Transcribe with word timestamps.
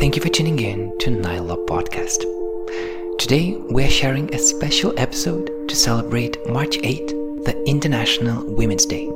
Thank 0.00 0.16
you 0.16 0.22
for 0.22 0.30
tuning 0.30 0.58
in 0.60 0.96
to 1.00 1.10
Law 1.10 1.56
Podcast. 1.66 2.24
Today 3.18 3.54
we 3.68 3.84
are 3.84 3.90
sharing 3.90 4.34
a 4.34 4.38
special 4.38 4.98
episode 4.98 5.68
to 5.68 5.76
celebrate 5.76 6.38
March 6.48 6.78
8, 6.82 7.06
the 7.44 7.62
International 7.66 8.42
Women's 8.46 8.86
Day. 8.86 9.08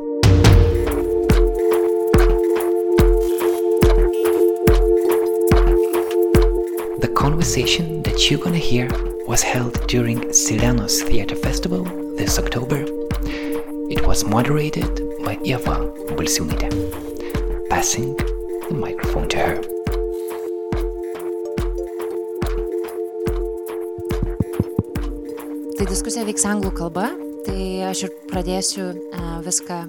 The 7.00 7.10
conversation 7.16 8.02
that 8.02 8.30
you're 8.30 8.40
gonna 8.40 8.58
hear 8.58 8.90
was 9.26 9.42
held 9.42 9.86
during 9.86 10.20
Sirenos 10.32 11.02
Theatre 11.08 11.36
Festival 11.36 11.84
this 12.18 12.38
October. 12.38 12.84
It 13.90 14.06
was 14.06 14.26
moderated 14.26 15.00
by 15.24 15.38
Eva 15.44 15.76
Balsiunite. 16.12 17.70
Passing 17.70 18.14
the 18.16 18.74
microphone 18.74 19.30
to 19.30 19.38
her. 19.38 19.73
Tai 25.84 25.90
diskusija 25.92 26.22
vyks 26.24 26.46
anglų 26.48 26.70
kalba, 26.78 27.10
tai 27.44 27.82
aš 27.84 28.06
ir 28.06 28.12
pradėsiu 28.30 28.86
uh, 28.88 29.42
viską 29.44 29.82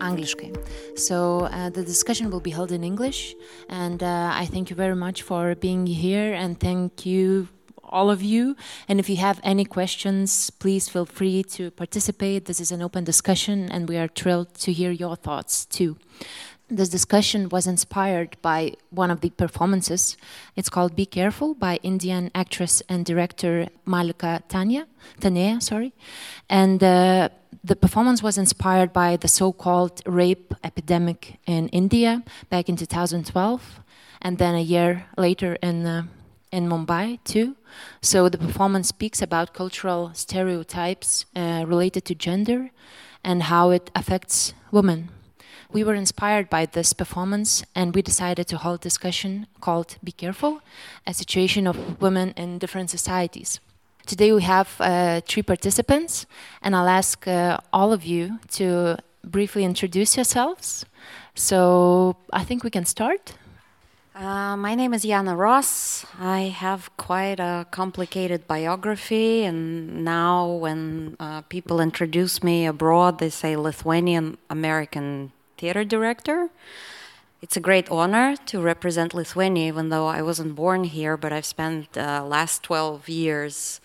angliškai. 0.00 0.48
So 0.96 1.44
uh, 1.44 1.68
the 1.68 1.84
discussion 1.84 2.30
will 2.30 2.40
be 2.40 2.48
held 2.56 2.72
in 2.72 2.82
English, 2.82 3.34
and 3.68 4.02
uh, 4.02 4.32
I 4.32 4.46
thank 4.46 4.70
you 4.70 4.76
very 4.76 4.96
much 4.96 5.20
for 5.20 5.54
being 5.54 5.84
here, 5.86 6.32
and 6.32 6.58
thank 6.58 7.04
you 7.04 7.48
all 7.84 8.10
of 8.10 8.22
you. 8.22 8.56
And 8.88 8.98
if 8.98 9.10
you 9.10 9.16
have 9.16 9.40
any 9.44 9.66
questions, 9.66 10.48
please 10.48 10.88
feel 10.88 11.04
free 11.04 11.42
to 11.56 11.70
participate. 11.70 12.46
This 12.46 12.58
is 12.58 12.72
an 12.72 12.80
open 12.80 13.04
discussion, 13.04 13.68
and 13.70 13.90
we 13.90 13.98
are 13.98 14.08
thrilled 14.08 14.54
to 14.64 14.72
hear 14.72 14.90
your 14.90 15.16
thoughts 15.16 15.66
too. 15.66 15.98
This 16.68 16.88
discussion 16.88 17.48
was 17.50 17.66
inspired 17.66 18.36
by 18.40 18.74
one 18.90 19.10
of 19.10 19.20
the 19.20 19.30
performances. 19.30 20.16
It's 20.56 20.70
called 20.70 20.96
"Be 20.96 21.06
Careful" 21.06 21.54
by 21.54 21.78
Indian 21.82 22.30
actress 22.34 22.82
and 22.88 23.04
director 23.04 23.68
Malika 23.84 24.42
Tanya, 24.48 24.86
Tanea, 25.20 25.62
sorry, 25.62 25.92
and. 26.48 26.82
Uh, 26.82 27.28
the 27.64 27.76
performance 27.76 28.24
was 28.24 28.38
inspired 28.38 28.92
by 28.92 29.16
the 29.16 29.28
so-called 29.28 30.02
rape 30.04 30.52
epidemic 30.64 31.38
in 31.46 31.68
India 31.68 32.24
back 32.50 32.68
in 32.68 32.74
2012, 32.76 33.80
and 34.20 34.38
then 34.38 34.56
a 34.56 34.60
year 34.60 35.04
later 35.16 35.56
in 35.62 35.86
uh, 35.86 36.02
in 36.52 36.68
Mumbai 36.68 37.18
too. 37.24 37.56
So 38.02 38.28
the 38.28 38.38
performance 38.38 38.88
speaks 38.88 39.22
about 39.22 39.54
cultural 39.54 40.10
stereotypes 40.14 41.24
uh, 41.34 41.64
related 41.66 42.04
to 42.06 42.14
gender 42.14 42.70
and 43.24 43.44
how 43.44 43.70
it 43.70 43.90
affects 43.94 44.54
women. 44.70 45.08
We 45.72 45.84
were 45.84 45.94
inspired 45.94 46.50
by 46.50 46.66
this 46.66 46.92
performance 46.92 47.64
and 47.74 47.94
we 47.94 48.02
decided 48.02 48.46
to 48.48 48.58
hold 48.58 48.80
a 48.80 48.82
discussion 48.82 49.46
called 49.62 49.96
Be 50.04 50.12
Careful, 50.12 50.60
a 51.06 51.14
situation 51.14 51.66
of 51.66 51.98
women 51.98 52.34
in 52.36 52.58
different 52.58 52.90
societies. 52.90 53.58
Today 54.04 54.32
we 54.32 54.42
have 54.42 54.68
uh, 54.80 55.22
three 55.26 55.42
participants 55.42 56.26
and 56.60 56.76
I'll 56.76 56.88
ask 56.88 57.26
uh, 57.26 57.56
all 57.72 57.94
of 57.94 58.04
you 58.04 58.38
to 58.58 58.98
briefly 59.24 59.64
introduce 59.64 60.14
yourselves. 60.14 60.84
So 61.34 62.16
I 62.34 62.44
think 62.44 62.64
we 62.64 62.70
can 62.70 62.84
start. 62.84 63.32
Uh, 64.14 64.58
my 64.58 64.74
name 64.74 64.92
is 64.92 65.04
Jana 65.04 65.34
Ross. 65.34 66.04
I 66.20 66.52
have 66.54 66.94
quite 66.98 67.40
a 67.40 67.66
complicated 67.70 68.46
biography, 68.46 69.44
and 69.44 70.04
now 70.04 70.52
when 70.52 71.16
uh, 71.18 71.40
people 71.48 71.80
introduce 71.80 72.42
me 72.42 72.66
abroad, 72.66 73.20
they 73.20 73.30
say 73.30 73.56
Lithuanian 73.56 74.36
American 74.50 75.32
theater 75.62 75.84
director. 75.84 76.50
It's 77.40 77.56
a 77.56 77.60
great 77.60 77.88
honor 77.88 78.34
to 78.50 78.60
represent 78.60 79.14
Lithuania, 79.14 79.68
even 79.68 79.90
though 79.90 80.08
I 80.08 80.20
wasn't 80.20 80.56
born 80.56 80.82
here, 80.82 81.16
but 81.16 81.32
I've 81.32 81.50
spent 81.56 81.92
the 81.92 82.08
uh, 82.14 82.24
last 82.24 82.64
12 82.64 83.08
years 83.08 83.80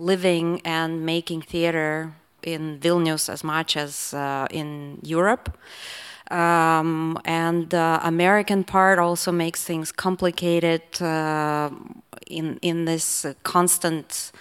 living 0.00 0.60
and 0.64 1.06
making 1.06 1.42
theater 1.42 2.14
in 2.42 2.80
Vilnius 2.80 3.28
as 3.28 3.44
much 3.44 3.76
as 3.76 4.12
uh, 4.12 4.48
in 4.50 4.98
Europe. 5.02 5.56
Um, 6.32 7.16
and 7.24 7.70
the 7.70 8.00
American 8.02 8.64
part 8.64 8.98
also 8.98 9.30
makes 9.30 9.62
things 9.62 9.92
complicated 9.92 10.82
uh, 11.00 11.70
in 12.26 12.58
in 12.60 12.86
this 12.86 13.26
constant 13.42 14.32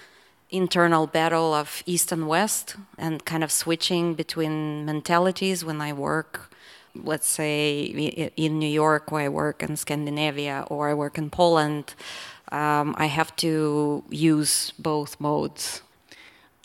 internal 0.50 1.06
battle 1.08 1.54
of 1.54 1.84
East 1.86 2.12
and 2.12 2.28
West, 2.28 2.78
and 2.98 3.24
kind 3.26 3.44
of 3.44 3.52
switching 3.52 4.16
between 4.16 4.86
mentalities 4.86 5.64
when 5.64 5.82
I 5.82 5.94
work. 5.94 6.50
Let's 6.96 7.28
say 7.28 7.84
in 8.36 8.60
New 8.60 8.70
York, 8.70 9.12
where 9.12 9.24
I 9.26 9.30
work 9.30 9.64
in 9.64 9.76
Scandinavia, 9.76 10.66
or 10.70 10.90
I 10.90 10.94
work 10.94 11.18
in 11.18 11.30
Poland, 11.30 11.94
um, 12.52 12.96
I 12.98 13.06
have 13.06 13.36
to 13.38 14.04
use 14.10 14.74
both 14.80 15.20
modes. 15.20 15.82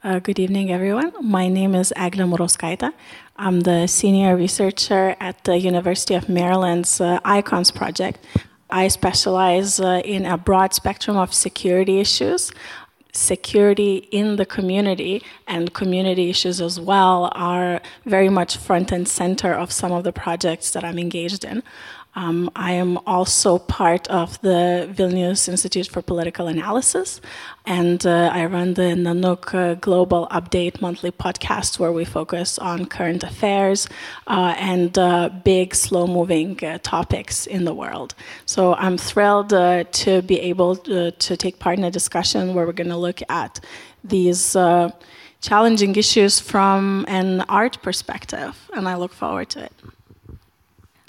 Uh, 0.03 0.19
good 0.19 0.39
evening, 0.39 0.71
everyone. 0.71 1.13
My 1.23 1.49
name 1.49 1.75
is 1.75 1.93
Eglė 1.97 2.29
Murauskaitė. 2.29 2.93
I'm 3.37 3.63
the 3.63 3.87
senior 3.87 4.37
researcher 4.37 5.17
at 5.19 5.43
the 5.45 5.59
University 5.59 6.15
of 6.15 6.29
Maryland's 6.29 7.01
uh, 7.01 7.21
ICONS 7.25 7.75
project. 7.75 8.19
I 8.71 8.89
specialize 8.89 9.81
uh, 9.81 10.03
in 10.05 10.27
a 10.27 10.37
broad 10.37 10.75
spectrum 10.75 11.17
of 11.17 11.33
security 11.33 12.01
issues. 12.01 12.53
Security 13.17 14.09
in 14.11 14.35
the 14.37 14.45
community 14.45 15.23
and 15.47 15.73
community 15.73 16.31
issues 16.31 16.61
as 16.61 16.81
well 16.81 17.31
are 17.33 17.81
very 18.05 18.29
much 18.29 18.57
front 18.57 18.91
and 18.91 19.07
center 19.07 19.55
of 19.55 19.71
some 19.71 19.93
of 19.93 20.03
the 20.03 20.13
projects 20.13 20.73
that 20.73 20.83
I'm 20.83 20.99
engaged 20.99 21.45
in. 21.45 21.63
Um, 22.17 22.51
I 22.55 22.73
am 22.73 22.99
also 23.07 23.59
part 23.59 24.07
of 24.09 24.41
the 24.41 24.89
Vilnius 24.93 25.49
Institute 25.49 25.89
for 25.89 26.01
Political 26.01 26.47
Analysis, 26.47 27.21
and 27.67 28.07
uh, 28.07 28.31
I 28.33 28.47
run 28.47 28.75
the 28.75 28.95
Nanook 28.95 29.53
uh, 29.55 29.75
Global 29.75 30.29
Update 30.31 30.81
monthly 30.81 31.11
podcast 31.11 31.79
where 31.81 31.91
we 31.91 32.05
focus 32.05 32.59
on 32.59 32.87
current 32.87 33.25
affairs 33.25 33.89
uh, 34.29 34.55
and 34.59 34.97
uh, 34.97 35.29
big, 35.45 35.75
slow 35.75 36.07
moving 36.07 36.63
uh, 36.65 36.79
topics 36.83 37.47
in 37.47 37.65
the 37.65 37.75
world. 37.75 38.15
So 38.47 38.75
I'm 38.75 38.97
thrilled 38.97 39.53
uh, 39.53 39.85
to 39.85 40.23
be 40.23 40.41
able 40.41 40.77
to, 40.77 41.11
to, 41.11 41.37
take 41.37 41.59
part 41.59 41.79
in 41.79 41.85
a 41.85 41.91
discussion 41.91 42.55
where 42.55 42.65
we're 42.65 42.73
going 42.73 42.91
to 42.91 42.97
look 42.97 43.21
at 43.29 43.61
these. 44.05 44.57
Challenging 45.41 45.95
issues 45.97 46.41
from 46.41 47.05
an 47.07 47.43
art 47.51 47.83
perspective, 47.83 48.57
and 48.73 48.89
I 48.89 48.95
look 48.95 49.13
forward 49.13 49.51
to 49.51 49.65
it. 49.65 49.73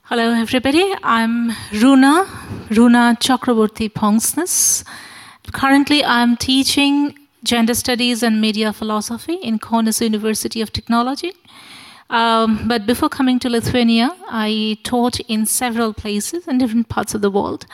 Hello, 0.09 0.33
everybody. 0.33 0.93
I'm 1.01 1.53
Runa, 1.81 2.27
Runa 2.69 3.17
Chakraborty 3.19 3.89
Paunksnis. 3.91 4.83
Currently, 5.51 6.05
I'm 6.05 6.37
teaching 6.37 7.17
gender 7.43 7.73
studies 7.73 8.21
and 8.21 8.39
media 8.39 8.71
philosophy 8.71 9.33
in 9.33 9.57
Kaunas 9.57 10.01
University 10.01 10.61
of 10.61 10.71
Technology. 10.71 11.33
Um, 12.11 12.67
but 12.67 12.85
before 12.85 13.09
coming 13.09 13.39
to 13.39 13.49
Lithuania, 13.49 14.15
I 14.29 14.77
taught 14.83 15.19
in 15.21 15.47
several 15.47 15.91
places 15.91 16.47
in 16.47 16.59
different 16.59 16.87
parts 16.87 17.15
of 17.15 17.21
the 17.21 17.31
world. 17.31 17.65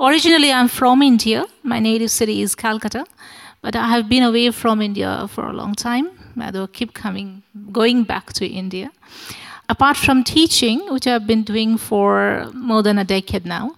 Originally, 0.00 0.50
I'm 0.50 0.68
from 0.68 1.02
India. 1.02 1.44
My 1.62 1.78
native 1.78 2.10
city 2.10 2.40
is 2.40 2.54
Calcutta, 2.54 3.04
but 3.60 3.76
I 3.76 3.88
have 3.88 4.08
been 4.08 4.22
away 4.22 4.50
from 4.50 4.80
India 4.80 5.28
for 5.28 5.44
a 5.44 5.52
long 5.52 5.74
time. 5.74 6.08
I 6.40 6.66
keep 6.72 6.94
coming, 6.94 7.42
going 7.70 8.04
back 8.04 8.32
to 8.32 8.46
India 8.46 8.90
apart 9.68 9.96
from 9.96 10.24
teaching, 10.24 10.80
which 10.92 11.06
I've 11.06 11.26
been 11.26 11.42
doing 11.42 11.78
for 11.78 12.50
more 12.54 12.82
than 12.82 12.98
a 12.98 13.04
decade 13.04 13.46
now, 13.46 13.74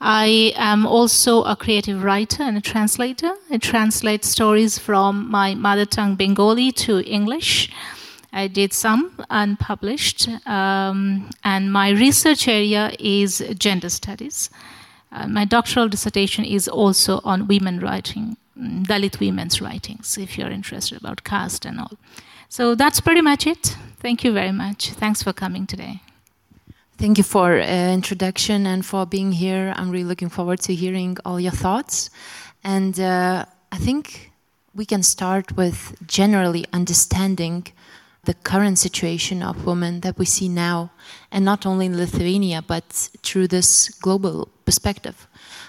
I 0.00 0.52
am 0.56 0.84
also 0.84 1.44
a 1.44 1.54
creative 1.54 2.02
writer 2.02 2.42
and 2.42 2.58
a 2.58 2.60
translator. 2.60 3.32
I 3.50 3.58
translate 3.58 4.24
stories 4.24 4.76
from 4.76 5.30
my 5.30 5.54
mother 5.54 5.84
tongue 5.84 6.16
Bengali 6.16 6.72
to 6.72 7.00
English. 7.04 7.70
I 8.32 8.48
did 8.48 8.72
some 8.72 9.12
unpublished, 9.30 10.28
um, 10.46 11.30
and 11.44 11.72
my 11.72 11.90
research 11.90 12.48
area 12.48 12.92
is 12.98 13.44
gender 13.58 13.90
studies. 13.90 14.50
Uh, 15.12 15.28
my 15.28 15.44
doctoral 15.44 15.88
dissertation 15.88 16.44
is 16.44 16.66
also 16.66 17.20
on 17.24 17.46
women 17.46 17.78
writing, 17.78 18.36
Dalit 18.58 19.20
women's 19.20 19.60
writings, 19.60 20.18
if 20.18 20.36
you're 20.36 20.50
interested 20.50 20.98
about 20.98 21.24
caste 21.24 21.64
and 21.64 21.78
all. 21.78 21.92
So 22.52 22.74
that's 22.74 23.00
pretty 23.00 23.22
much 23.22 23.46
it. 23.46 23.78
Thank 24.00 24.24
you 24.24 24.30
very 24.30 24.52
much. 24.52 24.90
Thanks 24.90 25.22
for 25.22 25.32
coming 25.32 25.66
today. 25.66 26.02
Thank 26.98 27.16
you 27.16 27.24
for 27.24 27.58
uh, 27.58 27.64
introduction 27.94 28.66
and 28.66 28.84
for 28.84 29.06
being 29.06 29.32
here. 29.32 29.72
I'm 29.74 29.90
really 29.90 30.04
looking 30.04 30.28
forward 30.28 30.60
to 30.66 30.74
hearing 30.74 31.16
all 31.24 31.40
your 31.40 31.52
thoughts. 31.52 32.10
And 32.62 33.00
uh, 33.00 33.46
I 33.72 33.78
think 33.78 34.32
we 34.74 34.84
can 34.84 35.02
start 35.02 35.56
with 35.56 35.96
generally 36.06 36.66
understanding 36.74 37.68
the 38.24 38.34
current 38.34 38.78
situation 38.78 39.42
of 39.42 39.64
women 39.64 40.00
that 40.00 40.18
we 40.18 40.26
see 40.26 40.50
now, 40.50 40.90
and 41.30 41.46
not 41.46 41.64
only 41.64 41.86
in 41.86 41.96
Lithuania, 41.96 42.60
but 42.60 42.84
through 43.22 43.48
this 43.48 43.88
global 43.88 44.50
perspective. 44.66 45.26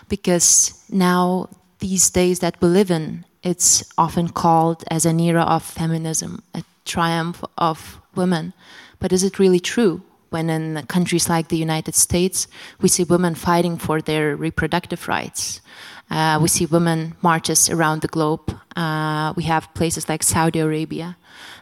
Because 0.10 0.84
now, 0.90 1.48
these 1.80 2.10
days 2.10 2.40
that 2.40 2.60
we 2.60 2.68
live 2.68 2.92
in, 2.92 3.24
it's 3.42 3.86
often 3.98 4.28
called 4.28 4.84
as 4.92 5.06
an 5.06 5.22
era 5.22 5.44
of 5.44 5.64
feminism, 5.64 6.44
a 6.54 6.64
triumph 6.86 7.44
of 7.58 8.02
women. 8.16 8.54
But 9.00 9.12
is 9.12 9.24
it 9.24 9.40
really 9.40 9.60
true? 9.60 10.04
when 10.34 10.50
in 10.50 10.84
countries 10.88 11.30
like 11.30 11.48
the 11.48 11.58
United 11.58 11.94
States, 11.94 12.48
we 12.82 12.90
see 12.90 13.04
women 13.04 13.36
fighting 13.36 13.78
for 13.78 14.02
their 14.02 14.36
reproductive 14.36 15.08
rights. 15.08 15.62
Uh, 16.10 16.40
we 16.42 16.48
see 16.48 16.66
women 16.66 17.16
marches 17.22 17.70
around 17.70 18.02
the 18.02 18.08
globe. 18.08 18.46
Uh, 18.76 19.32
we 19.38 19.44
have 19.44 19.72
places 19.76 20.10
like 20.10 20.24
Saudi 20.24 20.60
Arabia. 20.60 21.16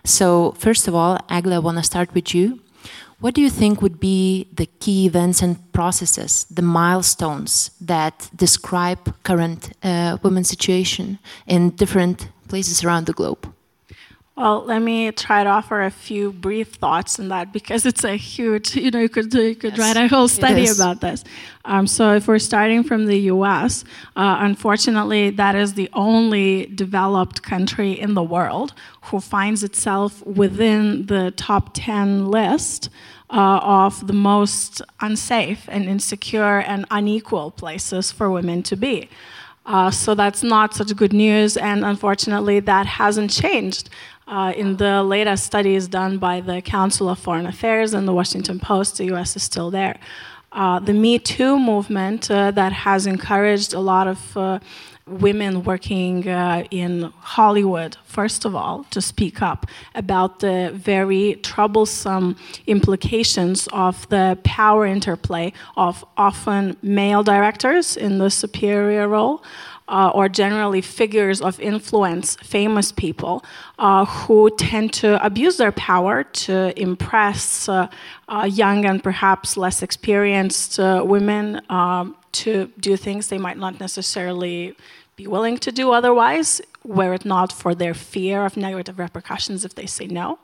So, 0.06 0.54
first 0.58 0.88
of 0.88 0.96
all, 0.96 1.18
Eglė, 1.30 1.56
I 1.56 1.60
want 1.60 1.78
to 1.78 1.84
start 1.84 2.14
with 2.14 2.34
you. 2.34 2.60
What 3.20 3.36
do 3.36 3.42
you 3.42 3.52
think 3.52 3.82
would 3.82 4.00
be 4.00 4.48
the 4.52 4.66
key 4.80 5.06
events 5.06 5.44
and 5.44 5.56
processes, 5.74 6.46
the 6.50 6.64
milestones 6.64 7.72
that 7.80 8.30
describe 8.36 9.14
current 9.24 9.74
uh, 9.84 10.18
women's 10.24 10.50
situation 10.50 11.20
in 11.46 11.70
different 11.72 12.30
places 12.48 12.84
around 12.84 13.06
the 13.06 13.14
globe? 13.14 13.51
Well, 14.38 14.64
let 14.66 14.82
me 14.82 15.12
try 15.12 15.44
to 15.44 15.50
offer 15.50 15.82
a 15.82 15.92
few 15.92 16.32
brief 16.32 16.76
thoughts 16.76 17.20
on 17.20 17.28
that 17.28 17.52
because 17.52 17.86
it's 17.86 18.06
a 18.06 18.16
huge, 18.16 18.76
you 18.76 18.90
know, 18.90 19.00
you 19.00 19.10
could, 19.10 19.34
you 19.34 19.56
could 19.56 19.78
yes, 19.78 19.80
write 19.80 19.98
a 19.98 20.08
whole 20.08 20.28
study 20.28 20.68
about 20.70 21.02
this. 21.02 21.24
Um, 21.66 21.86
so, 21.86 22.16
if 22.16 22.28
we're 22.28 22.40
starting 22.40 22.84
from 22.84 23.06
the 23.08 23.20
US, 23.34 23.84
uh, 24.16 24.38
unfortunately, 24.40 25.32
that 25.32 25.56
is 25.56 25.74
the 25.74 25.90
only 25.94 26.68
developed 26.68 27.44
country 27.44 27.92
in 27.92 28.14
the 28.14 28.24
world 28.24 28.74
who 29.04 29.20
finds 29.20 29.64
itself 29.64 30.26
within 30.26 31.08
the 31.08 31.32
top 31.32 31.72
10 31.74 32.28
list. 32.28 32.90
Uh, 33.34 33.62
of 33.64 34.08
the 34.08 34.14
most 34.14 34.82
unsafe 35.00 35.64
and 35.70 35.86
insecure 35.86 36.60
and 36.60 36.86
unequal 36.92 37.50
places 37.50 38.12
for 38.12 38.30
women 38.30 38.62
to 38.62 38.76
be. 38.76 39.08
Uh, 39.66 39.90
so 39.90 40.16
that's 40.16 40.44
not 40.44 40.74
such 40.74 40.94
good 40.96 41.14
news, 41.14 41.56
and 41.56 41.86
unfortunately, 41.86 42.60
that 42.60 42.86
hasn't 42.86 43.32
changed. 43.32 43.90
Uh, 44.32 44.54
in 44.56 44.78
the 44.78 45.04
latest 45.04 45.44
studies 45.44 45.90
done 45.90 46.18
by 46.18 46.40
the 46.40 46.62
Council 46.62 47.10
of 47.10 47.20
Foreign 47.20 47.46
Affairs 47.46 47.94
and 47.94 48.08
the 48.08 48.14
Washington 48.14 48.62
Post, 48.62 48.98
the 48.98 49.14
US 49.14 49.36
is 49.36 49.44
still 49.44 49.70
there. 49.70 50.00
Uh, 50.54 50.80
the 50.80 50.94
Me 50.94 51.20
Too 51.20 51.60
movement 51.60 52.32
uh, 52.32 52.52
that 52.52 52.72
has 52.72 53.06
encouraged 53.06 53.74
a 53.74 53.82
lot 53.82 54.08
of 54.08 54.38
uh, 54.38 54.60
women 55.06 55.64
working 55.66 56.30
uh, 56.30 56.64
in 56.72 57.12
Hollywood, 57.20 57.98
first 58.06 58.46
of 58.46 58.56
all, 58.56 58.86
to 58.92 59.02
speak 59.02 59.42
up 59.42 59.66
about 59.96 60.40
the 60.40 60.72
very 60.74 61.36
troublesome 61.44 62.38
implications 62.68 63.68
of 63.74 64.08
the 64.08 64.40
power 64.46 64.86
interplay 64.86 65.52
of 65.76 66.06
often 66.16 66.78
male 66.82 67.24
directors 67.24 67.98
in 67.98 68.18
the 68.18 68.30
superior 68.30 69.10
role 69.10 69.44
uh, 69.92 70.10
or 70.16 70.30
generally 70.30 70.82
figures 70.82 71.42
of 71.42 71.60
influence, 71.60 72.38
famous 72.38 72.92
people, 72.92 73.44
uh, 73.78 74.06
who 74.06 74.50
tend 74.58 74.94
to 74.94 75.24
abuse 75.24 75.58
their 75.58 75.74
power 75.74 76.24
to 76.24 76.56
impress 76.82 77.70
uh, 77.70 77.88
uh 78.30 78.50
young 78.52 78.86
and 78.86 79.04
perhaps 79.04 79.58
less 79.58 79.84
experienced 79.84 80.80
uh, 80.80 81.04
women 81.06 81.62
um, 81.70 82.16
to 82.32 82.72
do 82.80 82.96
things 82.96 83.28
they 83.28 83.38
might 83.38 83.58
not 83.58 83.80
necessarily 83.80 84.74
be 85.18 85.28
willing 85.28 85.58
to 85.58 85.72
do 85.72 85.92
otherwise, 85.92 86.62
were 86.84 87.14
it 87.14 87.26
not 87.26 87.52
for 87.52 87.76
their 87.76 87.94
fear 87.94 88.46
of 88.46 88.58
negative 88.58 88.98
repercussions 88.98 89.66
if 89.66 89.76
they 89.76 89.86
say 89.86 90.08
no. 90.08 90.40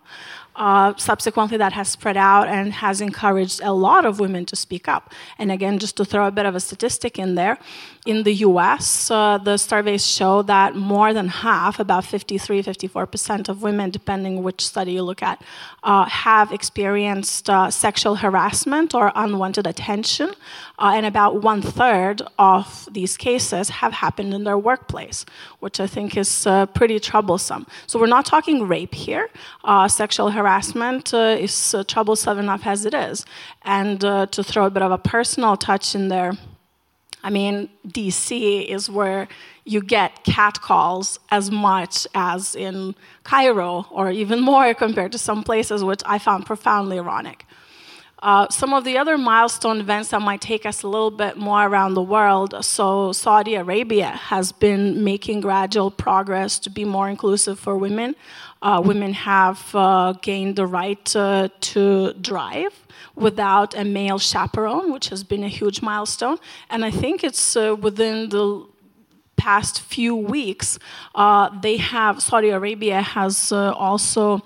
Uh, 0.58 0.94
subsequently, 0.98 1.58
that 1.58 1.74
has 1.74 1.88
spread 1.88 2.18
out 2.18 2.48
and 2.48 2.74
has 2.74 3.00
encouraged 3.00 3.62
a 3.64 3.72
lot 3.72 4.06
of 4.06 4.20
women 4.20 4.44
to 4.44 4.56
speak 4.56 4.88
up. 4.88 5.14
And 5.38 5.52
again, 5.52 5.78
just 5.78 5.96
to 5.98 6.06
throw 6.06 6.26
a 6.28 6.32
bit 6.32 6.48
of 6.48 6.56
a 6.56 6.60
statistic 6.60 7.20
in 7.20 7.36
there, 7.36 7.60
in 8.08 8.24
the 8.24 8.36
US, 8.48 9.12
uh, 9.12 9.38
the 9.38 9.58
surveys 9.58 10.08
show 10.08 10.42
that 10.44 10.76
more 10.76 11.14
than 11.14 11.28
half, 11.28 11.78
about 11.80 12.06
53, 12.06 12.64
54% 12.64 13.50
of 13.50 13.62
women, 13.62 13.90
depending 13.90 14.44
which 14.44 14.66
study 14.66 14.94
you 14.94 15.04
look 15.04 15.22
at, 15.22 15.42
uh, 15.84 16.06
have 16.06 16.54
experienced 16.54 17.50
uh, 17.50 17.70
sexual 17.70 18.16
harassment 18.16 18.96
or 18.96 19.12
unwanted 19.14 19.68
attention. 19.68 20.30
Uh, 20.80 20.94
and 20.96 21.06
about 21.06 21.42
one 21.42 21.62
third 21.62 22.22
of 22.40 22.88
these 22.92 23.18
cases 23.18 23.70
have 23.70 23.92
happened 23.92 24.34
in 24.34 24.46
their 24.46 24.58
workplace, 24.58 25.26
which 25.60 25.80
I 25.80 25.88
think 25.88 26.16
is 26.16 26.48
uh, 26.48 26.66
pretty 26.68 27.00
troublesome. 27.00 27.68
So 27.88 28.00
we're 28.00 28.08
not 28.08 28.26
talking 28.26 28.68
rape 28.68 28.96
here. 28.96 29.30
sexual 29.88 30.30
harassment 30.32 31.14
uh, 31.14 31.36
is 31.40 31.74
uh, 31.74 31.84
troublesome 31.84 32.40
enough 32.40 32.66
as 32.66 32.86
it 32.86 32.94
is. 32.94 33.26
And 33.64 34.04
uh, 34.06 34.28
to 34.28 34.44
throw 34.44 34.66
a 34.66 34.70
bit 34.70 34.84
of 34.84 34.92
a 34.92 34.98
personal 34.98 35.58
touch 35.58 35.96
in 35.96 36.08
there, 36.08 36.34
I 37.28 37.30
mean, 37.30 37.68
DC 37.86 38.66
is 38.70 38.90
where 38.90 39.28
you 39.66 39.82
get 39.82 40.24
catcalls 40.24 41.20
as 41.30 41.52
much 41.52 42.08
as 42.16 42.56
in 42.56 42.96
Cairo, 43.26 43.86
or 43.92 44.10
even 44.12 44.40
more 44.40 44.74
compared 44.74 45.12
to 45.12 45.18
some 45.18 45.44
places, 45.44 45.84
which 45.84 46.02
I 46.06 46.20
found 46.20 46.46
profoundly 46.46 47.00
ironic. 47.00 47.46
Uh, 48.24 48.48
some 48.50 48.74
of 48.74 48.86
the 48.86 48.98
other 48.98 49.18
milestone 49.18 49.82
events 49.82 50.12
that 50.12 50.22
might 50.22 50.40
take 50.40 50.66
us 50.66 50.84
a 50.84 50.88
little 50.88 51.12
bit 51.12 51.36
more 51.36 51.66
around 51.68 51.96
the 51.96 52.02
world. 52.02 52.56
So, 52.64 53.12
Saudi 53.12 53.56
Arabia 53.56 54.12
has 54.12 54.54
been 54.54 55.04
making 55.04 55.42
gradual 55.42 55.92
progress 55.92 56.58
to 56.60 56.70
be 56.70 56.86
more 56.86 57.10
inclusive 57.10 57.60
for 57.60 57.78
women. 57.78 58.16
Uh, 58.62 58.82
women 58.84 59.12
have 59.12 59.76
uh, 59.76 60.14
gained 60.22 60.56
the 60.56 60.66
right 60.66 61.14
uh, 61.14 61.50
to 61.60 62.14
drive 62.14 62.87
without 63.18 63.76
a 63.76 63.84
male 63.84 64.20
chaperone, 64.20 64.92
which 64.92 65.10
has 65.10 65.24
been 65.24 65.44
a 65.44 65.48
huge 65.48 65.82
milestone. 65.82 66.38
And 66.70 66.86
I 66.86 66.92
think 66.92 67.24
it's 67.24 67.56
uh, 67.58 67.76
within 67.76 68.30
the 68.30 68.66
past 69.36 69.82
few 69.82 70.16
weeks, 70.16 70.80
uh, 71.16 71.50
they 71.62 71.78
have, 71.78 72.22
Saudi 72.22 72.50
Arabia 72.50 73.02
has 73.02 73.52
uh, 73.52 73.72
also. 73.72 74.42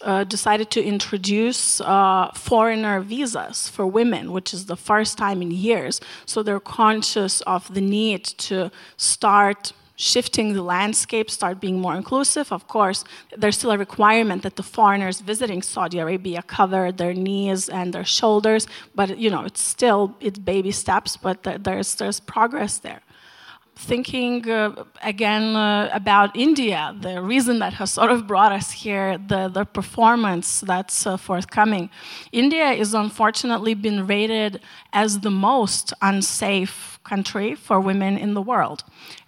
Uh, 0.00 0.22
decided 0.22 0.70
to 0.70 0.84
introduce 0.84 1.80
uh, 1.80 2.30
foreigner 2.34 3.00
visas 3.00 3.70
for 3.70 3.86
women, 3.86 4.32
which 4.32 4.52
is 4.52 4.66
the 4.66 4.76
first 4.76 5.16
time 5.16 5.40
in 5.40 5.50
years. 5.50 5.98
So 6.26 6.42
they're 6.42 6.60
conscious 6.60 7.40
of 7.46 7.72
the 7.72 7.80
need 7.80 8.24
to 8.48 8.70
start 8.98 9.72
shifting 9.96 10.54
the 10.54 10.62
landscape, 10.62 11.30
start 11.30 11.60
being 11.60 11.80
more 11.80 11.94
inclusive. 11.94 12.52
Of 12.52 12.66
course, 12.66 13.04
there's 13.36 13.56
still 13.58 13.70
a 13.70 13.78
requirement 13.78 14.42
that 14.42 14.56
the 14.56 14.62
foreigners 14.62 15.20
visiting 15.20 15.62
Saudi 15.62 15.98
Arabia 15.98 16.42
cover 16.42 16.90
their 16.90 17.14
knees 17.14 17.68
and 17.68 17.92
their 17.92 18.04
shoulders, 18.04 18.66
but 18.94 19.18
you 19.18 19.30
know, 19.30 19.44
it's 19.44 19.62
still 19.62 20.16
it's 20.20 20.38
baby 20.38 20.72
steps, 20.72 21.16
but 21.16 21.42
there's 21.64 21.94
there's 21.94 22.20
progress 22.20 22.78
there 22.78 23.02
thinking 23.76 24.48
uh, 24.48 24.84
again 25.02 25.56
uh, 25.56 25.90
about 25.92 26.36
India, 26.36 26.94
the 27.00 27.20
reason 27.20 27.58
that 27.58 27.72
has 27.74 27.92
sort 27.92 28.10
of 28.10 28.26
brought 28.26 28.52
us 28.52 28.70
here, 28.70 29.18
the, 29.18 29.48
the 29.48 29.64
performance 29.64 30.60
that's 30.60 31.06
uh, 31.06 31.16
forthcoming. 31.16 31.90
India 32.32 32.70
is 32.70 32.94
unfortunately 32.94 33.74
been 33.74 34.06
rated 34.06 34.60
as 34.92 35.20
the 35.20 35.30
most 35.30 35.92
unsafe 36.02 36.93
country 37.04 37.54
for 37.54 37.78
women 37.80 38.16
in 38.18 38.34
the 38.34 38.42
world. 38.42 38.82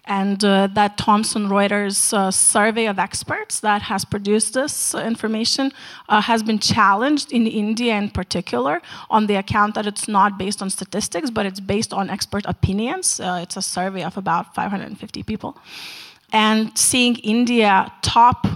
And 0.05 0.43
uh, 0.43 0.67
that 0.73 0.97
Thomson 0.97 1.47
Reuters 1.47 2.13
uh, 2.13 2.31
survey 2.31 2.87
of 2.87 2.97
experts 2.97 3.59
that 3.59 3.81
has 3.83 4.05
produced 4.05 4.53
this 4.53 4.95
information 4.95 5.71
uh, 6.09 6.21
has 6.21 6.43
been 6.43 6.59
challenged 6.59 7.31
in 7.31 7.45
India 7.45 7.95
in 7.95 8.09
particular 8.09 8.81
on 9.09 9.27
the 9.27 9.35
account 9.35 9.75
that 9.75 9.85
it's 9.85 10.07
not 10.07 10.37
based 10.37 10.61
on 10.61 10.69
statistics, 10.69 11.29
but 11.29 11.45
it's 11.45 11.59
based 11.59 11.93
on 11.93 12.09
expert 12.09 12.45
opinions. 12.45 13.19
Uh, 13.19 13.39
it's 13.43 13.57
a 13.57 13.61
survey 13.61 14.03
of 14.03 14.17
about 14.17 14.55
550 14.55 15.23
people. 15.23 15.57
And 16.33 16.77
seeing 16.77 17.15
India 17.17 17.91
top 18.01 18.47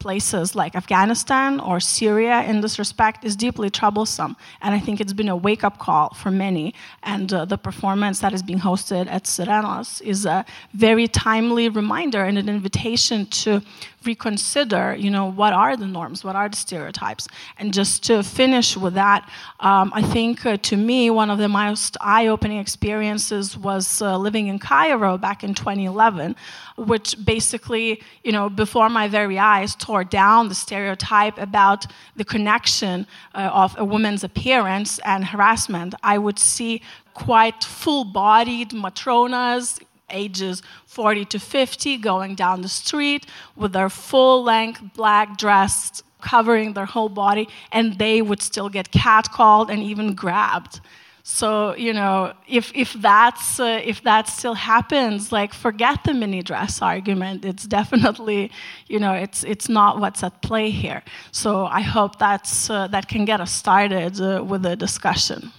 places 0.00 0.54
like 0.56 0.74
Afghanistan 0.74 1.60
or 1.60 1.78
Syria 1.78 2.42
in 2.42 2.60
this 2.62 2.78
respect 2.78 3.24
is 3.24 3.36
deeply 3.36 3.70
troublesome. 3.70 4.36
And 4.62 4.74
I 4.74 4.80
think 4.80 5.00
it's 5.00 5.12
been 5.12 5.28
a 5.28 5.36
wake 5.36 5.62
up 5.62 5.78
call 5.78 6.10
for 6.14 6.30
many. 6.30 6.74
And 7.02 7.32
uh, 7.32 7.44
the 7.44 7.58
performance 7.58 8.18
that 8.20 8.32
is 8.32 8.42
being 8.42 8.58
hosted 8.58 9.06
at 9.06 9.24
Sirenos 9.24 10.02
is 10.02 10.26
a 10.26 10.44
very 10.72 11.06
timely 11.06 11.68
reminder 11.68 12.24
and 12.24 12.36
an 12.38 12.48
invitation 12.48 13.26
to 13.26 13.62
reconsider, 14.04 14.94
you 14.94 15.10
know, 15.10 15.30
what 15.30 15.52
are 15.52 15.76
the 15.76 15.86
norms, 15.86 16.24
what 16.24 16.34
are 16.34 16.48
the 16.48 16.56
stereotypes. 16.56 17.28
And 17.58 17.72
just 17.72 18.02
to 18.04 18.22
finish 18.22 18.76
with 18.76 18.94
that, 18.94 19.28
um, 19.60 19.92
I 19.94 20.02
think 20.02 20.46
uh, 20.46 20.56
to 20.56 20.76
me, 20.76 21.10
one 21.10 21.30
of 21.30 21.38
the 21.38 21.48
most 21.48 21.96
eye 22.00 22.26
opening 22.28 22.58
experiences 22.58 23.56
was 23.56 24.00
uh, 24.00 24.16
living 24.16 24.46
in 24.46 24.58
Cairo 24.58 25.18
back 25.18 25.44
in 25.44 25.54
2011, 25.54 26.34
which 26.76 27.22
basically, 27.24 28.02
you 28.24 28.32
know, 28.32 28.48
before 28.48 28.88
my 28.88 29.06
very 29.06 29.38
eyes 29.38 29.74
tore 29.74 30.04
down 30.04 30.48
the 30.48 30.54
stereotype 30.54 31.36
about 31.38 31.86
the 32.16 32.24
connection 32.24 33.06
uh, 33.34 33.50
of 33.52 33.76
a 33.78 33.84
woman's 33.84 34.24
appearance 34.24 34.98
and 35.00 35.24
harassment. 35.24 35.94
I 36.02 36.16
would 36.16 36.38
see 36.38 36.80
quite 37.12 37.64
full 37.64 38.04
bodied 38.04 38.70
Matronas, 38.70 39.80
ages 40.10 40.62
40 40.86 41.24
to 41.26 41.38
50 41.38 41.96
going 41.98 42.34
down 42.34 42.62
the 42.62 42.68
street 42.68 43.26
with 43.56 43.72
their 43.72 43.88
full 43.88 44.42
length 44.42 44.82
black 44.94 45.38
dress 45.38 46.02
covering 46.20 46.74
their 46.74 46.86
whole 46.86 47.08
body, 47.08 47.48
and 47.72 47.98
they 47.98 48.22
would 48.22 48.42
still 48.42 48.68
get 48.68 48.90
catcalled 48.90 49.70
and 49.70 49.82
even 49.82 50.14
grabbed. 50.14 50.80
So 51.22 51.76
you 51.76 51.92
know, 51.92 52.32
if 52.48 52.72
if 52.74 52.92
that's 52.94 53.60
uh, 53.60 53.80
if 53.84 54.02
that 54.02 54.26
still 54.28 54.54
happens, 54.54 55.30
like 55.30 55.52
forget 55.54 56.02
the 56.04 56.14
mini 56.14 56.42
dress 56.42 56.82
argument. 56.82 57.44
It's 57.44 57.66
definitely, 57.66 58.50
you 58.88 58.98
know, 58.98 59.12
it's 59.12 59.44
it's 59.44 59.68
not 59.68 60.00
what's 60.00 60.22
at 60.22 60.40
play 60.42 60.70
here. 60.70 61.02
So 61.30 61.66
I 61.66 61.82
hope 61.82 62.18
that's 62.18 62.70
uh, 62.70 62.88
that 62.88 63.08
can 63.08 63.24
get 63.24 63.40
us 63.40 63.52
started 63.52 64.20
uh, 64.20 64.42
with 64.42 64.64
a 64.66 64.76
discussion. 64.76 65.52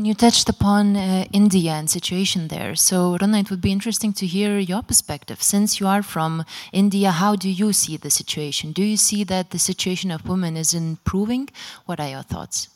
And 0.00 0.06
you 0.06 0.14
touched 0.14 0.48
upon 0.48 0.96
uh, 0.96 1.26
India 1.30 1.72
and 1.72 1.90
situation 1.90 2.48
there. 2.48 2.74
So, 2.74 3.18
Runa, 3.20 3.40
it 3.40 3.50
would 3.50 3.60
be 3.60 3.70
interesting 3.70 4.14
to 4.14 4.24
hear 4.24 4.58
your 4.58 4.80
perspective. 4.80 5.42
Since 5.42 5.78
you 5.78 5.86
are 5.86 6.02
from 6.02 6.46
India, 6.72 7.10
how 7.10 7.36
do 7.36 7.50
you 7.50 7.74
see 7.74 7.98
the 7.98 8.08
situation? 8.08 8.72
Do 8.72 8.82
you 8.82 8.96
see 8.96 9.24
that 9.24 9.50
the 9.50 9.58
situation 9.58 10.10
of 10.10 10.26
women 10.26 10.56
is 10.56 10.72
improving? 10.72 11.50
What 11.84 12.00
are 12.00 12.08
your 12.08 12.22
thoughts? 12.22 12.70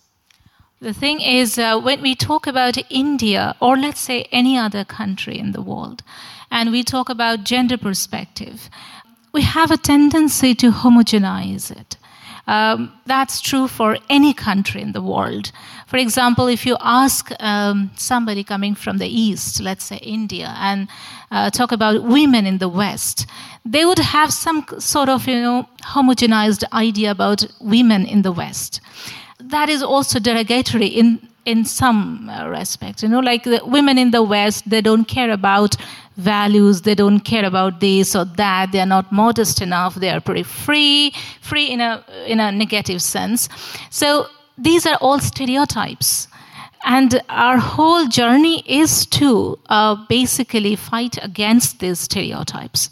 The 0.81 0.93
thing 0.93 1.23
is, 1.23 1.57
uh, 1.57 1.81
when 1.81 2.03
we 2.03 2.15
talk 2.15 2.47
about 2.47 2.77
India, 2.91 3.57
or 3.59 3.79
let's 3.79 4.01
say 4.01 4.29
any 4.31 4.59
other 4.59 4.85
country 4.85 5.39
in 5.39 5.53
the 5.53 5.63
world, 5.63 6.03
and 6.51 6.71
we 6.71 6.83
talk 6.83 7.09
about 7.09 7.45
gender 7.45 7.79
perspective, 7.79 8.69
we 9.33 9.41
have 9.41 9.71
a 9.71 9.79
tendency 9.79 10.55
to 10.57 10.71
homogenize 10.71 11.71
it. 11.71 11.97
Um, 12.47 12.93
that's 13.07 13.41
true 13.41 13.69
for 13.69 13.97
any 14.11 14.35
country 14.35 14.83
in 14.83 14.93
the 14.93 15.01
world. 15.01 15.51
For 15.87 15.97
example, 15.97 16.47
if 16.47 16.67
you 16.67 16.77
ask 16.81 17.31
um, 17.41 17.91
somebody 17.97 18.45
coming 18.45 18.75
from 18.75 18.99
the 18.99 19.09
East, 19.09 19.61
let's 19.61 19.85
say 19.85 19.97
India, 19.97 20.55
and 20.59 20.89
uh, 21.31 21.51
talk 21.51 21.73
about 21.73 22.03
women 22.03 22.47
in 22.47 22.59
the 22.59 22.69
West, 22.69 23.27
they 23.65 23.85
would 23.85 23.99
have 23.99 24.33
some 24.33 24.67
sort 24.79 25.09
of, 25.09 25.27
you 25.27 25.41
know, 25.41 25.69
homogenized 25.83 26.65
idea 26.73 27.11
about 27.11 27.47
women 27.61 28.05
in 28.07 28.23
the 28.23 28.33
West 28.33 28.81
that 29.51 29.69
is 29.69 29.83
also 29.83 30.19
derogatory 30.19 30.87
in 30.87 31.29
in 31.45 31.65
some 31.65 32.31
uh, 32.31 32.49
respects 32.49 33.03
you 33.03 33.09
know 33.09 33.21
like 33.21 33.45
the 33.45 33.61
women 33.65 33.99
in 33.99 34.11
the 34.11 34.23
west 34.23 34.69
they 34.69 34.81
don't 34.81 35.05
care 35.05 35.31
about 35.31 35.77
values 36.17 36.83
they 36.83 36.95
don't 36.95 37.21
care 37.21 37.45
about 37.45 37.81
this 37.81 38.15
or 38.15 38.25
that 38.25 38.71
they 38.73 38.81
are 38.81 38.87
not 38.87 39.11
modest 39.11 39.61
enough 39.61 39.97
they 39.97 40.09
are 40.09 40.21
pretty 40.21 40.43
free 40.43 41.13
free 41.41 41.67
in 41.67 41.81
a 41.81 42.05
in 42.27 42.41
a 42.41 42.53
negative 42.53 43.03
sense. 43.03 43.49
So 43.91 44.27
these 44.57 44.87
are 44.87 44.97
all 45.01 45.19
stereotypes. 45.19 46.29
And 46.87 47.23
our 47.31 47.57
whole 47.57 48.07
journey 48.07 48.63
is 48.67 49.07
to 49.07 49.59
uh, 49.71 49.97
basically 50.09 50.77
fight 50.77 51.19
against 51.25 51.81
these 51.81 52.01
stereotypes. 52.01 52.91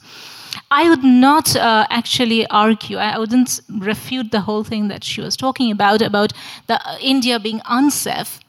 I 0.71 0.88
would 0.88 1.05
not 1.05 1.55
uh, 1.55 1.87
actually 1.91 2.47
argue, 2.47 2.97
I 2.97 3.19
wouldn't 3.19 3.61
refute 3.69 4.31
the 4.31 4.41
whole 4.41 4.64
thing 4.64 4.88
that 4.88 5.05
she 5.05 5.21
was 5.21 5.37
talking 5.37 5.71
about, 5.71 6.00
about 6.00 6.33
the, 6.67 6.81
uh, 6.88 6.97
India 7.00 7.38
being 7.38 7.61
unsafe. 7.67 8.41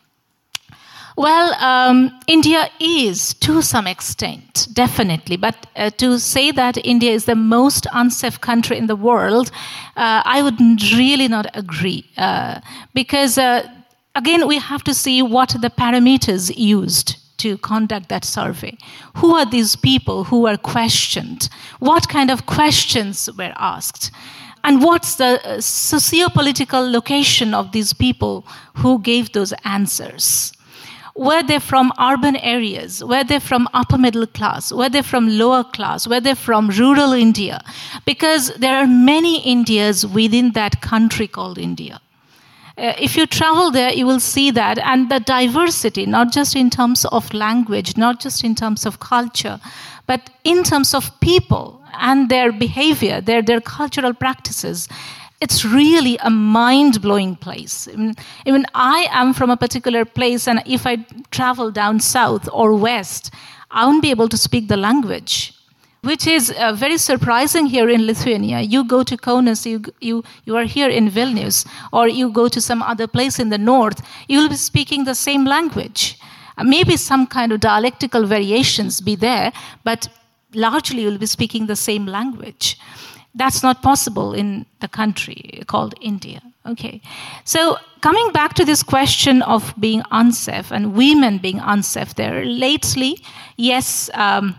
Well, 1.16 1.54
um, 1.64 2.12
India 2.28 2.70
is 2.80 3.36
to 3.36 3.62
some 3.62 3.86
extent, 3.86 4.68
definitely, 4.74 5.38
but 5.38 5.68
uh, 5.76 5.92
to 5.92 6.18
say 6.18 6.52
that 6.52 6.84
India 6.84 7.12
is 7.12 7.26
the 7.26 7.36
most 7.36 7.86
unsafe 7.94 8.42
country 8.42 8.78
in 8.78 8.88
the 8.88 8.96
world, 8.96 9.52
uh, 9.96 10.24
I 10.26 10.42
would 10.42 10.60
really 10.94 11.28
not 11.28 11.46
agree. 11.54 12.10
Uh, 12.18 12.62
because, 12.96 13.38
uh, 13.38 13.68
again, 14.16 14.48
we 14.48 14.58
have 14.58 14.84
to 14.86 14.94
see 14.94 15.22
what 15.22 15.50
the 15.50 15.70
parameters 15.70 16.52
used 16.58 17.18
to 17.38 17.58
conduct 17.60 18.10
that 18.10 18.26
survey. 18.26 18.76
Who 19.18 19.36
are 19.36 19.46
these 19.46 19.76
people 19.76 20.24
who 20.24 20.42
were 20.42 20.58
questioned? 20.58 21.50
What 21.80 22.10
kind 22.10 22.32
of 22.32 22.48
questions 22.48 23.30
were 23.38 23.54
asked? 23.58 24.12
And 24.64 24.82
what's 24.82 25.16
the 25.16 25.42
uh, 25.46 25.62
socio-political 25.62 26.90
location 26.90 27.54
of 27.54 27.72
these 27.72 27.94
people 27.94 28.48
who 28.78 29.00
gave 29.00 29.34
those 29.34 29.54
answers? 29.66 30.54
Were 31.16 31.44
they 31.44 31.60
from 31.60 31.92
urban 32.00 32.36
areas? 32.38 33.04
Were 33.04 33.24
they 33.24 33.40
from 33.40 33.68
upper 33.74 34.00
middle 34.00 34.26
class? 34.26 34.72
Were 34.72 34.90
they 34.90 35.04
from 35.04 35.28
lower 35.30 35.64
class? 35.64 36.08
Were 36.08 36.20
they 36.20 36.34
from 36.34 36.70
rural 36.70 37.14
India? 37.14 37.64
Because 38.04 38.52
there 38.56 38.76
are 38.78 38.88
many 38.88 39.44
Indias 39.44 40.08
within 40.08 40.54
that 40.54 40.82
country 40.82 41.28
called 41.28 41.60
India. 41.60 42.02
Uh, 42.76 42.94
if 43.00 43.16
you 43.16 43.28
travel 43.28 43.70
there, 43.70 43.94
you 43.94 44.08
will 44.08 44.20
see 44.20 44.50
that, 44.50 44.80
and 44.80 45.12
the 45.12 45.20
diversity, 45.20 46.08
not 46.08 46.32
just 46.32 46.56
in 46.56 46.72
terms 46.72 47.06
of 47.06 47.32
language, 47.32 47.96
not 47.96 48.20
just 48.20 48.44
in 48.44 48.56
terms 48.56 48.84
of 48.84 49.00
culture, 49.00 49.60
but 50.08 50.32
in 50.44 50.64
terms 50.64 50.96
of 50.96 51.12
people 51.20 51.84
and 52.00 52.30
their 52.30 52.52
behavior, 52.52 53.22
their, 53.22 53.44
their 53.44 53.62
cultural 53.62 54.14
practices. 54.14 54.90
It's 55.44 55.66
really 55.66 56.18
a 56.20 56.30
mind 56.30 57.02
blowing 57.02 57.36
place. 57.36 57.90
Even, 58.46 58.66
I 58.74 59.08
am 59.12 59.34
from 59.34 59.50
a 59.50 59.58
particular 59.58 60.06
place, 60.06 60.48
and 60.48 60.64
if 60.66 60.88
I 60.88 60.96
travel 61.32 61.70
down 61.70 62.00
south 62.00 62.48
or 62.54 62.74
west, 62.74 63.34
I 63.70 63.86
won't 63.86 64.02
be 64.02 64.12
able 64.12 64.30
to 64.30 64.38
speak 64.38 64.70
the 64.70 64.78
language 64.78 65.54
which 66.04 66.28
is 66.28 66.52
uh, 66.52 66.74
very 66.74 66.98
surprising 66.98 67.66
here 67.66 67.90
in 67.90 68.06
Lithuania. 68.06 68.60
You 68.60 68.84
go 68.84 69.04
to 69.04 69.16
Kaunas, 69.16 69.66
you, 69.66 69.82
you, 70.02 70.24
you 70.44 70.58
are 70.58 70.66
here 70.66 70.90
in 70.90 71.10
Vilnius, 71.10 71.66
or 71.94 72.10
you 72.10 72.30
go 72.30 72.50
to 72.50 72.60
some 72.60 72.82
other 72.82 73.08
place 73.08 73.40
in 73.40 73.50
the 73.50 73.58
north, 73.58 74.02
you'll 74.28 74.50
be 74.50 74.56
speaking 74.56 75.06
the 75.06 75.16
same 75.16 75.46
language. 75.46 76.20
Uh, 76.58 76.66
maybe 76.66 76.98
some 76.98 77.26
kind 77.26 77.54
of 77.54 77.62
dialectical 77.62 78.26
variations 78.26 79.00
be 79.00 79.16
there, 79.16 79.54
but 79.86 80.10
largely 80.54 81.04
you'll 81.04 81.18
be 81.18 81.26
speaking 81.26 81.68
the 81.68 81.76
same 81.76 82.06
language. 82.06 82.78
That's 83.36 83.64
not 83.64 83.82
possible 83.82 84.34
in 84.34 84.66
the 84.80 84.88
country 84.88 85.64
called 85.68 85.96
India. 86.02 86.42
Okay. 86.66 87.02
So, 87.44 87.78
coming 88.02 88.32
back 88.32 88.54
to 88.54 88.66
this 88.66 88.84
question 88.84 89.42
of 89.42 89.74
being 89.80 90.02
unsafe 90.12 90.72
and 90.72 90.94
women 90.94 91.40
being 91.40 91.60
unsafe 91.60 92.16
there, 92.16 92.46
lately, 92.46 93.20
yes, 93.58 94.10
um, 94.14 94.56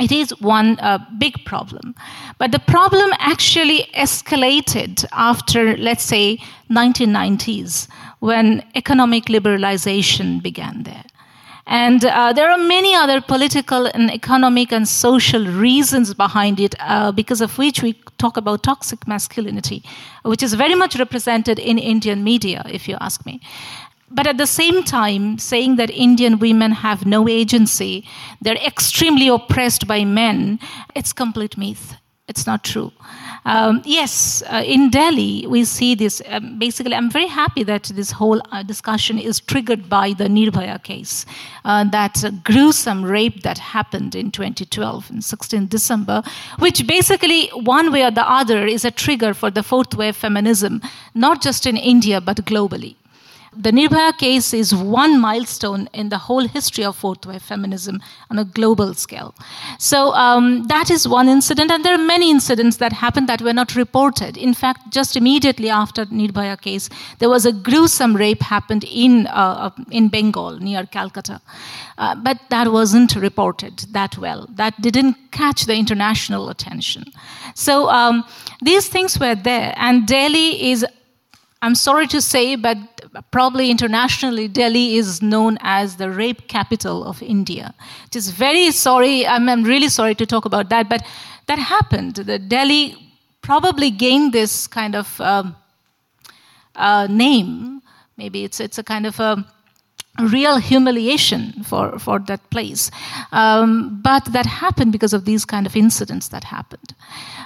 it 0.00 0.10
is 0.10 0.30
one 0.40 0.78
uh, 0.80 0.98
big 1.18 1.44
problem. 1.44 1.94
But 2.38 2.50
the 2.50 2.58
problem 2.58 3.10
actually 3.18 3.88
escalated 3.94 5.04
after, 5.12 5.76
let's 5.76 6.02
say, 6.02 6.38
1990s, 6.70 7.86
when 8.18 8.64
economic 8.74 9.26
liberalization 9.26 10.42
began 10.42 10.82
there. 10.82 11.04
And 11.66 12.04
uh, 12.04 12.32
there 12.32 12.50
are 12.50 12.58
many 12.58 12.94
other 12.94 13.20
political 13.20 13.86
and 13.86 14.10
economic 14.10 14.72
and 14.72 14.86
social 14.88 15.46
reasons 15.46 16.12
behind 16.12 16.58
it, 16.58 16.74
uh, 16.80 17.12
because 17.12 17.40
of 17.40 17.56
which 17.56 17.82
we 17.82 17.92
talk 18.18 18.36
about 18.36 18.62
toxic 18.62 19.06
masculinity, 19.06 19.82
which 20.24 20.42
is 20.42 20.54
very 20.54 20.74
much 20.74 20.98
represented 20.98 21.58
in 21.58 21.78
Indian 21.78 22.24
media, 22.24 22.62
if 22.66 22.88
you 22.88 22.96
ask 23.00 23.24
me 23.24 23.40
but 24.14 24.26
at 24.26 24.36
the 24.36 24.46
same 24.46 24.82
time, 24.82 25.38
saying 25.38 25.76
that 25.76 25.90
Indian 25.90 26.38
women 26.38 26.72
have 26.72 27.06
no 27.06 27.28
agency, 27.28 28.06
they're 28.40 28.56
extremely 28.56 29.28
oppressed 29.28 29.86
by 29.86 30.04
men, 30.04 30.60
it's 30.94 31.12
complete 31.12 31.56
myth. 31.56 31.96
It's 32.28 32.46
not 32.46 32.62
true. 32.62 32.92
Um, 33.44 33.82
yes, 33.84 34.42
uh, 34.52 34.62
in 34.64 34.90
Delhi, 34.90 35.46
we 35.48 35.64
see 35.64 35.94
this. 35.94 36.22
Um, 36.28 36.58
basically, 36.58 36.94
I'm 36.94 37.10
very 37.10 37.26
happy 37.26 37.64
that 37.64 37.84
this 37.84 38.12
whole 38.12 38.40
uh, 38.52 38.62
discussion 38.62 39.18
is 39.18 39.40
triggered 39.40 39.88
by 39.88 40.12
the 40.12 40.28
Nirbhaya 40.28 40.80
case, 40.82 41.26
uh, 41.64 41.84
that 41.84 42.22
gruesome 42.44 43.04
rape 43.04 43.42
that 43.42 43.58
happened 43.58 44.14
in 44.14 44.30
2012, 44.30 45.10
in 45.10 45.22
16 45.22 45.66
December, 45.66 46.22
which 46.60 46.86
basically, 46.86 47.48
one 47.48 47.90
way 47.90 48.04
or 48.04 48.12
the 48.12 48.28
other, 48.28 48.64
is 48.64 48.84
a 48.84 48.92
trigger 48.92 49.34
for 49.34 49.50
the 49.50 49.62
fourth 49.62 49.94
wave 49.96 50.14
feminism, 50.14 50.80
not 51.14 51.42
just 51.42 51.66
in 51.66 51.76
India, 51.76 52.20
but 52.20 52.36
globally. 52.44 52.94
The 53.54 53.70
Nirbhaya 53.70 54.16
case 54.16 54.54
is 54.54 54.74
one 54.74 55.20
milestone 55.20 55.86
in 55.92 56.08
the 56.08 56.16
whole 56.16 56.48
history 56.48 56.84
of 56.84 56.96
fourth 56.96 57.26
wave 57.26 57.42
feminism 57.42 58.00
on 58.30 58.38
a 58.38 58.46
global 58.46 58.94
scale. 58.94 59.34
So 59.78 60.14
um, 60.14 60.64
that 60.68 60.90
is 60.90 61.06
one 61.06 61.28
incident, 61.28 61.70
and 61.70 61.84
there 61.84 61.94
are 61.94 61.98
many 61.98 62.30
incidents 62.30 62.78
that 62.78 62.94
happened 62.94 63.28
that 63.28 63.42
were 63.42 63.52
not 63.52 63.74
reported. 63.76 64.38
In 64.38 64.54
fact, 64.54 64.90
just 64.90 65.16
immediately 65.16 65.68
after 65.68 66.06
Nirbhaya 66.06 66.58
case, 66.58 66.88
there 67.18 67.28
was 67.28 67.44
a 67.44 67.52
gruesome 67.52 68.16
rape 68.16 68.40
happened 68.40 68.84
in 68.84 69.26
uh, 69.26 69.70
uh 69.76 69.84
in 69.90 70.08
Bengal 70.08 70.58
near 70.58 70.86
Calcutta, 70.86 71.42
uh, 71.98 72.14
but 72.14 72.38
that 72.48 72.72
wasn't 72.72 73.14
reported 73.16 73.84
that 73.90 74.16
well. 74.16 74.48
That 74.54 74.80
didn't 74.80 75.16
catch 75.30 75.66
the 75.66 75.74
international 75.74 76.48
attention. 76.48 77.04
So 77.54 77.90
um, 77.90 78.24
these 78.62 78.88
things 78.88 79.20
were 79.20 79.34
there, 79.34 79.74
and 79.76 80.06
Delhi 80.06 80.70
is 80.70 80.86
I'm 81.62 81.76
sorry 81.76 82.08
to 82.08 82.20
say, 82.20 82.56
but 82.56 82.76
probably 83.30 83.70
internationally, 83.70 84.48
Delhi 84.48 84.96
is 84.96 85.22
known 85.22 85.58
as 85.60 85.96
the 85.96 86.10
rape 86.10 86.48
capital 86.48 87.04
of 87.04 87.22
India. 87.22 87.72
It 88.06 88.16
is 88.16 88.30
very 88.30 88.72
sorry, 88.72 89.24
I'm, 89.24 89.48
I'm 89.48 89.62
really 89.62 89.88
sorry 89.88 90.16
to 90.16 90.26
talk 90.26 90.44
about 90.44 90.70
that, 90.70 90.88
but 90.88 91.06
that 91.46 91.60
happened. 91.60 92.16
The 92.16 92.40
Delhi 92.40 92.96
probably 93.42 93.92
gained 93.92 94.32
this 94.32 94.66
kind 94.66 94.96
of 94.96 95.20
um, 95.20 95.54
uh, 96.74 97.06
name. 97.08 97.80
Maybe 98.16 98.42
it's, 98.42 98.58
it's 98.58 98.78
a 98.78 98.82
kind 98.82 99.06
of 99.06 99.20
a 99.20 99.46
real 100.20 100.58
humiliation 100.58 101.62
for, 101.64 101.98
for 101.98 102.18
that 102.18 102.50
place. 102.50 102.90
Um, 103.32 104.00
but 104.02 104.24
that 104.26 104.46
happened 104.46 104.92
because 104.92 105.14
of 105.14 105.24
these 105.24 105.44
kind 105.44 105.66
of 105.66 105.74
incidents 105.74 106.28
that 106.28 106.44
happened. 106.44 106.94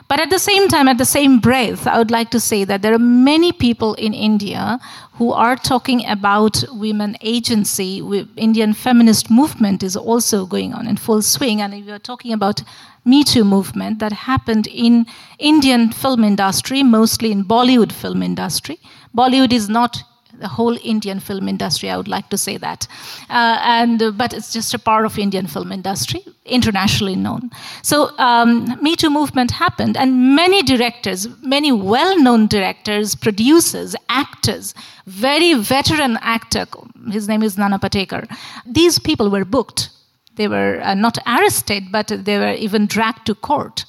But 0.09 0.21
at 0.21 0.31
the 0.31 0.39
same 0.39 0.69
time, 0.69 0.89
at 0.89 0.99
the 0.99 1.05
same 1.05 1.39
breath, 1.39 1.87
I 1.87 1.99
would 1.99 2.11
like 2.11 2.31
to 2.31 2.41
say 2.41 2.65
that 2.65 2.83
there 2.83 2.95
are 2.95 2.99
many 2.99 3.53
people 3.53 3.95
in 3.95 4.15
India 4.15 4.79
who 5.15 5.33
are 5.33 5.57
talking 5.57 6.07
about 6.07 6.63
women 6.73 7.17
agency. 7.21 7.99
Indian 8.37 8.73
feminist 8.73 9.31
movement 9.31 9.83
is 9.83 9.97
also 9.97 10.47
going 10.47 10.75
on 10.75 10.87
in 10.87 10.97
full 10.97 11.23
swing, 11.23 11.61
and 11.61 11.73
we 11.73 11.91
are 11.91 11.99
talking 11.99 12.33
about 12.33 12.63
Me 13.05 13.25
Too 13.25 13.45
movement 13.45 13.99
that 14.01 14.13
happened 14.13 14.67
in 14.67 15.07
Indian 15.39 15.93
film 15.93 16.25
industry, 16.25 16.83
mostly 16.83 17.33
in 17.33 17.45
Bollywood 17.45 17.93
film 17.93 18.23
industry. 18.23 18.79
Bollywood 19.17 19.53
is 19.53 19.69
not 19.69 20.03
the 20.39 20.49
whole 20.49 20.79
Indian 20.83 21.21
film 21.21 21.49
industry. 21.49 21.91
I 21.91 21.97
would 21.97 22.09
like 22.09 22.29
to 22.31 22.39
say 22.39 22.57
that, 22.59 22.87
uh, 23.31 23.59
and 23.63 24.03
uh, 24.03 24.11
but 24.11 24.33
it's 24.33 24.53
just 24.53 24.75
a 24.75 24.79
part 24.79 25.05
of 25.07 25.19
Indian 25.19 25.47
film 25.47 25.73
industry, 25.73 26.25
internationally 26.45 27.17
known. 27.17 27.51
So 27.83 28.17
um, 28.19 28.79
Me 28.83 28.97
Too 28.97 29.11
movement 29.11 29.51
happened, 29.51 29.97
and 29.97 30.37
many 30.37 30.63
directors, 30.63 31.29
many 31.43 31.73
well-known 31.73 32.47
directors, 32.47 33.15
producers, 33.15 33.97
actors, 34.09 34.75
very 35.07 35.55
veteran 35.55 36.19
actor, 36.21 36.67
his 37.11 37.29
name 37.29 37.43
is 37.43 37.57
Nana 37.57 37.79
Patekar. 37.79 38.29
These 38.67 38.99
people 38.99 39.31
were 39.31 39.45
booked. 39.45 39.91
They 40.37 40.49
were 40.49 40.81
uh, 40.83 40.95
not 40.95 41.19
arrested, 41.27 41.85
but 41.91 42.09
they 42.09 42.39
were 42.39 42.53
even 42.53 42.87
dragged 42.87 43.27
to 43.27 43.35
court. 43.35 43.85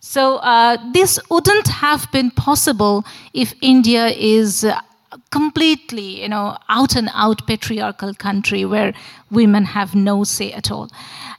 So 0.00 0.36
uh, 0.36 0.76
this 0.92 1.18
wouldn't 1.28 1.68
have 1.68 2.10
been 2.12 2.30
possible 2.30 3.04
if 3.34 3.52
India 3.60 4.06
is 4.08 4.64
uh, 4.64 4.80
completely, 5.30 6.22
you 6.22 6.28
know, 6.28 6.56
out 6.68 6.94
and 6.94 7.08
out 7.14 7.46
patriarchal 7.46 8.14
country 8.14 8.64
where 8.64 8.92
women 9.30 9.64
have 9.64 9.94
no 9.94 10.24
say 10.24 10.52
at 10.52 10.70
all. 10.70 10.90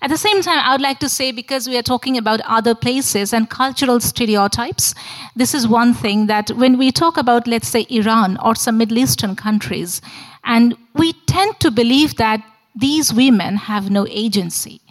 At 0.02 0.10
the 0.10 0.18
same 0.18 0.42
time, 0.42 0.60
I 0.60 0.74
would 0.74 0.82
like 0.82 1.00
to 1.00 1.10
say, 1.10 1.32
because 1.32 1.68
we 1.68 1.78
are 1.78 1.84
talking 1.84 2.18
about 2.18 2.42
other 2.42 2.74
places 2.74 3.34
and 3.34 3.50
cultural 3.50 4.00
stereotypes, 4.00 4.96
this 5.36 5.54
is 5.54 5.68
one 5.68 5.94
thing 5.94 6.28
that 6.28 6.50
when 6.52 6.78
we 6.78 6.92
talk 6.92 7.18
about, 7.18 7.48
let's 7.48 7.68
say, 7.68 7.86
Iran 7.90 8.38
or 8.38 8.56
some 8.56 8.78
Middle 8.78 8.98
Eastern 8.98 9.36
countries, 9.36 10.02
and 10.44 10.76
we 10.96 11.14
tend 11.28 11.60
to 11.60 11.70
believe 11.70 12.16
that 12.16 12.44
these 12.76 13.14
women 13.14 13.58
have 13.58 13.92
no 13.92 14.08
agency 14.10 14.82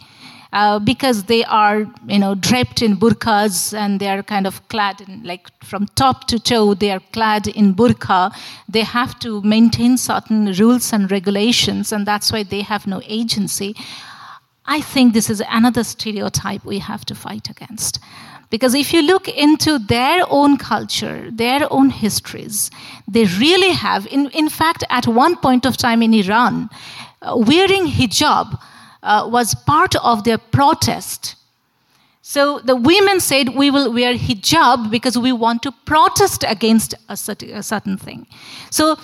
uh, 0.51 0.79
because 0.79 1.25
they 1.25 1.43
are, 1.45 1.85
you 2.07 2.17
know, 2.17 2.33
draped 2.35 2.81
in 2.81 2.97
burqas 2.97 3.73
and 3.77 3.99
they 3.99 4.07
are 4.07 4.23
kind 4.23 4.47
of 4.47 4.67
clad 4.69 4.99
in, 5.01 5.23
like, 5.23 5.47
from 5.63 5.85
top 5.95 6.27
to 6.27 6.39
toe, 6.39 6.73
they 6.73 6.91
are 6.91 7.01
clad 7.13 7.47
in 7.47 7.75
burqa. 7.75 8.31
They 8.67 8.81
have 8.81 9.19
to 9.19 9.41
maintain 9.41 9.97
certain 9.97 10.51
rules 10.53 10.91
and 10.91 11.11
regulations, 11.11 11.91
and 11.91 12.05
that's 12.05 12.31
why 12.31 12.43
they 12.43 12.61
have 12.61 12.87
no 12.87 13.01
agency. 13.05 13.75
I 14.65 14.81
think 14.81 15.13
this 15.13 15.29
is 15.29 15.41
another 15.49 15.83
stereotype 15.83 16.65
we 16.65 16.79
have 16.79 17.05
to 17.05 17.15
fight 17.15 17.49
against. 17.49 17.99
Because 18.49 18.73
if 18.73 18.93
you 18.93 19.03
look 19.03 19.27
into 19.27 19.77
their 19.77 20.23
own 20.29 20.57
culture, 20.57 21.29
their 21.31 21.71
own 21.71 21.91
histories, 21.91 22.71
they 23.07 23.25
really 23.25 23.71
have, 23.71 24.07
in, 24.07 24.29
in 24.31 24.49
fact, 24.49 24.83
at 24.89 25.05
one 25.05 25.35
point 25.37 25.65
of 25.67 25.77
time 25.77 26.01
in 26.01 26.15
Iran, 26.15 26.69
uh, 27.21 27.35
wearing 27.35 27.85
hijab 27.85 28.59
uh, 29.03 29.27
was 29.31 29.55
part 29.55 29.95
of 29.97 30.23
their 30.23 30.37
protest. 30.37 31.35
So 32.21 32.59
the 32.59 32.75
women 32.75 33.19
said, 33.19 33.55
We 33.55 33.71
will 33.71 33.91
wear 33.93 34.13
hijab 34.15 34.91
because 34.91 35.17
we 35.17 35.31
want 35.31 35.63
to 35.63 35.71
protest 35.85 36.43
against 36.47 36.93
a 37.07 37.17
certain, 37.17 37.51
a 37.51 37.63
certain 37.63 37.97
thing. 37.97 38.27
So 38.69 38.97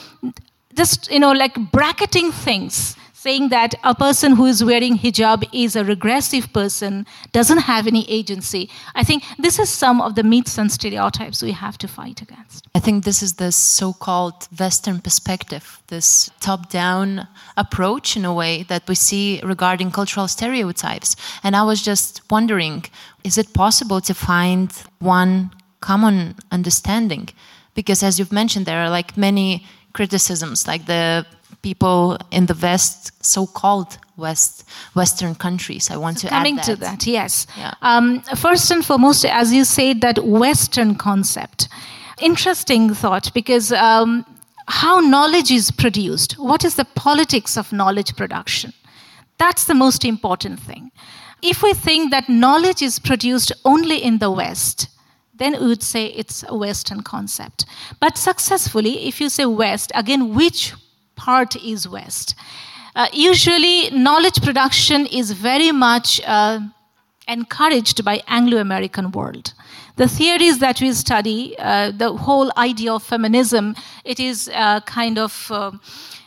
just, 0.75 1.11
you 1.11 1.19
know, 1.19 1.31
like 1.31 1.55
bracketing 1.71 2.31
things 2.31 2.95
saying 3.25 3.49
that 3.49 3.73
a 3.83 3.95
person 3.95 4.35
who 4.37 4.45
is 4.53 4.63
wearing 4.63 4.95
hijab 5.03 5.41
is 5.51 5.75
a 5.75 5.83
regressive 5.83 6.45
person, 6.53 6.93
doesn't 7.31 7.63
have 7.73 7.87
any 7.87 8.03
agency. 8.19 8.63
I 9.01 9.03
think 9.03 9.23
this 9.45 9.57
is 9.63 9.69
some 9.83 9.97
of 9.99 10.13
the 10.13 10.25
myths 10.31 10.59
and 10.59 10.71
stereotypes 10.71 11.41
we 11.41 11.53
have 11.53 11.77
to 11.79 11.87
fight 11.87 12.21
against. 12.21 12.67
I 12.77 12.79
think 12.85 13.03
this 13.03 13.23
is 13.23 13.33
the 13.33 13.51
so 13.51 13.93
called 13.93 14.37
Western 14.59 14.99
perspective, 15.07 15.65
this 15.87 16.29
top 16.39 16.61
down 16.69 17.27
approach 17.57 18.15
in 18.15 18.25
a 18.25 18.33
way 18.41 18.53
that 18.71 18.83
we 18.87 18.95
see 19.07 19.41
regarding 19.53 19.89
cultural 19.89 20.27
stereotypes. 20.27 21.15
And 21.43 21.55
I 21.55 21.63
was 21.71 21.81
just 21.91 22.21
wondering 22.29 22.85
is 23.23 23.39
it 23.39 23.47
possible 23.53 24.01
to 24.01 24.13
find 24.13 24.69
one 24.99 25.49
common 25.79 26.35
understanding? 26.51 27.29
Because 27.73 28.03
as 28.03 28.19
you've 28.19 28.37
mentioned, 28.41 28.67
there 28.67 28.81
are 28.83 28.91
like 28.99 29.17
many 29.17 29.65
criticisms, 29.93 30.67
like 30.67 30.85
the 30.85 31.25
people 31.65 32.15
in 32.29 32.45
the 32.45 32.57
West, 32.61 33.11
so-called 33.25 33.97
West, 34.17 34.63
Western 34.93 35.33
countries. 35.45 35.89
I 35.89 35.97
want 35.97 36.19
so 36.19 36.27
to 36.27 36.33
coming 36.35 36.57
that. 36.57 36.65
to 36.65 36.75
that. 36.75 37.07
Yes. 37.07 37.47
Yeah. 37.57 37.73
Um, 37.81 38.21
first 38.47 38.69
and 38.73 38.85
foremost, 38.85 39.25
as 39.25 39.51
you 39.51 39.63
say, 39.65 39.87
that 40.05 40.17
Western 40.23 40.93
concept. 40.95 41.67
Interesting 42.21 42.93
thought 42.93 43.33
because 43.33 43.71
um, 43.71 44.25
how 44.83 44.99
knowledge 44.99 45.51
is 45.59 45.71
produced. 45.71 46.33
What 46.49 46.63
is 46.63 46.75
the 46.75 46.85
politics 46.85 47.57
of 47.57 47.73
knowledge 47.73 48.15
production? 48.15 48.71
That's 49.37 49.65
the 49.65 49.73
most 49.85 50.05
important 50.05 50.59
thing. 50.59 50.91
If 51.41 51.57
we 51.63 51.73
think 51.73 52.11
that 52.11 52.29
knowledge 52.29 52.81
is 52.89 52.99
produced 52.99 53.51
only 53.63 53.97
in 53.97 54.19
the 54.19 54.29
West, 54.29 54.87
then 55.39 55.51
we 55.59 55.67
would 55.67 55.83
say 55.83 56.05
it's 56.05 56.45
a 56.47 56.55
Western 56.55 57.01
concept. 57.01 57.65
But 57.99 58.17
successfully, 58.17 59.07
if 59.09 59.19
you 59.19 59.29
say 59.29 59.45
West, 59.45 59.91
again, 59.93 60.33
which 60.33 60.73
part 61.15 61.55
is 61.55 61.87
West. 61.87 62.35
Uh, 62.95 63.07
usually, 63.11 63.89
knowledge 63.89 64.41
production 64.41 65.05
is 65.05 65.31
very 65.31 65.71
much 65.71 66.21
uh, 66.25 66.59
encouraged 67.27 68.05
by 68.05 68.21
Anglo-American 68.27 69.11
world. 69.11 69.53
The 69.97 70.07
theories 70.07 70.59
that 70.59 70.81
we 70.81 70.93
study, 70.93 71.55
uh, 71.57 71.91
the 71.91 72.13
whole 72.13 72.51
idea 72.57 72.93
of 72.93 73.03
feminism, 73.03 73.75
it 74.03 74.19
is 74.19 74.49
uh, 74.53 74.81
kind 74.81 75.17
of 75.17 75.47
uh, 75.51 75.71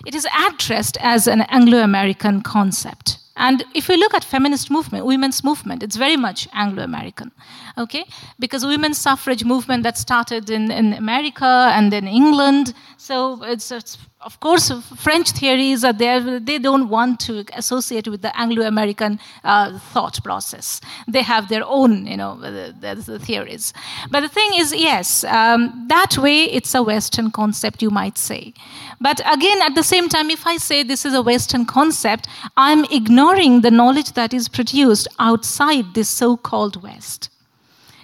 it 0.06 0.14
is 0.14 0.26
addressed 0.46 0.96
as 1.00 1.26
an 1.26 1.42
Anglo-American 1.42 2.42
concept. 2.42 3.18
And 3.36 3.64
if 3.74 3.88
we 3.88 3.96
look 3.96 4.14
at 4.14 4.24
feminist 4.24 4.70
movement, 4.70 5.06
women's 5.06 5.44
movement, 5.44 5.82
it's 5.82 5.96
very 5.96 6.16
much 6.16 6.48
Anglo-American, 6.52 7.30
okay? 7.76 8.04
Because 8.38 8.66
women's 8.66 8.98
suffrage 8.98 9.44
movement 9.44 9.84
that 9.84 9.96
started 9.96 10.50
in, 10.50 10.70
in 10.72 10.92
America 10.92 11.70
and 11.72 11.94
in 11.94 12.08
England, 12.08 12.74
so 12.96 13.42
it's, 13.44 13.70
it's 13.70 13.96
of 14.20 14.40
course, 14.40 14.72
French 14.96 15.30
theories 15.30 15.84
are 15.84 15.92
there. 15.92 16.40
They 16.40 16.58
don't 16.58 16.88
want 16.88 17.20
to 17.20 17.44
associate 17.54 18.08
with 18.08 18.22
the 18.22 18.36
Anglo-American 18.38 19.20
uh, 19.44 19.78
thought 19.78 20.22
process. 20.24 20.80
They 21.06 21.22
have 21.22 21.48
their 21.48 21.62
own, 21.64 22.06
you 22.06 22.16
know, 22.16 22.36
the, 22.40 22.74
the, 22.80 22.94
the 22.96 23.18
theories. 23.20 23.72
But 24.10 24.20
the 24.22 24.28
thing 24.28 24.50
is, 24.56 24.74
yes, 24.74 25.22
um, 25.22 25.86
that 25.88 26.18
way 26.18 26.44
it's 26.44 26.74
a 26.74 26.82
Western 26.82 27.30
concept, 27.30 27.80
you 27.80 27.90
might 27.90 28.18
say. 28.18 28.54
But 29.00 29.20
again, 29.32 29.62
at 29.62 29.76
the 29.76 29.84
same 29.84 30.08
time, 30.08 30.30
if 30.30 30.46
I 30.46 30.56
say 30.56 30.82
this 30.82 31.04
is 31.04 31.14
a 31.14 31.22
Western 31.22 31.64
concept, 31.64 32.26
I'm 32.56 32.84
ignoring 32.86 33.60
the 33.60 33.70
knowledge 33.70 34.12
that 34.14 34.34
is 34.34 34.48
produced 34.48 35.06
outside 35.20 35.94
this 35.94 36.08
so-called 36.08 36.82
West. 36.82 37.30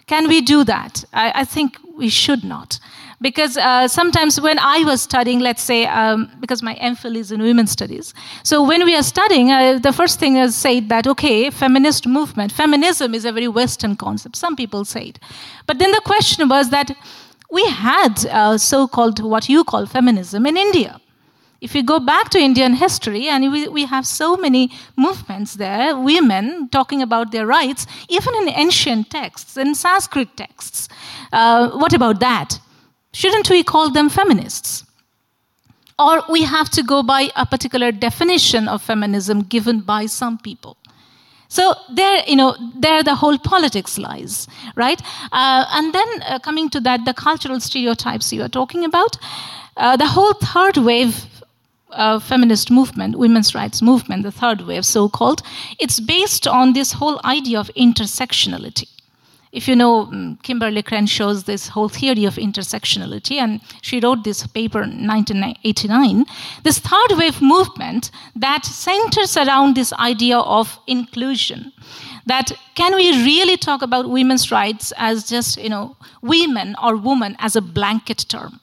Can 0.07 0.29
we 0.29 0.41
do 0.43 0.65
that? 0.65 1.05
I, 1.13 1.41
I 1.41 1.45
think 1.45 1.79
we 1.97 2.09
should 2.09 2.45
not. 2.45 2.79
Because 3.21 3.57
uh, 3.57 3.89
sometimes 3.89 4.41
when 4.41 4.59
I 4.59 4.85
was 4.85 5.03
studying, 5.03 5.41
let's 5.41 5.63
say, 5.63 5.87
um, 5.87 6.31
because 6.41 6.63
my 6.63 6.75
MPhil 6.77 7.17
is 7.17 7.33
in 7.33 7.41
women's 7.41 7.71
studies, 7.71 8.13
so 8.43 8.63
when 8.63 8.85
we 8.85 8.95
are 8.97 9.03
studying, 9.03 9.51
uh, 9.51 9.79
the 9.79 9.93
first 9.93 10.19
thing 10.19 10.37
is 10.37 10.55
said 10.55 10.89
that, 10.89 11.07
okay, 11.07 11.51
feminist 11.51 12.07
movement, 12.07 12.53
feminism 12.53 13.15
is 13.15 13.25
a 13.25 13.33
very 13.33 13.49
Western 13.49 13.97
concept. 13.97 14.37
Some 14.37 14.57
people 14.57 14.85
say 14.85 15.07
it. 15.07 15.19
But 15.67 15.79
then 15.79 15.93
the 15.93 16.01
question 16.01 16.49
was 16.49 16.71
that 16.71 16.97
we 17.51 17.65
had 17.69 18.27
uh, 18.27 18.59
so 18.59 18.89
called 18.89 19.21
what 19.21 19.49
you 19.49 19.65
call 19.65 19.87
feminism 19.87 20.45
in 20.47 20.57
India. 20.57 21.01
If 21.61 21.75
you 21.75 21.83
go 21.83 21.99
back 21.99 22.29
to 22.31 22.39
Indian 22.39 22.75
history, 22.75 23.29
and 23.29 23.51
we, 23.51 23.69
we 23.69 23.87
have 23.87 24.07
so 24.07 24.37
many 24.37 24.71
movements 24.97 25.55
there, 25.55 25.97
women 25.97 26.69
talking 26.69 27.01
about 27.01 27.33
their 27.33 27.47
rights, 27.47 27.87
even 28.11 28.35
in 28.35 28.51
ancient 28.51 29.09
texts, 29.09 29.57
in 29.57 29.75
Sanskrit 29.75 30.37
texts. 30.37 30.89
Uh, 31.33 31.71
what 31.71 31.95
about 31.95 32.21
that? 32.21 32.61
Shouldn't 33.15 33.49
we 33.49 33.63
call 33.63 33.91
them 33.91 34.09
feminists? 34.09 34.85
Or 36.01 36.23
we 36.29 36.43
have 36.43 36.69
to 36.71 36.83
go 36.83 37.05
by 37.05 37.31
a 37.37 37.47
particular 37.47 37.93
definition 37.93 38.67
of 38.67 38.83
feminism 38.83 39.43
given 39.43 39.81
by 39.81 40.07
some 40.07 40.37
people. 40.39 40.77
So 41.47 41.75
there, 41.93 42.25
you 42.27 42.35
know, 42.35 42.57
there 42.77 43.05
the 43.05 43.15
whole 43.15 43.39
politics 43.39 43.99
lies, 43.99 44.49
right? 44.75 45.01
Uh, 45.31 45.65
and 45.71 45.95
then 45.95 46.09
uh, 46.23 46.41
coming 46.41 46.69
to 46.71 46.81
that, 46.81 47.05
the 47.05 47.15
cultural 47.15 47.61
stereotypes 47.61 48.33
you 48.33 48.43
are 48.43 48.49
talking 48.49 48.85
about, 48.85 49.17
uh, 49.77 49.97
the 49.97 50.09
whole 50.09 50.33
third 50.33 50.79
wave 50.79 51.25
uh, 51.93 52.19
feminist 52.19 52.73
movement, 52.73 53.17
women's 53.17 53.55
rights 53.55 53.81
movement, 53.81 54.25
the 54.25 54.33
third 54.33 54.63
wave, 54.63 54.85
so 54.85 55.09
called, 55.09 55.43
it's 55.79 56.01
based 56.01 56.49
on 56.49 56.73
this 56.73 56.91
whole 56.91 57.21
idea 57.25 57.61
of 57.61 57.71
intersectionality 57.77 58.89
if 59.55 59.69
you 59.69 59.77
know 59.77 60.07
mm, 60.07 60.37
Kimberlé 60.43 60.83
Crenshaw's 60.83 61.45
this 61.45 61.69
whole 61.69 61.89
theory 61.89 62.25
of 62.25 62.35
intersectionality, 62.35 63.37
and 63.37 63.61
she 63.83 64.01
wrote 64.01 64.25
this 64.25 64.47
paper 64.49 64.83
in 64.83 65.07
1989, 65.07 66.27
this 66.65 66.81
third 66.81 67.13
wave 67.17 67.41
movement 67.41 68.11
that 68.35 68.65
centers 68.65 69.37
around 69.37 69.77
this 69.77 69.93
idea 69.93 70.39
of 70.39 70.79
inclusion. 70.89 71.73
That 72.27 72.53
can 72.75 72.97
we 72.97 73.13
really 73.25 73.57
talk 73.57 73.83
about 73.83 74.11
women's 74.11 74.51
rights 74.51 74.93
as 74.97 75.29
just, 75.29 75.63
you 75.63 75.69
know, 75.69 75.97
women 76.21 76.75
or 76.83 76.97
woman 76.97 77.37
as 77.39 77.55
a 77.55 77.61
blanket 77.61 78.25
term? 78.29 78.61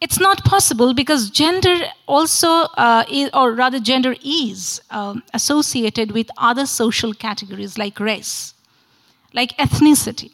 It's 0.00 0.20
not 0.20 0.44
possible 0.44 0.94
because 0.94 1.28
gender 1.28 1.76
also, 2.06 2.48
uh, 2.48 3.04
is, 3.10 3.30
or 3.34 3.52
rather, 3.52 3.80
gender 3.80 4.14
is 4.24 4.80
um, 4.90 5.24
associated 5.34 6.12
with 6.12 6.30
other 6.38 6.66
social 6.66 7.12
categories 7.12 7.76
like 7.76 7.98
race, 7.98 8.54
like 9.32 9.56
ethnicity, 9.56 10.30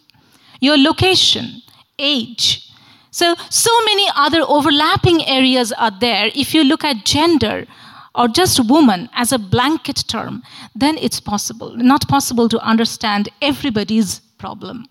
your 0.61 0.77
location, 0.79 1.63
age. 1.99 2.71
So, 3.11 3.35
so 3.51 3.71
many 3.85 4.07
other 4.17 4.43
overlapping 4.43 5.25
areas 5.27 5.73
are 5.73 5.93
there. 6.01 6.31
If 6.35 6.55
you 6.55 6.65
look 6.65 6.83
at 6.85 7.05
gender 7.05 7.67
or 8.15 8.29
just 8.29 8.69
woman 8.69 9.09
as 9.15 9.33
a 9.33 9.39
blanket 9.39 10.05
term, 10.09 10.43
then 10.75 10.99
it's 10.99 11.21
possible, 11.21 11.77
not 11.77 12.09
possible 12.09 12.49
to 12.49 12.59
understand 12.59 13.29
everybody's 13.41 14.21
problem. 14.39 14.87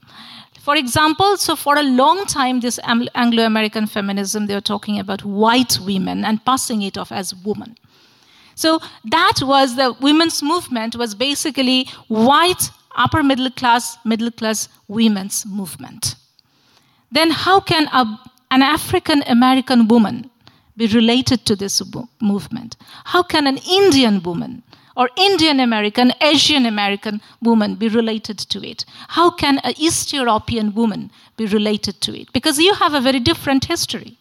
For 0.61 0.77
example, 0.77 1.35
so 1.35 1.57
for 1.57 1.77
a 1.77 1.83
long 1.83 2.25
time, 2.25 2.61
this 2.61 2.79
Anglo 2.85 3.43
American 3.43 3.85
feminism, 3.85 4.47
they 4.47 4.53
were 4.53 4.61
talking 4.61 4.97
about 4.97 5.25
white 5.25 5.77
women 5.81 6.23
and 6.23 6.43
passing 6.45 6.81
it 6.83 6.97
off 6.97 7.11
as 7.11 7.35
woman. 7.35 7.75
So 8.55 8.79
that 9.03 9.39
was 9.41 9.75
the 9.75 9.93
women's 9.99 10.41
movement, 10.41 10.95
was 10.95 11.15
basically 11.15 11.89
white, 12.07 12.69
upper 12.95 13.23
middle 13.23 13.49
class, 13.51 13.97
middle 14.05 14.31
class 14.31 14.69
women's 14.87 15.45
movement. 15.45 16.15
Then 17.11 17.31
how 17.31 17.59
can 17.59 17.87
a, 17.87 18.19
an 18.51 18.61
African 18.61 19.23
American 19.23 19.87
woman 19.87 20.29
be 20.75 20.87
related 20.87 21.45
to 21.45 21.55
this 21.55 21.81
movement? 22.21 22.75
How 23.05 23.23
can 23.23 23.47
an 23.47 23.57
Indian 23.57 24.21
woman 24.23 24.63
or 24.95 25.09
Indian 25.17 25.59
American, 25.59 26.11
Asian 26.21 26.65
American 26.65 27.21
woman 27.41 27.75
be 27.75 27.87
related 27.87 28.37
to 28.39 28.67
it? 28.67 28.85
How 29.09 29.29
can 29.31 29.59
an 29.59 29.73
East 29.77 30.13
European 30.13 30.73
woman 30.73 31.11
be 31.37 31.45
related 31.45 32.01
to 32.01 32.19
it? 32.19 32.33
Because 32.33 32.59
you 32.59 32.73
have 32.75 32.93
a 32.93 33.01
very 33.01 33.19
different 33.19 33.65
history. 33.65 34.17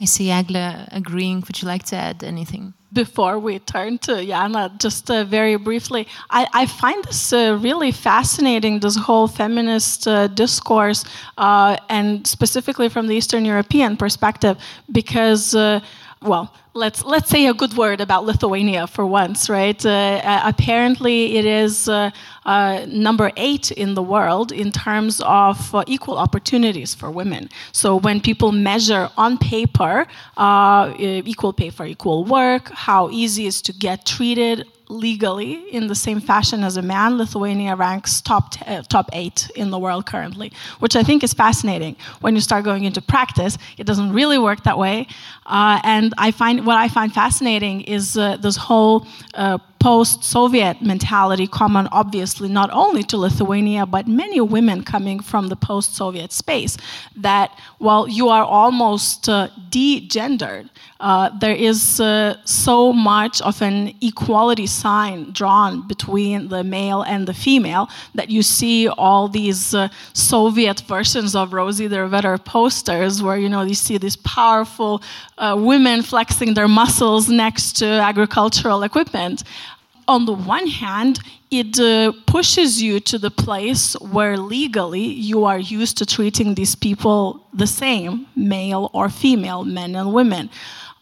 I 0.00 0.06
see 0.06 0.26
Eglė 0.26 0.88
agreeing. 0.90 1.44
Would 1.46 1.62
you 1.62 1.68
like 1.68 1.84
to 1.86 1.96
add 1.96 2.24
anything? 2.24 2.74
Before 2.92 3.38
we 3.38 3.58
turn 3.58 3.98
to 3.98 4.24
Jana, 4.24 4.70
just 4.78 5.10
uh, 5.10 5.24
very 5.24 5.56
briefly, 5.56 6.06
I, 6.28 6.46
I 6.52 6.66
find 6.66 7.02
this 7.04 7.32
uh, 7.32 7.58
really 7.60 7.90
fascinating, 7.90 8.80
this 8.80 8.96
whole 8.96 9.28
feminist 9.28 10.06
uh, 10.06 10.26
discourse, 10.26 11.04
uh, 11.38 11.78
and 11.88 12.26
specifically 12.26 12.90
from 12.90 13.06
the 13.06 13.14
Eastern 13.14 13.46
European 13.46 13.96
perspective, 13.96 14.58
because 14.90 15.54
uh, 15.54 15.80
well, 16.22 16.52
let's 16.74 17.04
let's 17.04 17.28
say 17.28 17.46
a 17.46 17.54
good 17.54 17.74
word 17.76 18.00
about 18.00 18.24
Lithuania 18.24 18.86
for 18.86 19.04
once, 19.04 19.50
right? 19.50 19.84
Uh, 19.84 20.40
apparently, 20.44 21.36
it 21.36 21.44
is 21.44 21.88
uh, 21.88 22.10
uh, 22.44 22.84
number 22.88 23.30
eight 23.36 23.70
in 23.72 23.94
the 23.94 24.02
world 24.02 24.52
in 24.52 24.72
terms 24.72 25.20
of 25.24 25.74
uh, 25.74 25.84
equal 25.86 26.18
opportunities 26.18 26.94
for 26.94 27.10
women. 27.10 27.48
So 27.72 27.96
when 27.96 28.20
people 28.20 28.52
measure 28.52 29.10
on 29.16 29.38
paper 29.38 30.06
uh, 30.36 30.94
equal 30.98 31.52
pay 31.52 31.70
for 31.70 31.84
equal 31.84 32.24
work, 32.24 32.70
how 32.72 33.10
easy 33.10 33.44
it 33.44 33.48
is 33.48 33.62
to 33.62 33.72
get 33.72 34.06
treated 34.06 34.66
legally 34.92 35.54
in 35.70 35.86
the 35.86 35.94
same 35.94 36.20
fashion 36.20 36.62
as 36.62 36.76
a 36.76 36.82
man, 36.82 37.16
Lithuania 37.16 37.74
ranks 37.74 38.20
top, 38.20 38.54
uh, 38.66 38.82
top 38.82 39.08
eight 39.12 39.50
in 39.56 39.70
the 39.70 39.78
world 39.78 40.06
currently, 40.06 40.52
which 40.78 40.94
I 40.94 41.02
think 41.02 41.24
is 41.24 41.32
fascinating. 41.32 41.96
When 42.20 42.34
you 42.34 42.40
start 42.40 42.64
going 42.64 42.84
into 42.84 43.00
practice, 43.00 43.56
it 43.78 43.86
doesn't 43.86 44.12
really 44.12 44.38
work 44.38 44.62
that 44.64 44.78
way. 44.78 45.06
Uh, 45.46 45.80
and 45.82 46.14
I 46.18 46.30
find 46.30 46.61
what 46.64 46.76
I 46.76 46.88
find 46.88 47.12
fascinating 47.12 47.82
is 47.82 48.16
uh, 48.16 48.36
this 48.36 48.56
whole 48.56 49.06
uh, 49.34 49.58
post 49.82 50.22
Soviet 50.22 50.80
mentality, 50.80 51.48
common 51.48 51.88
obviously 51.90 52.48
not 52.48 52.70
only 52.72 53.02
to 53.02 53.16
Lithuania, 53.16 53.84
but 53.84 54.06
many 54.06 54.40
women 54.40 54.84
coming 54.84 55.18
from 55.18 55.48
the 55.48 55.56
post 55.56 55.96
Soviet 55.96 56.30
space, 56.32 56.76
that 57.16 57.50
while 57.78 58.06
you 58.06 58.28
are 58.28 58.44
almost 58.44 59.28
uh, 59.28 59.48
degendered, 59.70 60.68
uh, 61.00 61.30
there 61.40 61.56
is 61.56 61.98
uh, 61.98 62.36
so 62.44 62.92
much 62.92 63.40
of 63.42 63.60
an 63.60 63.92
equality 64.00 64.68
sign 64.68 65.32
drawn 65.32 65.84
between 65.88 66.46
the 66.46 66.62
male 66.62 67.02
and 67.02 67.26
the 67.26 67.34
female 67.34 67.90
that 68.14 68.30
you 68.30 68.40
see 68.40 68.86
all 68.86 69.26
these 69.26 69.74
uh, 69.74 69.88
Soviet 70.12 70.78
versions 70.86 71.34
of 71.34 71.52
Rosie 71.52 71.88
the 71.88 72.00
Riveter 72.00 72.38
posters 72.38 73.20
where 73.20 73.36
you 73.36 73.48
know 73.48 73.62
you 73.62 73.74
see 73.74 73.98
these 73.98 74.14
powerful 74.14 75.02
uh, 75.38 75.56
women 75.58 76.02
flexing 76.02 76.54
their 76.54 76.68
muscles 76.68 77.28
next 77.28 77.72
to 77.78 77.84
agricultural 77.84 78.84
equipment 78.84 79.42
on 80.08 80.26
the 80.26 80.32
one 80.32 80.66
hand, 80.66 81.20
it 81.50 81.78
uh, 81.78 82.12
pushes 82.26 82.82
you 82.82 83.00
to 83.00 83.18
the 83.18 83.30
place 83.30 83.94
where 84.00 84.36
legally 84.36 85.04
you 85.04 85.44
are 85.44 85.58
used 85.58 85.98
to 85.98 86.06
treating 86.06 86.54
these 86.54 86.74
people 86.74 87.46
the 87.52 87.66
same, 87.66 88.26
male 88.34 88.90
or 88.94 89.08
female, 89.08 89.64
men 89.64 89.94
and 89.94 90.12
women. 90.12 90.50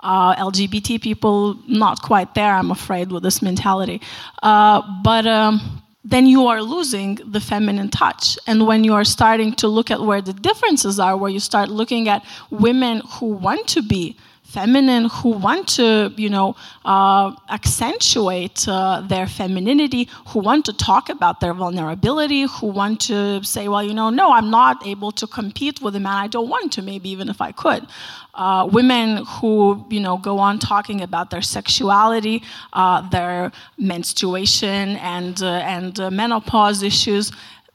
Uh, 0.00 0.34
LGBT 0.36 1.00
people, 1.00 1.58
not 1.68 2.02
quite 2.02 2.34
there, 2.34 2.52
I'm 2.52 2.70
afraid, 2.70 3.12
with 3.12 3.22
this 3.22 3.42
mentality. 3.42 4.00
Uh, 4.42 4.82
but 5.04 5.26
um, 5.26 5.82
then 6.04 6.26
you 6.26 6.46
are 6.46 6.62
losing 6.62 7.16
the 7.24 7.40
feminine 7.40 7.90
touch. 7.90 8.38
And 8.46 8.66
when 8.66 8.82
you 8.82 8.94
are 8.94 9.04
starting 9.04 9.52
to 9.54 9.68
look 9.68 9.90
at 9.90 10.00
where 10.00 10.22
the 10.22 10.32
differences 10.32 10.98
are, 10.98 11.16
where 11.16 11.30
you 11.30 11.40
start 11.40 11.68
looking 11.68 12.08
at 12.08 12.24
women 12.50 13.02
who 13.14 13.26
want 13.26 13.68
to 13.68 13.82
be 13.82 14.16
feminine 14.50 15.04
who 15.16 15.30
want 15.30 15.68
to, 15.68 16.12
you 16.16 16.28
know, 16.28 16.56
uh, 16.84 17.32
accentuate 17.48 18.66
uh, 18.68 19.00
their 19.12 19.26
femininity, 19.26 20.08
who 20.28 20.40
want 20.40 20.64
to 20.64 20.72
talk 20.72 21.08
about 21.08 21.40
their 21.40 21.54
vulnerability, 21.54 22.42
who 22.42 22.66
want 22.66 23.00
to 23.00 23.42
say, 23.44 23.68
well, 23.68 23.82
you 23.82 23.94
know, 23.94 24.10
no, 24.10 24.32
I'm 24.32 24.50
not 24.50 24.84
able 24.86 25.12
to 25.12 25.26
compete 25.26 25.80
with 25.80 25.94
a 25.94 26.00
man. 26.00 26.16
I 26.16 26.26
don't 26.26 26.48
want 26.48 26.72
to, 26.72 26.82
maybe 26.82 27.08
even 27.10 27.28
if 27.28 27.40
I 27.40 27.52
could. 27.52 27.86
Uh, 28.34 28.68
women 28.70 29.24
who, 29.24 29.84
you 29.88 30.00
know, 30.00 30.16
go 30.16 30.38
on 30.38 30.58
talking 30.58 31.00
about 31.00 31.30
their 31.30 31.42
sexuality, 31.42 32.42
uh, 32.72 33.08
their 33.10 33.52
menstruation 33.78 34.96
and, 34.96 35.42
uh, 35.42 35.46
and 35.76 36.00
uh, 36.00 36.10
menopause 36.10 36.82
issues 36.82 37.32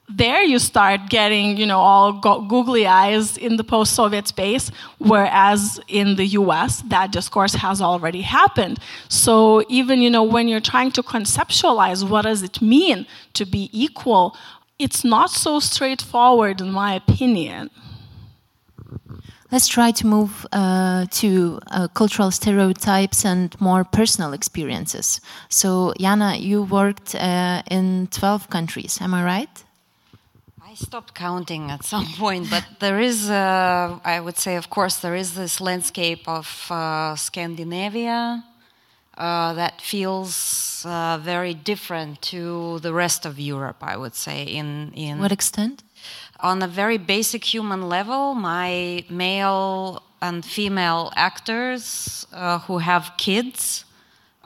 there 0.08 0.42
you 0.42 0.58
start 0.58 1.08
getting 1.08 1.56
you 1.56 1.66
know 1.66 1.78
all 1.80 2.12
googly 2.12 2.86
eyes 2.86 3.36
in 3.36 3.56
the 3.56 3.64
post-soviet 3.64 4.28
space 4.28 4.70
whereas 4.98 5.80
in 5.88 6.16
the 6.16 6.26
us 6.26 6.82
that 6.82 7.10
discourse 7.10 7.54
has 7.54 7.82
already 7.82 8.22
happened 8.22 8.78
so 9.08 9.64
even 9.68 10.00
you 10.00 10.08
know 10.10 10.22
when 10.22 10.46
you're 10.46 10.60
trying 10.60 10.92
to 10.92 11.02
conceptualize 11.02 12.08
what 12.08 12.22
does 12.22 12.42
it 12.42 12.62
mean 12.62 13.06
to 13.34 13.44
be 13.44 13.68
equal 13.72 14.36
it's 14.78 15.04
not 15.04 15.30
so 15.30 15.58
straightforward 15.58 16.60
in 16.60 16.70
my 16.70 16.94
opinion 16.94 17.70
Let's 19.52 19.68
try 19.68 19.92
to 19.92 20.06
move 20.06 20.44
uh, 20.50 21.06
to 21.12 21.60
uh, 21.70 21.86
cultural 21.94 22.32
stereotypes 22.32 23.24
and 23.24 23.58
more 23.60 23.84
personal 23.84 24.32
experiences. 24.32 25.20
So, 25.48 25.94
Jana, 26.00 26.34
you 26.36 26.64
worked 26.64 27.14
uh, 27.14 27.62
in 27.70 28.08
12 28.08 28.50
countries, 28.50 28.98
am 29.00 29.14
I 29.14 29.22
right? 29.24 29.65
Stopped 30.76 31.14
counting 31.14 31.70
at 31.70 31.84
some 31.84 32.06
point, 32.18 32.50
but 32.50 32.64
there 32.78 33.00
is, 33.00 33.30
uh, 33.30 33.98
I 34.04 34.20
would 34.20 34.38
say, 34.38 34.56
of 34.56 34.70
course, 34.70 34.96
there 34.96 35.14
is 35.14 35.34
this 35.34 35.60
landscape 35.60 36.28
of 36.28 36.66
uh, 36.70 37.16
Scandinavia 37.16 38.44
uh, 39.16 39.54
that 39.54 39.80
feels 39.80 40.84
uh, 40.86 41.18
very 41.22 41.54
different 41.54 42.20
to 42.20 42.78
the 42.80 42.92
rest 42.92 43.24
of 43.26 43.38
Europe. 43.38 43.78
I 43.80 43.96
would 43.96 44.14
say, 44.14 44.42
in 44.44 44.92
in 44.94 45.18
what 45.18 45.32
extent? 45.32 45.82
On 46.40 46.62
a 46.62 46.68
very 46.68 46.98
basic 46.98 47.44
human 47.44 47.88
level, 47.88 48.34
my 48.34 49.04
male 49.08 50.02
and 50.20 50.44
female 50.44 51.12
actors 51.16 52.26
uh, 52.32 52.58
who 52.66 52.78
have 52.78 53.12
kids 53.16 53.84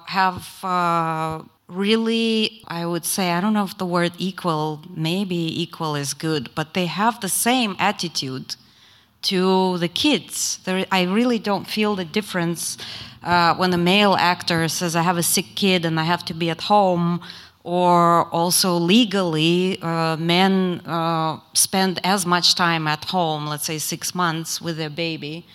have 0.07 0.65
uh, 0.65 1.43
really, 1.71 2.63
I 2.69 2.85
would 2.85 3.05
say, 3.05 3.31
I 3.33 3.41
don't 3.41 3.55
know 3.55 3.65
if 3.65 3.79
the 3.79 3.87
word 3.87 4.13
equal, 4.19 4.83
maybe 4.95 5.63
equal 5.63 5.95
is 5.95 6.15
good, 6.15 6.51
but 6.55 6.75
they 6.75 6.87
have 6.87 7.21
the 7.21 7.29
same 7.29 7.77
attitude 7.79 8.57
to 9.23 9.79
the 9.79 9.89
kids. 9.89 10.59
There, 10.65 10.85
I 10.91 11.03
really 11.05 11.39
don't 11.39 11.67
feel 11.67 11.95
the 11.95 12.05
difference 12.05 12.77
uh, 13.23 13.55
when 13.55 13.73
a 13.73 13.79
male 13.79 14.15
actor 14.15 14.67
says, 14.69 14.97
I 14.97 15.03
have 15.03 15.19
a 15.19 15.23
sick 15.23 15.47
kid 15.55 15.85
and 15.85 16.01
I 16.01 16.05
have 16.05 16.25
to 16.27 16.35
be 16.35 16.51
at 16.51 16.63
home, 16.63 17.21
or 17.63 18.27
also 18.29 18.75
legally, 18.77 19.79
uh, 19.83 20.17
men 20.17 20.81
uh, 20.87 21.39
spend 21.53 22.01
as 22.03 22.25
much 22.25 22.55
time 22.55 22.87
at 22.87 23.05
home, 23.07 23.47
let's 23.47 23.65
say 23.65 23.79
six 23.79 24.15
months, 24.15 24.61
with 24.61 24.77
their 24.77 24.91
baby 24.91 25.47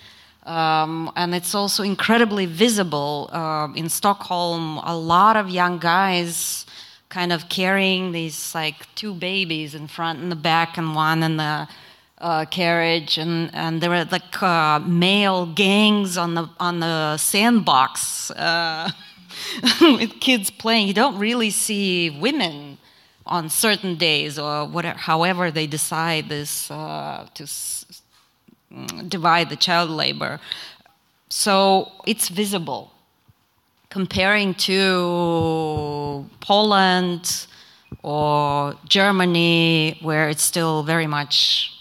um, 0.46 1.12
and 1.16 1.34
it's 1.34 1.56
also 1.56 1.84
incredibly 1.84 2.46
visible 2.46 3.30
uh, 3.32 3.68
in 3.76 3.90
Stockholm. 3.90 4.78
A 4.84 4.96
lot 4.96 5.38
of 5.38 5.50
young 5.50 5.80
guys 5.80 6.66
kind 7.10 7.32
of 7.32 7.50
carrying 7.50 8.12
these 8.12 8.54
like 8.54 8.94
two 8.96 9.14
babies 9.14 9.74
in 9.74 9.88
front 9.88 10.20
and 10.20 10.32
the 10.32 10.36
back 10.36 10.78
and 10.78 10.96
one 10.96 11.24
in 11.24 11.38
the 11.38 11.68
uh, 12.20 12.46
carriage 12.46 13.18
and, 13.18 13.54
and 13.54 13.82
there 13.82 13.90
were 13.90 14.06
like 14.12 14.42
uh, 14.42 14.80
male 14.80 15.46
gangs 15.46 16.18
on 16.18 16.34
the 16.34 16.50
on 16.60 16.80
the 16.80 17.18
sandbox 17.18 18.32
uh, 18.32 18.90
with 19.82 20.20
kids 20.20 20.50
playing 20.50 20.88
you 20.88 20.94
don't 20.94 21.18
really 21.18 21.50
see 21.50 22.10
women 22.10 22.78
on 23.26 23.50
certain 23.50 23.96
days 23.96 24.40
or 24.40 24.66
whatever 24.66 24.98
however 24.98 25.52
they 25.52 25.68
decide 25.68 26.30
this 26.30 26.72
uh, 26.72 27.28
to 27.34 27.46
divide 29.08 29.50
the 29.50 29.56
child 29.56 29.90
labor 29.90 30.40
so 31.30 31.92
it's 32.06 32.30
visible 32.30 32.92
comparing 33.90 34.54
to 34.54 36.26
Poland 36.42 37.48
or 38.04 38.76
Germany, 38.88 39.98
where 40.02 40.28
it's 40.30 40.44
still 40.44 40.84
very 40.84 41.08
much 41.08 41.72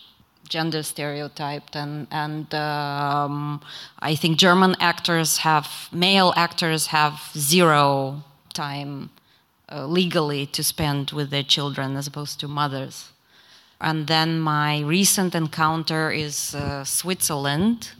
gender 0.49 0.83
stereotyped, 0.83 1.75
and 1.75 2.07
and 2.11 2.55
um, 2.55 3.61
I 3.99 4.15
think 4.15 4.39
German 4.39 4.77
actors 4.81 5.39
have 5.39 5.67
male 5.91 6.33
actors 6.37 6.87
have 6.89 7.15
zero 7.37 8.23
time 8.53 9.11
uh, 9.73 9.87
legally 9.87 10.47
to 10.47 10.63
spend 10.63 11.11
with 11.11 11.31
their 11.31 11.43
children 11.43 11.97
as 11.97 12.07
opposed 12.07 12.39
to 12.41 12.49
mothers. 12.49 13.14
And 13.85 14.07
then 14.07 14.41
my 14.41 14.81
recent 14.81 15.35
encounter 15.35 16.11
is 16.11 16.55
uh, 16.55 16.85
Switzerland, 16.85 17.91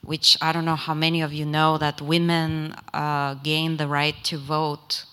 which 0.00 0.38
I 0.40 0.52
don't 0.52 0.64
know 0.64 0.74
how 0.74 0.94
many 0.94 1.20
of 1.20 1.34
you 1.34 1.44
know 1.44 1.76
that 1.76 2.00
women 2.00 2.74
uh, 2.94 3.34
gained 3.34 3.76
the 3.76 3.88
right 3.88 4.14
to 4.24 4.38
vote 4.38 5.04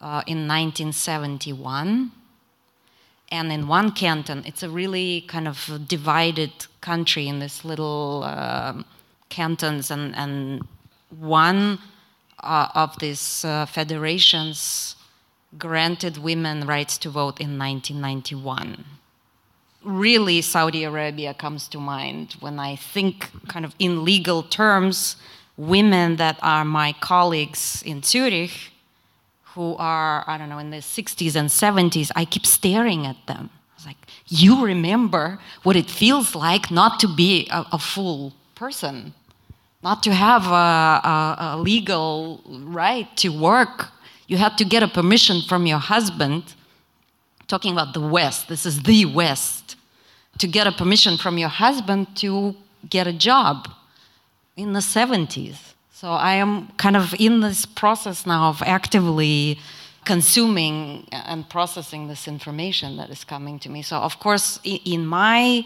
uh, 0.00 0.24
in 0.26 0.48
1971. 0.48 2.10
And 3.30 3.52
in 3.52 3.68
one 3.68 3.92
canton, 3.92 4.42
it's 4.44 4.64
a 4.64 4.68
really 4.68 5.20
kind 5.28 5.46
of 5.46 5.86
divided 5.86 6.50
country 6.80 7.28
in 7.28 7.38
this 7.38 7.64
little 7.64 8.24
uh, 8.24 8.82
cantons, 9.28 9.92
and, 9.92 10.12
and 10.16 10.66
one 11.08 11.78
uh, 12.42 12.66
of 12.74 12.98
these 12.98 13.44
uh, 13.44 13.66
federations 13.66 14.96
granted 15.56 16.18
women 16.18 16.66
rights 16.66 16.98
to 16.98 17.10
vote 17.10 17.40
in 17.40 17.56
1991 17.56 18.84
really 19.84 20.40
Saudi 20.42 20.84
Arabia 20.84 21.34
comes 21.34 21.68
to 21.68 21.78
mind 21.78 22.36
when 22.40 22.58
I 22.58 22.76
think, 22.76 23.30
kind 23.48 23.64
of 23.64 23.74
in 23.78 24.04
legal 24.04 24.42
terms, 24.42 25.16
women 25.56 26.16
that 26.16 26.38
are 26.42 26.64
my 26.64 26.92
colleagues 27.00 27.82
in 27.84 28.02
Zurich, 28.02 28.72
who 29.54 29.76
are, 29.76 30.24
I 30.26 30.38
don't 30.38 30.48
know, 30.48 30.58
in 30.58 30.70
the 30.70 30.78
60s 30.78 31.36
and 31.36 31.48
70s, 31.48 32.10
I 32.16 32.24
keep 32.24 32.46
staring 32.46 33.06
at 33.06 33.26
them. 33.26 33.50
I 33.52 33.74
was 33.76 33.86
like, 33.86 33.98
you 34.28 34.64
remember 34.64 35.38
what 35.62 35.76
it 35.76 35.90
feels 35.90 36.34
like 36.34 36.70
not 36.70 37.00
to 37.00 37.08
be 37.08 37.48
a, 37.50 37.66
a 37.72 37.78
full 37.78 38.32
person, 38.54 39.14
not 39.82 40.02
to 40.04 40.14
have 40.14 40.46
a, 40.46 41.08
a, 41.08 41.36
a 41.40 41.56
legal 41.58 42.40
right 42.46 43.14
to 43.18 43.28
work. 43.28 43.90
You 44.26 44.38
had 44.38 44.56
to 44.58 44.64
get 44.64 44.82
a 44.82 44.88
permission 44.88 45.42
from 45.42 45.66
your 45.66 45.78
husband 45.78 46.54
talking 47.52 47.72
about 47.72 47.92
the 47.92 48.00
West, 48.00 48.48
this 48.48 48.64
is 48.64 48.82
the 48.84 49.04
West, 49.04 49.61
to 50.38 50.46
get 50.46 50.66
a 50.66 50.72
permission 50.72 51.16
from 51.16 51.38
your 51.38 51.48
husband 51.48 52.16
to 52.16 52.56
get 52.88 53.06
a 53.06 53.12
job 53.12 53.68
in 54.56 54.72
the 54.72 54.80
70s. 54.80 55.74
So 55.92 56.10
I 56.10 56.34
am 56.34 56.68
kind 56.78 56.96
of 56.96 57.14
in 57.18 57.40
this 57.40 57.64
process 57.64 58.26
now 58.26 58.48
of 58.48 58.62
actively 58.62 59.58
consuming 60.04 61.06
and 61.12 61.48
processing 61.48 62.08
this 62.08 62.26
information 62.26 62.96
that 62.96 63.08
is 63.10 63.22
coming 63.24 63.58
to 63.60 63.68
me. 63.68 63.82
So, 63.82 63.98
of 63.98 64.18
course, 64.18 64.58
in 64.64 65.06
my 65.06 65.64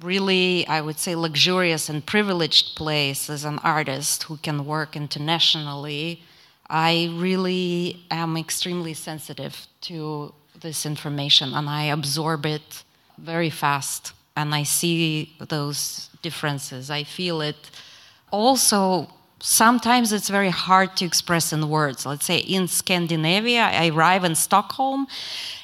really, 0.00 0.66
I 0.66 0.80
would 0.80 0.98
say, 0.98 1.14
luxurious 1.14 1.88
and 1.88 2.04
privileged 2.04 2.76
place 2.76 3.28
as 3.30 3.44
an 3.44 3.58
artist 3.60 4.24
who 4.24 4.36
can 4.38 4.66
work 4.66 4.96
internationally, 4.96 6.22
I 6.68 7.14
really 7.18 8.04
am 8.10 8.36
extremely 8.36 8.94
sensitive 8.94 9.66
to 9.82 10.32
this 10.60 10.86
information 10.86 11.52
and 11.54 11.68
I 11.68 11.84
absorb 11.84 12.46
it 12.46 12.82
very 13.22 13.50
fast 13.50 14.12
and 14.36 14.54
I 14.54 14.62
see 14.62 15.34
those 15.38 16.08
differences. 16.22 16.90
I 16.90 17.04
feel 17.04 17.40
it. 17.40 17.70
Also, 18.30 19.08
sometimes 19.40 20.12
it's 20.12 20.28
very 20.28 20.50
hard 20.50 20.96
to 20.96 21.04
express 21.04 21.52
in 21.52 21.68
words. 21.68 22.06
Let's 22.06 22.24
say 22.24 22.38
in 22.38 22.68
Scandinavia, 22.68 23.62
I 23.62 23.88
arrive 23.88 24.24
in 24.24 24.34
Stockholm 24.34 25.06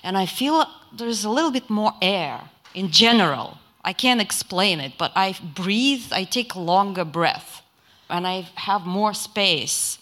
and 0.02 0.18
I 0.18 0.26
feel 0.26 0.64
there's 0.96 1.24
a 1.24 1.30
little 1.30 1.50
bit 1.50 1.70
more 1.70 1.92
air 2.02 2.40
in 2.74 2.90
general. 2.90 3.58
I 3.84 3.92
can't 3.92 4.20
explain 4.20 4.80
it, 4.80 4.92
but 4.98 5.12
I 5.16 5.34
breathe, 5.54 6.12
I 6.12 6.24
take 6.24 6.54
longer 6.54 7.04
breath, 7.04 7.62
and 8.10 8.26
I 8.26 8.48
have 8.56 8.84
more 8.84 9.14
space. 9.14 9.98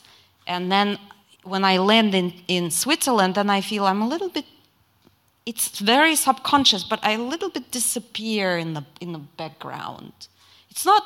And 0.46 0.72
then 0.72 0.98
when 1.44 1.64
I 1.64 1.78
land 1.78 2.14
in, 2.14 2.32
in 2.48 2.70
Switzerland, 2.70 3.34
then 3.34 3.50
I 3.50 3.60
feel 3.60 3.84
I'm 3.86 4.02
a 4.02 4.08
little 4.08 4.28
bit 4.28 4.46
it's 5.46 5.78
very 5.78 6.16
subconscious, 6.16 6.82
but 6.84 6.98
I 7.02 7.12
a 7.12 7.18
little 7.18 7.48
bit 7.48 7.70
disappear 7.70 8.58
in 8.58 8.74
the 8.74 8.84
in 9.00 9.12
the 9.12 9.22
background. 9.36 10.12
It's 10.70 10.84
not 10.84 11.02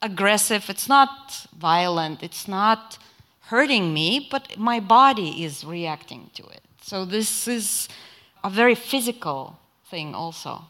aggressive, 0.00 0.70
it's 0.70 0.88
not 0.88 1.46
violent, 1.58 2.22
it's 2.22 2.46
not 2.48 2.98
hurting 3.50 3.92
me, 3.92 4.28
but 4.30 4.56
my 4.56 4.80
body 4.80 5.44
is 5.44 5.64
reacting 5.64 6.30
to 6.34 6.42
it. 6.46 6.62
So 6.82 7.04
this 7.04 7.48
is 7.48 7.88
a 8.42 8.50
very 8.50 8.74
physical 8.74 9.58
thing 9.90 10.14
also. 10.14 10.64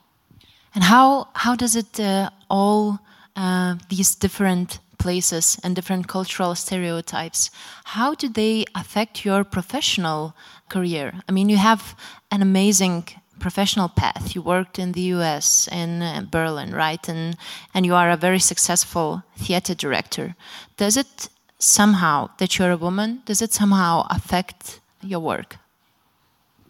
And 0.74 0.84
how 0.84 1.28
how 1.34 1.54
does 1.56 1.76
it 1.76 2.00
uh, 2.00 2.30
all 2.48 2.98
uh, 3.36 3.76
these 3.88 4.14
different 4.18 4.80
places 5.00 5.58
and 5.64 5.74
different 5.74 6.06
cultural 6.06 6.54
stereotypes. 6.54 7.50
How 7.96 8.14
do 8.14 8.28
they 8.28 8.64
affect 8.74 9.24
your 9.24 9.42
professional 9.42 10.34
career? 10.68 11.06
I 11.28 11.32
mean 11.32 11.48
you 11.48 11.56
have 11.56 11.82
an 12.30 12.42
amazing 12.42 13.04
professional 13.40 13.88
path. 13.88 14.34
You 14.34 14.42
worked 14.42 14.78
in 14.78 14.92
the 14.92 15.06
us 15.12 15.68
in 15.72 16.02
uh, 16.02 16.22
berlin 16.30 16.70
right? 16.84 17.08
And 17.08 17.36
and 17.74 17.84
you 17.86 17.94
are 17.94 18.10
a 18.10 18.16
very 18.16 18.38
successful 18.38 19.22
theater 19.44 19.74
director. 19.74 20.36
Does 20.76 20.96
it 20.96 21.28
somehow 21.58 22.30
that 22.38 22.50
you're 22.56 22.70
a 22.70 22.76
woman 22.76 23.22
does 23.26 23.42
it 23.42 23.52
somehow 23.52 24.06
affect 24.10 24.80
your 25.02 25.20
work? 25.20 25.56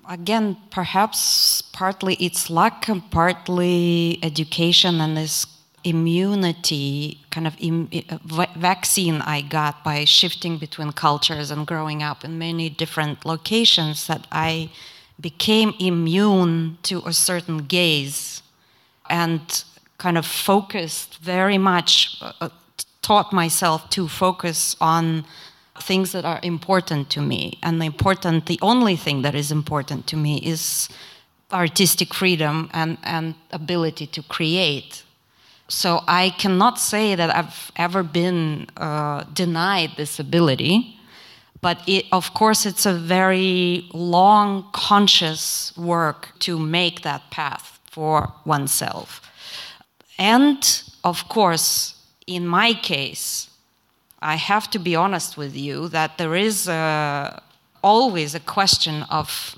Again 0.08 0.56
perhaps 0.70 1.20
partly 1.72 2.14
it's 2.26 2.48
luck 2.48 2.88
partly 3.10 4.18
education 4.22 5.00
and 5.00 5.16
this 5.16 5.46
immunity 5.84 7.20
kind 7.30 7.46
of 7.46 7.54
Im- 7.58 7.88
vaccine 8.56 9.20
I 9.22 9.40
got 9.40 9.82
by 9.84 10.04
shifting 10.04 10.58
between 10.58 10.92
cultures 10.92 11.50
and 11.50 11.66
growing 11.66 12.02
up 12.02 12.24
in 12.24 12.38
many 12.38 12.68
different 12.68 13.24
locations 13.24 14.06
that 14.06 14.26
I 14.30 14.70
became 15.20 15.74
immune 15.78 16.78
to 16.84 17.02
a 17.06 17.12
certain 17.12 17.58
gaze 17.58 18.42
and 19.08 19.64
kind 19.98 20.16
of 20.16 20.24
focused 20.26 21.18
very 21.18 21.58
much 21.58 22.18
uh, 22.22 22.32
uh 22.40 22.48
taught 23.02 23.32
myself 23.32 23.88
to 23.90 24.06
focus 24.06 24.76
on 24.80 25.24
things 25.80 26.12
that 26.12 26.24
are 26.24 26.40
important 26.42 27.08
to 27.10 27.20
me. 27.20 27.58
And 27.62 27.80
the 27.80 27.86
important 27.86 28.46
the 28.46 28.58
only 28.62 28.96
thing 28.96 29.22
that 29.22 29.34
is 29.34 29.50
important 29.50 30.06
to 30.08 30.16
me 30.16 30.38
is 30.38 30.88
artistic 31.52 32.14
freedom 32.14 32.70
and, 32.72 32.98
and 33.02 33.34
ability 33.50 34.06
to 34.06 34.22
create 34.22 35.02
so 35.70 36.02
I 36.08 36.30
cannot 36.30 36.80
say 36.80 37.14
that 37.14 37.34
I've 37.34 37.70
ever 37.76 38.02
been 38.02 38.66
uh, 38.76 39.22
denied 39.32 39.92
this 39.96 40.18
ability, 40.18 40.98
but 41.60 41.78
it, 41.86 42.06
of 42.10 42.34
course, 42.34 42.66
it's 42.66 42.86
a 42.86 42.92
very 42.92 43.88
long, 43.92 44.64
conscious 44.72 45.72
work 45.76 46.30
to 46.40 46.58
make 46.58 47.02
that 47.02 47.30
path 47.30 47.78
for 47.84 48.32
oneself. 48.44 49.20
And 50.18 50.82
of 51.04 51.28
course, 51.28 51.94
in 52.26 52.48
my 52.48 52.74
case, 52.74 53.48
I 54.20 54.34
have 54.34 54.70
to 54.70 54.78
be 54.80 54.96
honest 54.96 55.36
with 55.36 55.54
you 55.54 55.86
that 55.88 56.18
there 56.18 56.34
is 56.34 56.66
a, 56.66 57.40
always 57.80 58.34
a 58.34 58.40
question 58.40 59.04
of 59.04 59.54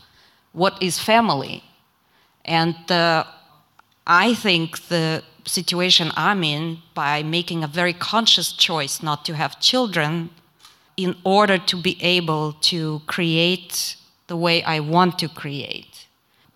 what 0.52 0.80
is 0.82 0.98
family. 0.98 1.64
And 2.44 2.76
uh, 2.90 3.24
I 4.06 4.34
think 4.34 4.88
the 4.88 5.22
situation 5.44 6.10
I'm 6.16 6.44
in 6.44 6.78
by 6.94 7.22
making 7.22 7.64
a 7.64 7.66
very 7.66 7.92
conscious 7.92 8.52
choice 8.52 9.02
not 9.02 9.24
to 9.24 9.34
have 9.34 9.60
children 9.60 10.30
in 10.96 11.16
order 11.24 11.58
to 11.58 11.76
be 11.76 11.96
able 12.02 12.52
to 12.54 13.02
create 13.06 13.96
the 14.26 14.36
way 14.36 14.62
I 14.62 14.80
want 14.80 15.18
to 15.18 15.28
create 15.28 16.06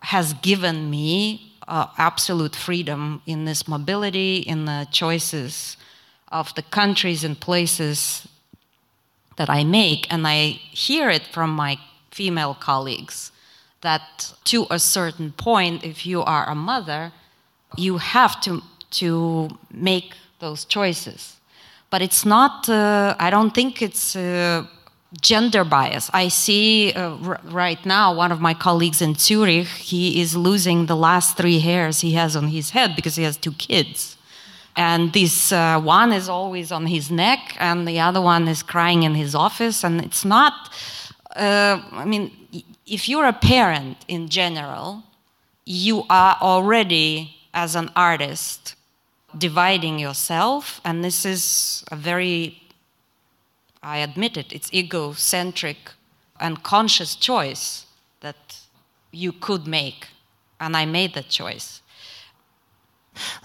has 0.00 0.34
given 0.34 0.88
me 0.88 1.52
uh, 1.66 1.86
absolute 1.98 2.54
freedom 2.54 3.22
in 3.26 3.44
this 3.44 3.66
mobility, 3.66 4.36
in 4.38 4.66
the 4.66 4.86
choices 4.92 5.76
of 6.28 6.54
the 6.54 6.62
countries 6.62 7.24
and 7.24 7.38
places 7.40 8.28
that 9.36 9.50
I 9.50 9.64
make. 9.64 10.06
And 10.12 10.26
I 10.26 10.60
hear 10.70 11.10
it 11.10 11.24
from 11.32 11.50
my 11.50 11.78
female 12.10 12.54
colleagues 12.54 13.32
that 13.80 14.32
to 14.44 14.66
a 14.70 14.78
certain 14.78 15.32
point, 15.32 15.84
if 15.84 16.06
you 16.06 16.22
are 16.22 16.48
a 16.48 16.54
mother, 16.54 17.12
you 17.76 17.98
have 17.98 18.40
to, 18.42 18.62
to 18.90 19.48
make 19.72 20.14
those 20.38 20.64
choices. 20.64 21.36
But 21.90 22.02
it's 22.02 22.24
not, 22.24 22.68
uh, 22.68 23.14
I 23.18 23.30
don't 23.30 23.54
think 23.54 23.80
it's 23.80 24.16
uh, 24.16 24.66
gender 25.20 25.64
bias. 25.64 26.10
I 26.12 26.28
see 26.28 26.92
uh, 26.92 27.16
right 27.44 27.84
now 27.86 28.14
one 28.14 28.32
of 28.32 28.40
my 28.40 28.54
colleagues 28.54 29.00
in 29.00 29.14
Zurich, 29.14 29.66
he 29.66 30.20
is 30.20 30.36
losing 30.36 30.86
the 30.86 30.96
last 30.96 31.36
three 31.36 31.60
hairs 31.60 32.00
he 32.00 32.12
has 32.12 32.36
on 32.36 32.48
his 32.48 32.70
head 32.70 32.96
because 32.96 33.16
he 33.16 33.22
has 33.22 33.36
two 33.36 33.52
kids. 33.52 34.16
And 34.76 35.12
this 35.12 35.52
uh, 35.52 35.80
one 35.80 36.12
is 36.12 36.28
always 36.28 36.70
on 36.70 36.86
his 36.86 37.10
neck, 37.10 37.56
and 37.58 37.88
the 37.88 37.98
other 37.98 38.20
one 38.20 38.46
is 38.46 38.62
crying 38.62 39.04
in 39.04 39.14
his 39.14 39.34
office. 39.34 39.82
And 39.82 40.04
it's 40.04 40.24
not, 40.24 40.70
uh, 41.34 41.80
I 41.92 42.04
mean, 42.04 42.30
if 42.86 43.08
you're 43.08 43.24
a 43.24 43.32
parent 43.32 43.96
in 44.06 44.28
general, 44.28 45.02
you 45.64 46.04
are 46.10 46.36
already, 46.42 47.36
as 47.54 47.74
an 47.74 47.90
artist, 47.96 48.75
dividing 49.38 49.98
yourself. 49.98 50.80
And 50.84 51.04
this 51.04 51.24
is 51.24 51.84
a 51.90 51.96
very 51.96 52.66
I 53.86 53.98
admit 53.98 54.36
it, 54.36 54.52
it's 54.52 54.72
egocentric 54.72 55.92
and 56.40 56.62
conscious 56.64 57.14
choice 57.14 57.86
that 58.20 58.58
you 59.12 59.32
could 59.32 59.68
make. 59.68 60.08
And 60.60 60.76
I 60.76 60.86
made 60.86 61.14
that 61.14 61.28
choice. 61.28 61.82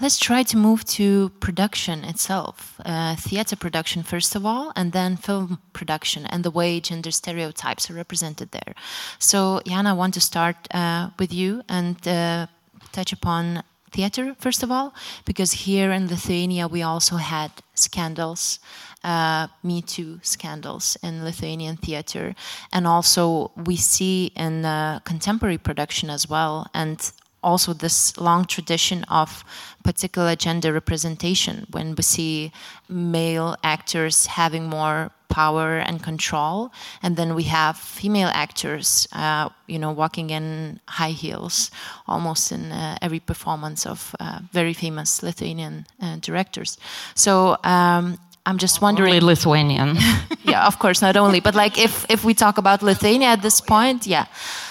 Let's 0.02 0.18
try 0.18 0.44
to 0.44 0.58
move 0.58 0.84
to 0.98 1.30
production 1.40 2.04
itself, 2.04 2.82
uh, 2.84 3.16
theater 3.16 3.56
production 3.56 4.04
first 4.04 4.36
of 4.36 4.46
all, 4.46 4.74
and 4.76 4.92
then 4.92 5.16
film 5.16 5.60
production 5.74 6.26
and 6.26 6.44
the 6.44 6.52
way 6.52 6.80
gender 6.80 7.12
stereotypes 7.12 7.90
are 7.90 7.94
represented 7.94 8.52
there. 8.52 8.74
So, 9.20 9.62
Jana, 9.66 9.92
I 9.92 9.94
want 9.94 10.14
to 10.16 10.22
start 10.22 10.58
uh, 10.74 11.12
with 11.20 11.32
you 11.32 11.62
and 11.70 11.96
uh, 12.06 12.48
touch 12.92 13.14
upon 13.14 13.64
theater 13.92 14.36
first 14.40 14.64
of 14.64 14.72
all, 14.72 14.94
because 15.26 15.52
here 15.66 15.92
in 15.92 16.08
Lithuania 16.08 16.68
we 16.68 16.82
also 16.82 17.18
had 17.18 17.52
scandals 17.74 18.60
uh, 19.04 19.48
Me 19.64 19.82
Too 19.82 20.20
scandals 20.22 20.98
in 21.02 21.24
Lithuanian 21.24 21.78
theater. 21.78 22.36
And 22.72 22.86
also, 22.88 23.52
we 23.56 23.76
see 23.76 24.32
in 24.36 24.66
uh, 24.66 25.00
contemporary 25.00 25.58
production 25.58 26.10
as 26.10 26.30
well, 26.30 26.68
and 26.74 27.12
also 27.44 27.74
this 27.74 28.18
long 28.18 28.46
tradition 28.46 29.04
of 29.06 29.44
particular 29.84 30.36
gender 30.36 30.72
representation 30.72 31.66
when 31.72 31.96
we 31.96 32.04
see 32.04 32.52
male 32.88 33.56
actors 33.64 34.28
having 34.28 34.66
more 34.66 35.12
power 35.32 35.80
and 35.88 36.04
control 36.04 36.72
and 37.02 37.16
then 37.16 37.34
we 37.34 37.44
have 37.44 37.78
female 37.78 38.30
actors 38.34 39.08
uh, 39.14 39.50
you 39.68 39.80
know 39.80 39.92
walking 39.92 40.30
in 40.30 40.80
high 40.88 41.16
heels 41.24 41.72
almost 42.08 42.52
in 42.52 42.72
uh, 42.72 42.98
every 43.02 43.20
performance 43.20 43.86
of 43.86 44.16
uh, 44.20 44.40
very 44.52 44.74
famous 44.74 45.24
lithuanian 45.24 45.86
uh, 46.02 46.18
directors 46.22 46.78
so 47.16 47.58
um, 47.64 48.18
I'm 48.46 48.58
just 48.58 48.82
wondering. 48.82 49.14
Only 49.14 49.26
Lithuanian. 49.26 49.98
yeah, 50.44 50.66
of 50.66 50.80
course, 50.80 51.02
not 51.02 51.16
only, 51.16 51.40
but 51.40 51.56
like 51.56 51.78
if 51.78 52.06
if 52.10 52.24
we 52.24 52.34
talk 52.34 52.58
about 52.58 52.82
Lithuania 52.82 53.28
at 53.28 53.42
this 53.42 53.62
point, 53.62 54.08
yeah. 54.08 54.26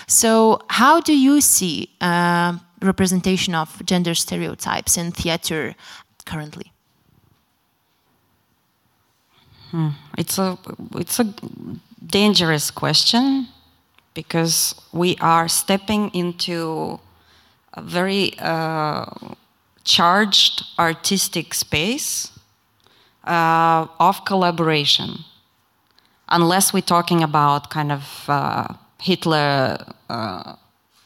So 0.07 0.61
how 0.69 1.01
do 1.01 1.13
you 1.13 1.41
see 1.41 1.89
uh, 2.01 2.59
representation 2.83 3.55
of 3.55 3.81
gender 3.85 4.15
stereotypes 4.15 4.97
in 4.97 5.13
theater 5.13 5.75
currently? 6.25 6.73
Hmm. 9.71 9.91
It's 10.19 10.39
a 10.39 10.59
it's 10.97 11.21
a 11.21 11.33
dangerous 12.05 12.71
question 12.73 13.47
because 14.15 14.75
we 14.93 15.17
are 15.21 15.49
stepping 15.49 16.11
into 16.13 16.99
a 17.75 17.81
very 17.81 18.33
uh, 18.41 19.07
charged 19.85 20.65
artistic 20.77 21.55
space 21.55 22.33
uh, 23.25 23.87
of 24.01 24.25
collaboration, 24.25 25.25
unless 26.29 26.73
we're 26.73 26.81
talking 26.81 27.23
about 27.23 27.71
kind 27.71 27.93
of 27.93 28.25
uh, 28.29 28.75
Hitler 29.01 29.79
uh, 30.09 30.57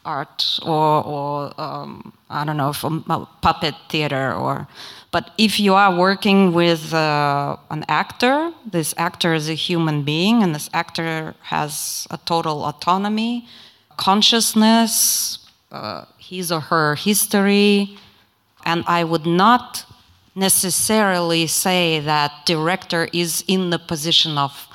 art 0.06 0.58
or, 0.62 1.04
or 1.04 1.60
um, 1.60 2.14
I 2.30 2.44
don't 2.46 2.56
know, 2.56 2.72
from 2.72 3.02
puppet 3.42 3.74
theater 3.90 4.32
or. 4.32 4.66
But 5.14 5.30
if 5.38 5.60
you 5.60 5.74
are 5.74 5.94
working 5.94 6.52
with 6.52 6.92
uh, 6.92 7.56
an 7.70 7.84
actor, 7.86 8.52
this 8.66 8.92
actor 8.96 9.32
is 9.32 9.48
a 9.48 9.54
human 9.54 10.02
being, 10.02 10.42
and 10.42 10.52
this 10.52 10.68
actor 10.72 11.36
has 11.54 12.08
a 12.10 12.18
total 12.18 12.64
autonomy, 12.64 13.46
consciousness, 13.96 15.38
uh, 15.70 16.06
his 16.18 16.50
or 16.50 16.58
her 16.58 16.96
history, 16.96 17.96
and 18.64 18.82
I 18.88 19.04
would 19.04 19.24
not 19.24 19.84
necessarily 20.34 21.46
say 21.46 22.00
that 22.00 22.32
director 22.44 23.08
is 23.12 23.44
in 23.46 23.70
the 23.70 23.78
position 23.78 24.36
of 24.36 24.66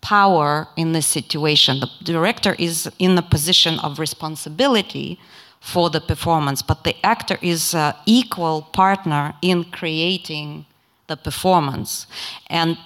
power 0.00 0.68
in 0.76 0.92
this 0.92 1.08
situation. 1.08 1.80
The 1.80 1.90
director 2.04 2.54
is 2.56 2.88
in 3.00 3.16
the 3.16 3.22
position 3.22 3.80
of 3.80 3.98
responsibility 3.98 5.18
for 5.60 5.90
the 5.90 6.00
performance, 6.00 6.62
but 6.62 6.84
the 6.84 6.94
actor 7.04 7.38
is 7.42 7.74
an 7.74 7.94
equal 8.06 8.62
partner 8.62 9.34
in 9.42 9.64
creating 9.64 10.64
the 11.08 11.16
performance. 11.16 12.06
And 12.48 12.78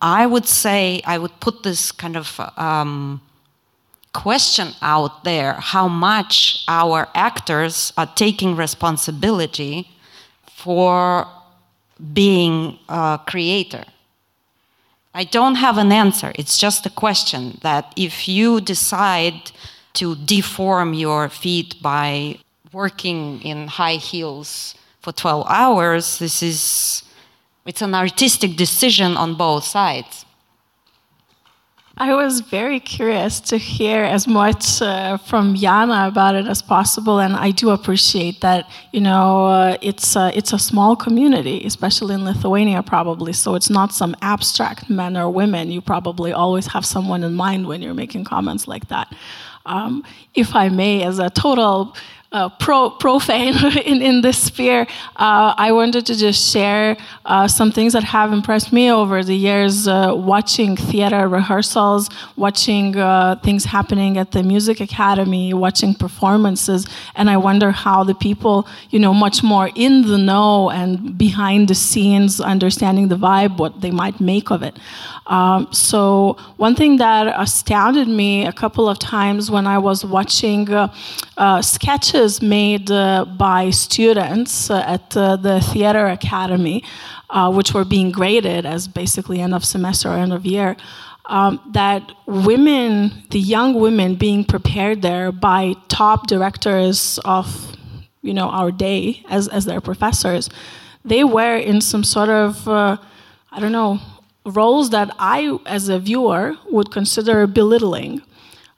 I 0.00 0.26
would 0.26 0.46
say, 0.46 1.02
I 1.04 1.18
would 1.18 1.40
put 1.40 1.62
this 1.62 1.92
kind 1.92 2.16
of 2.16 2.40
um, 2.56 3.20
question 4.12 4.68
out 4.80 5.24
there 5.24 5.54
how 5.54 5.88
much 5.88 6.64
our 6.68 7.08
actors 7.14 7.92
are 7.96 8.10
taking 8.14 8.56
responsibility 8.56 9.88
for 10.46 11.26
being 12.12 12.78
a 12.88 13.20
creator? 13.26 13.84
I 15.14 15.24
don't 15.24 15.56
have 15.56 15.78
an 15.78 15.90
answer. 15.90 16.32
It's 16.36 16.58
just 16.58 16.86
a 16.86 16.90
question 16.90 17.58
that 17.62 17.92
if 17.96 18.28
you 18.28 18.60
decide 18.60 19.50
to 19.94 20.16
deform 20.16 20.94
your 20.94 21.28
feet 21.28 21.80
by 21.82 22.38
working 22.72 23.40
in 23.42 23.66
high 23.66 23.96
heels 23.96 24.74
for 25.00 25.12
12 25.12 25.46
hours, 25.48 26.18
this 26.18 26.42
is 26.42 27.02
it's 27.66 27.82
an 27.82 27.94
artistic 27.94 28.56
decision 28.56 29.16
on 29.16 29.34
both 29.34 29.64
sides. 29.64 30.24
I 32.00 32.14
was 32.14 32.40
very 32.40 32.78
curious 32.78 33.40
to 33.40 33.58
hear 33.58 34.04
as 34.04 34.28
much 34.28 34.80
uh, 34.80 35.18
from 35.18 35.56
Jana 35.56 36.06
about 36.06 36.36
it 36.36 36.46
as 36.46 36.62
possible, 36.62 37.18
and 37.18 37.34
I 37.34 37.50
do 37.50 37.70
appreciate 37.70 38.40
that. 38.40 38.70
You 38.92 39.00
know, 39.00 39.46
uh, 39.46 39.76
it's 39.82 40.14
uh, 40.14 40.30
it's 40.32 40.52
a 40.52 40.60
small 40.60 40.94
community, 40.94 41.64
especially 41.64 42.14
in 42.14 42.24
Lithuania, 42.24 42.84
probably. 42.84 43.32
So 43.32 43.56
it's 43.56 43.68
not 43.68 43.92
some 43.92 44.14
abstract 44.22 44.88
men 44.88 45.16
or 45.16 45.28
women. 45.28 45.72
You 45.72 45.80
probably 45.80 46.32
always 46.32 46.68
have 46.68 46.86
someone 46.86 47.24
in 47.24 47.34
mind 47.34 47.66
when 47.66 47.82
you're 47.82 47.94
making 47.94 48.24
comments 48.24 48.68
like 48.68 48.86
that. 48.88 49.12
Um, 49.68 50.02
if 50.34 50.56
I 50.56 50.68
may, 50.68 51.02
as 51.02 51.18
a 51.18 51.30
total 51.30 51.94
uh, 52.30 52.48
pro, 52.60 52.90
profane 52.90 53.54
in, 53.84 54.02
in 54.02 54.20
this 54.20 54.44
sphere, 54.44 54.86
uh, 55.16 55.54
I 55.56 55.72
wanted 55.72 56.04
to 56.06 56.16
just 56.16 56.52
share 56.52 56.96
uh, 57.24 57.48
some 57.48 57.72
things 57.72 57.94
that 57.94 58.04
have 58.04 58.32
impressed 58.32 58.70
me 58.70 58.90
over 58.90 59.24
the 59.24 59.34
years 59.34 59.88
uh, 59.88 60.12
watching 60.14 60.76
theater 60.76 61.26
rehearsals, 61.26 62.10
watching 62.36 62.96
uh, 62.96 63.36
things 63.42 63.64
happening 63.64 64.18
at 64.18 64.32
the 64.32 64.42
Music 64.42 64.80
Academy, 64.80 65.54
watching 65.54 65.94
performances, 65.94 66.86
and 67.14 67.30
I 67.30 67.38
wonder 67.38 67.70
how 67.70 68.04
the 68.04 68.14
people, 68.14 68.68
you 68.90 68.98
know, 68.98 69.14
much 69.14 69.42
more 69.42 69.70
in 69.74 70.02
the 70.02 70.18
know 70.18 70.70
and 70.70 71.16
behind 71.16 71.68
the 71.68 71.74
scenes, 71.74 72.40
understanding 72.40 73.08
the 73.08 73.16
vibe, 73.16 73.56
what 73.56 73.80
they 73.80 73.90
might 73.90 74.20
make 74.20 74.50
of 74.50 74.62
it. 74.62 74.78
Um, 75.28 75.68
so, 75.72 76.36
one 76.56 76.74
thing 76.74 76.96
that 76.98 77.26
astounded 77.38 78.08
me 78.08 78.46
a 78.46 78.52
couple 78.52 78.88
of 78.88 78.98
times 78.98 79.50
when 79.50 79.66
I 79.66 79.76
was 79.78 80.04
watching 80.04 80.70
uh, 80.70 81.62
sketches 81.62 82.17
sketches 82.18 82.42
made 82.42 82.90
uh, 82.90 83.24
by 83.24 83.70
students 83.70 84.70
uh, 84.70 84.82
at 84.86 85.16
uh, 85.16 85.36
the 85.36 85.60
Theater 85.60 86.06
Academy, 86.06 86.82
which 87.52 87.72
were 87.72 87.84
being 87.84 88.10
graded 88.10 88.66
as 88.66 88.88
basically 88.88 89.40
end 89.40 89.54
of 89.54 89.64
semester 89.64 90.08
or 90.08 90.16
end 90.16 90.32
of 90.32 90.44
year. 90.44 90.76
Um, 91.26 91.60
that 91.74 92.02
women, 92.26 93.12
the 93.30 93.38
young 93.38 93.74
women 93.74 94.16
being 94.16 94.44
prepared 94.44 95.02
there 95.02 95.30
by 95.30 95.74
top 95.88 96.26
directors 96.26 97.20
of, 97.24 97.46
you 98.22 98.34
know, 98.34 98.48
our 98.48 98.72
day 98.72 99.22
as, 99.28 99.46
as 99.48 99.64
their 99.64 99.80
professors, 99.80 100.48
they 101.04 101.22
were 101.22 101.56
in 101.56 101.80
some 101.80 102.02
sort 102.02 102.30
of, 102.30 102.66
uh, 102.66 102.96
I 103.52 103.60
don't 103.60 103.72
know, 103.72 104.00
roles 104.44 104.90
that 104.90 105.14
I, 105.18 105.58
as 105.66 105.88
a 105.88 105.98
viewer, 105.98 106.56
would 106.70 106.90
consider 106.90 107.46
belittling 107.46 108.22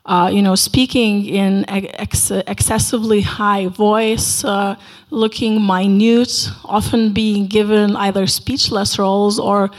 uh, 0.07 0.31
you 0.33 0.43
know, 0.43 0.55
speaking 0.55 1.27
in 1.27 1.69
ex 1.69 2.31
excessively 2.31 3.21
high 3.21 3.67
voice, 3.67 4.45
uh, 4.45 4.75
looking 5.11 5.61
minute, 5.61 6.49
often 6.65 7.13
being 7.13 7.47
given 7.47 7.97
either 7.97 8.27
speechless 8.27 8.99
roles 8.99 9.39
or 9.39 9.71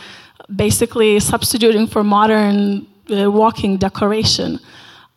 basically 0.56 1.20
substituting 1.20 1.88
for 1.88 2.04
modern 2.04 2.88
uh, 3.10 3.32
walking 3.32 3.78
decoration. 3.78 4.60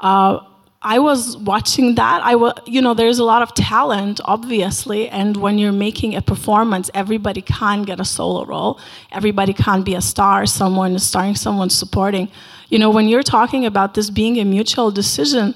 Uh, 0.00 0.40
I 0.86 0.98
was 0.98 1.38
watching 1.38 1.94
that. 1.94 2.22
I 2.22 2.34
was, 2.34 2.52
you 2.66 2.82
know, 2.82 2.92
there's 2.92 3.18
a 3.18 3.24
lot 3.24 3.40
of 3.40 3.54
talent, 3.54 4.20
obviously, 4.26 5.08
and 5.08 5.34
when 5.38 5.56
you're 5.56 5.72
making 5.72 6.14
a 6.14 6.20
performance, 6.20 6.90
everybody 6.92 7.40
can't 7.40 7.86
get 7.86 8.00
a 8.00 8.04
solo 8.04 8.44
role. 8.44 8.78
Everybody 9.10 9.54
can't 9.54 9.84
be 9.84 9.94
a 9.94 10.02
star. 10.02 10.44
Someone 10.44 10.94
is 10.94 11.02
starring, 11.02 11.36
someone 11.36 11.70
supporting. 11.70 12.28
You 12.74 12.80
know, 12.80 12.90
when 12.90 13.06
you're 13.06 13.22
talking 13.22 13.64
about 13.64 13.94
this 13.94 14.10
being 14.10 14.40
a 14.40 14.44
mutual 14.44 14.90
decision, 14.90 15.54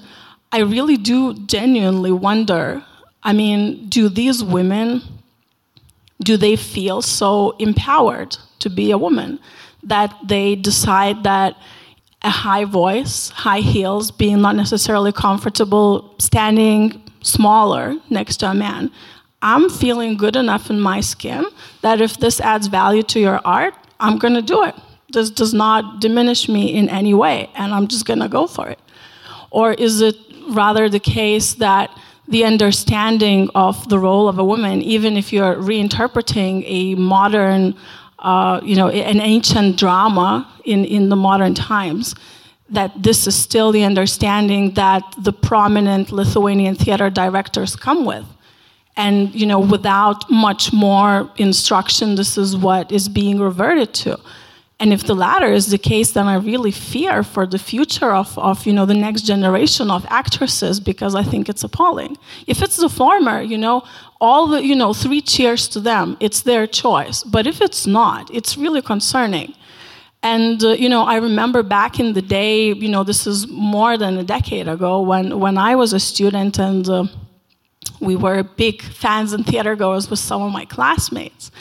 I 0.53 0.59
really 0.59 0.95
do 0.95 1.33
genuinely 1.47 2.13
wonder. 2.13 2.81
I 3.23 3.33
mean, 3.33 3.89
do 3.89 4.07
these 4.07 4.41
women, 4.41 5.01
do 6.23 6.37
they 6.37 6.55
feel 6.55 7.01
so 7.01 7.57
empowered 7.59 8.37
to 8.59 8.69
be 8.69 8.91
a 8.91 8.97
woman 8.97 9.37
that 9.83 10.15
they 10.25 10.55
decide 10.55 11.25
that? 11.25 11.57
a 12.21 12.29
high 12.29 12.65
voice, 12.65 13.29
high 13.29 13.61
heels, 13.61 14.11
being 14.11 14.41
not 14.41 14.53
necessarily 14.53 15.13
comfortable 15.13 16.13
standing 16.19 17.01
smaller 17.21 17.95
next 18.09 18.37
to 18.37 18.45
a 18.49 18.53
man. 18.53 18.91
I'm 19.41 19.69
feeling 19.69 20.17
good 20.17 20.35
enough 20.35 20.69
in 20.69 20.81
my 20.81 20.99
skin 20.99 21.45
that 21.81 22.01
if 22.01 22.17
this 22.17 22.41
adds 22.41 22.67
value 22.67 23.03
to 23.03 23.21
your 23.21 23.39
art, 23.45 23.73
I'm 24.01 24.17
going 24.17 24.33
to 24.33 24.41
do 24.41 24.63
it. 24.65 24.75
This 25.11 25.29
does 25.29 25.53
not 25.53 25.99
diminish 25.99 26.47
me 26.47 26.73
in 26.73 26.89
any 26.89 27.13
way, 27.13 27.49
and 27.55 27.73
I'm 27.73 27.87
just 27.87 28.05
going 28.05 28.19
to 28.19 28.29
go 28.29 28.47
for 28.47 28.69
it. 28.69 28.79
Or 29.51 29.73
is 29.73 30.01
it 30.01 30.15
rather 30.49 30.89
the 30.89 30.99
case 30.99 31.55
that 31.55 31.89
the 32.27 32.45
understanding 32.45 33.49
of 33.55 33.89
the 33.89 33.97
role 33.97 34.27
of 34.27 34.37
a 34.37 34.43
woman, 34.43 34.81
even 34.83 35.17
if 35.17 35.33
you're 35.33 35.55
reinterpreting 35.55 36.63
a 36.67 36.95
modern 36.95 37.75
uh, 38.19 38.59
you 38.63 38.75
know, 38.75 38.89
an 38.89 39.19
ancient 39.21 39.77
drama 39.77 40.47
in, 40.65 40.83
in 40.85 41.09
the 41.09 41.15
modern 41.15 41.53
times, 41.53 42.15
that 42.69 42.91
this 43.01 43.25
is 43.25 43.35
still 43.35 43.71
the 43.71 43.83
understanding 43.83 44.73
that 44.73 45.03
the 45.17 45.33
prominent 45.33 46.11
Lithuanian 46.11 46.75
theater 46.75 47.09
directors 47.09 47.75
come 47.75 48.05
with. 48.05 48.25
And, 48.95 49.33
you 49.33 49.45
know, 49.45 49.59
without 49.59 50.29
much 50.29 50.73
more 50.73 51.31
instruction, 51.37 52.15
this 52.15 52.37
is 52.37 52.57
what 52.57 52.91
is 52.91 53.07
being 53.07 53.39
reverted 53.39 53.93
to. 53.93 54.19
And 54.81 54.93
if 54.93 55.03
the 55.03 55.13
latter 55.13 55.51
is 55.51 55.67
the 55.67 55.77
case, 55.77 56.13
then 56.13 56.27
I 56.27 56.35
really 56.35 56.71
fear 56.71 57.21
for 57.21 57.45
the 57.45 57.59
future 57.59 58.13
of, 58.13 58.37
of 58.39 58.65
you 58.65 58.71
know, 58.71 58.85
the 58.85 58.93
next 58.93 59.23
generation 59.23 59.91
of 59.91 60.05
actresses 60.09 60.79
because 60.79 61.15
I 61.15 61.23
think 61.23 61.49
it's 61.49 61.65
appalling. 61.65 62.17
If 62.47 62.61
it's 62.61 62.77
the 62.77 62.87
former, 62.87 63.41
you 63.41 63.57
know, 63.57 63.83
all 64.21 64.47
the, 64.47 64.63
you 64.63 64.75
know, 64.75 64.93
three 64.93 65.19
cheers 65.19 65.67
to 65.69 65.81
them, 65.81 66.15
it's 66.21 66.43
their 66.43 66.65
choice. 66.65 67.23
But 67.23 67.45
if 67.45 67.61
it's 67.61 67.85
not, 67.85 68.33
it's 68.33 68.57
really 68.57 68.81
concerning. 68.81 69.53
And, 70.23 70.63
uh, 70.63 70.69
you 70.69 70.87
know, 70.87 71.03
I 71.03 71.17
remember 71.17 71.61
back 71.61 71.99
in 71.99 72.13
the 72.13 72.21
day, 72.21 72.73
you 72.73 72.89
know, 72.89 73.03
this 73.03 73.27
is 73.27 73.47
more 73.49 73.97
than 73.97 74.17
a 74.17 74.23
decade 74.23 74.69
ago 74.69 75.01
when, 75.01 75.39
when 75.39 75.57
I 75.57 75.75
was 75.75 75.91
a 75.91 75.99
student 75.99 76.57
and 76.57 76.87
uh, 76.87 77.05
we 77.99 78.15
were 78.15 78.43
big 78.43 78.81
fans 78.81 79.33
and 79.33 79.45
theater 79.45 79.75
goers 79.75 80.09
with 80.09 80.19
some 80.19 80.41
of 80.41 80.53
my 80.53 80.63
classmates 80.63 81.51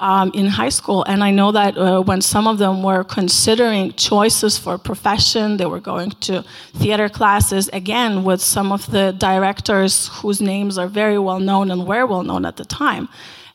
um, 0.00 0.32
in 0.34 0.46
high 0.46 0.70
school. 0.70 1.04
And 1.04 1.22
I 1.22 1.30
know 1.30 1.52
that 1.52 1.78
uh, 1.78 2.00
when 2.00 2.20
some 2.20 2.48
of 2.48 2.58
them 2.58 2.82
were 2.82 3.04
considering 3.04 3.92
choices 3.92 4.58
for 4.58 4.76
profession, 4.78 5.58
they 5.58 5.66
were 5.66 5.80
going 5.80 6.10
to 6.22 6.42
theater 6.74 7.08
classes, 7.08 7.68
again, 7.72 8.24
with 8.24 8.40
some 8.40 8.72
of 8.72 8.90
the 8.90 9.12
directors 9.12 10.08
whose 10.08 10.40
names 10.40 10.78
are 10.78 10.88
very 10.88 11.18
well 11.18 11.38
known 11.38 11.70
and 11.70 11.86
were 11.86 12.06
well 12.06 12.22
known 12.22 12.44
at 12.44 12.56
the 12.56 12.64
time 12.64 13.08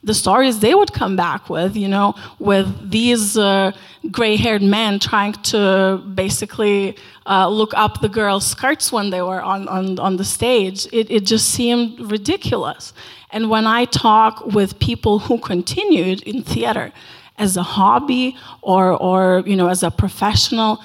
the 0.06 0.14
stories 0.14 0.60
they 0.60 0.76
would 0.76 0.94
come 0.94 1.16
back 1.16 1.50
with, 1.50 1.76
you 1.76 1.88
know, 1.88 2.14
with 2.38 2.68
these 2.92 3.36
uh, 3.38 3.72
gray 4.12 4.36
haired 4.36 4.62
men 4.62 5.00
trying 5.00 5.34
to 5.34 6.00
basically 6.14 6.96
uh, 7.26 7.48
look 7.50 7.74
up 7.74 8.02
the 8.02 8.08
girls' 8.08 8.46
skirts 8.46 8.92
when 8.92 9.10
they 9.10 9.24
were 9.24 9.42
on, 9.42 9.68
on, 9.68 9.98
on 9.98 10.18
the 10.18 10.24
stage, 10.24 10.86
it, 10.94 11.10
it 11.10 11.26
just 11.26 11.50
seemed 11.50 12.00
ridiculous. 12.00 12.94
And 13.36 13.50
when 13.50 13.68
I 13.68 13.84
talk 13.84 14.46
with 14.46 14.80
people 14.80 15.20
who 15.20 15.38
continued 15.38 16.24
in 16.24 16.42
theater 16.42 16.94
as 17.38 17.58
a 17.58 17.64
hobby 17.64 18.38
or, 18.62 18.94
or 18.94 19.44
you 19.46 19.58
know, 19.58 19.68
as 19.68 19.84
a 19.84 19.92
professional, 19.92 20.82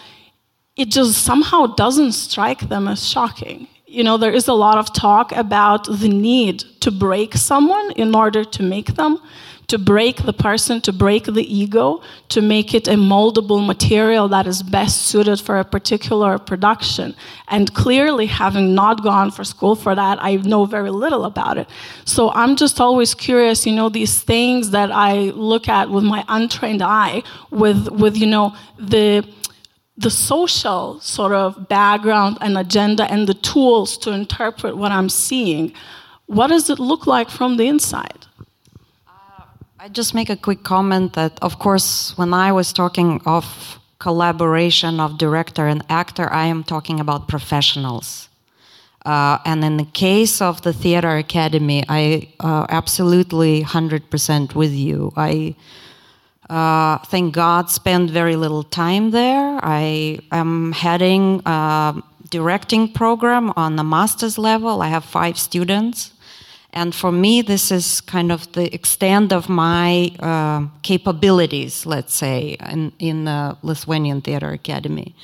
it 0.75 0.87
just 0.87 1.23
somehow 1.23 1.67
doesn't 1.67 2.11
strike 2.11 2.69
them 2.69 2.89
as 2.89 3.09
shocking. 3.09 3.69
You 3.91 4.05
know, 4.05 4.19
there 4.19 4.31
is 4.31 4.47
a 4.47 4.53
lot 4.53 4.79
of 4.79 4.93
talk 4.93 5.33
about 5.33 5.89
the 5.91 6.09
need 6.09 6.61
to 6.79 6.93
break 6.93 7.35
someone 7.35 7.91
in 7.97 8.15
order 8.15 8.45
to 8.45 8.63
make 8.63 8.95
them 8.95 9.21
to 9.71 9.79
break 9.79 10.25
the 10.25 10.33
person, 10.33 10.81
to 10.81 10.93
break 10.93 11.25
the 11.25 11.47
ego, 11.63 12.03
to 12.29 12.43
make 12.43 12.75
it 12.75 12.89
a 12.89 12.95
moldable 12.95 13.65
material 13.65 14.27
that 14.27 14.45
is 14.45 14.65
best 14.65 15.07
suited 15.07 15.41
for 15.41 15.61
a 15.61 15.65
particular 15.65 16.39
production. 16.39 17.15
And 17.47 17.73
clearly, 17.73 18.27
having 18.27 18.75
not 18.75 19.05
gone 19.05 19.31
for 19.31 19.45
school 19.45 19.77
for 19.77 19.95
that, 19.95 20.19
I 20.21 20.37
know 20.37 20.65
very 20.65 20.91
little 20.91 21.25
about 21.25 21.57
it. 21.57 21.69
So 22.05 22.33
I'm 22.33 22.57
just 22.57 22.81
always 22.81 23.15
curious, 23.15 23.65
you 23.65 23.73
know, 23.73 23.89
these 23.89 24.21
things 24.21 24.71
that 24.71 24.91
I 24.91 25.31
look 25.51 25.69
at 25.69 25.89
with 25.89 26.03
my 26.03 26.25
untrained 26.29 26.83
eye, 26.83 27.23
with, 27.51 27.89
with 27.91 28.17
you 28.17 28.27
know, 28.27 28.57
the 28.77 29.25
the 30.01 30.11
social 30.11 30.99
sort 31.01 31.33
of 31.33 31.69
background 31.69 32.39
and 32.41 32.57
agenda 32.57 33.05
and 33.13 33.27
the 33.27 33.35
tools 33.35 33.99
to 33.99 34.11
interpret 34.11 34.77
what 34.77 34.91
I'm 34.93 35.11
seeing. 35.11 35.73
What 36.27 36.47
does 36.47 36.71
it 36.71 36.79
look 36.79 37.07
like 37.07 37.29
from 37.29 37.59
the 37.59 37.67
inside? 37.69 38.27
I 39.79 39.89
just 39.89 40.15
make 40.15 40.31
a 40.31 40.37
quick 40.37 40.63
comment 40.63 41.13
that, 41.15 41.39
of 41.43 41.59
course, 41.59 42.17
when 42.17 42.33
I 42.33 42.53
was 42.53 42.73
talking 42.73 43.21
of 43.27 43.79
collaboration 43.99 45.01
of 45.01 45.19
director 45.19 45.67
and 45.67 45.83
actor, 45.89 46.33
I 46.33 46.47
am 46.47 46.65
talking 46.65 46.99
about 47.01 47.29
professionals. 47.29 48.29
Uh, 49.05 49.39
and 49.45 49.65
in 49.65 49.77
the 49.77 49.87
case 49.87 50.41
of 50.41 50.63
the 50.63 50.73
Theater 50.73 51.17
Academy, 51.17 51.85
I 51.89 52.33
uh, 52.41 52.67
absolutely 52.69 53.63
100% 53.63 54.55
with 54.55 54.73
you. 54.73 55.13
I 55.17 55.57
uh, 56.51 56.99
thank 57.07 57.33
God 57.33 57.71
spent 57.71 58.11
very 58.11 58.35
little 58.35 58.65
time 58.65 59.13
there. 59.13 59.61
I 59.63 60.19
am 60.33 60.73
heading 60.73 61.43
a 61.47 62.03
directing 62.29 62.93
program 62.93 63.53
on 63.57 63.77
the 63.77 63.85
master's 63.85 64.37
level. 64.37 64.83
I 64.83 64.89
have 64.89 65.05
five 65.05 65.39
students. 65.39 66.13
And 66.73 66.95
for 66.95 67.13
me, 67.13 67.43
this 67.43 67.71
is 67.71 68.01
kind 68.01 68.33
of 68.33 68.51
the 68.53 68.73
extent 68.75 69.33
of 69.33 69.49
my 69.49 70.13
uh, 70.19 70.67
capabilities, 70.83 71.87
let's 71.87 72.15
say, 72.15 72.57
in, 72.69 72.93
in 72.99 73.25
the 73.25 73.57
Lithuanian 73.63 74.21
Theater 74.21 74.51
Academy. 74.51 75.15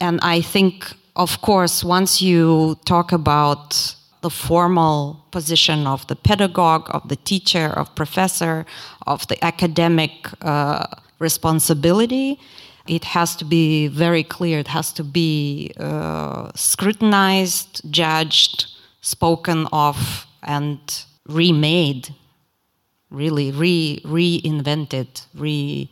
And 0.00 0.18
I 0.22 0.42
think, 0.42 0.92
of 1.16 1.40
course, 1.40 1.82
once 1.84 2.20
you 2.20 2.78
talk 2.84 3.12
about 3.12 3.94
the 4.22 4.30
formal 4.30 5.24
position 5.30 5.86
of 5.86 6.06
the 6.06 6.16
pedagogue, 6.16 6.86
of 6.90 7.08
the 7.08 7.16
teacher, 7.16 7.66
of 7.66 7.94
professor, 7.94 8.64
of 9.06 9.26
the 9.28 9.44
academic 9.44 10.28
uh, 10.40 10.86
responsibility, 11.18 12.38
it 12.86 13.04
has 13.04 13.36
to 13.36 13.44
be 13.44 13.88
very 13.88 14.24
clear. 14.24 14.58
It 14.58 14.68
has 14.68 14.92
to 14.94 15.04
be 15.04 15.72
uh, 15.78 16.50
scrutinized, 16.54 17.82
judged, 17.90 18.66
spoken 19.00 19.66
of 19.72 20.26
and 20.42 20.78
remade, 21.28 22.14
really 23.10 23.50
re 23.52 24.00
reinvented, 24.04 25.26
re 25.34 25.90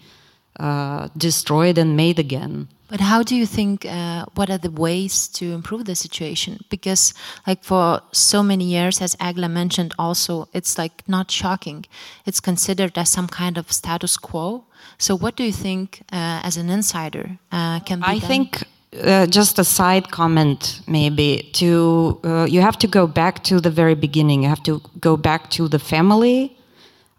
uh, 0.59 1.09
destroyed 1.17 1.79
and 1.79 1.97
made 1.97 2.19
again. 2.19 2.69
But 2.91 3.01
how 3.01 3.23
do 3.23 3.37
you 3.37 3.47
think? 3.47 3.87
Uh, 3.87 4.25
what 4.35 4.51
are 4.51 4.59
the 4.59 4.71
ways 4.71 5.29
to 5.39 5.53
improve 5.53 5.85
the 5.85 5.95
situation? 5.95 6.59
Because, 6.69 7.15
like 7.47 7.63
for 7.63 8.03
so 8.13 8.43
many 8.43 8.65
years, 8.65 9.01
as 9.01 9.15
Eglė 9.17 9.51
mentioned, 9.51 9.95
also 9.97 10.49
it's 10.53 10.77
like 10.77 11.09
not 11.09 11.31
shocking. 11.31 11.87
It's 12.27 12.41
considered 12.41 12.99
as 12.99 13.09
some 13.09 13.29
kind 13.29 13.57
of 13.59 13.71
status 13.71 14.17
quo. 14.17 14.65
So, 14.99 15.17
what 15.17 15.37
do 15.37 15.45
you 15.45 15.53
think, 15.53 16.03
uh, 16.13 16.41
as 16.43 16.57
an 16.57 16.69
insider, 16.69 17.39
uh, 17.53 17.79
can 17.81 18.01
be 18.01 18.07
I 18.07 18.19
done? 18.19 18.29
think 18.29 18.65
uh, 19.05 19.27
just 19.27 19.59
a 19.59 19.65
side 19.65 20.11
comment 20.11 20.81
maybe 20.89 21.49
to 21.53 22.19
uh, 22.25 22.45
you 22.45 22.61
have 22.61 22.77
to 22.79 22.89
go 22.89 23.07
back 23.07 23.45
to 23.45 23.61
the 23.61 23.71
very 23.71 23.95
beginning 23.95 24.43
you 24.43 24.49
have 24.49 24.63
to 24.65 24.81
go 24.99 25.17
back 25.17 25.49
to 25.51 25.69
the 25.69 25.79
family 25.79 26.57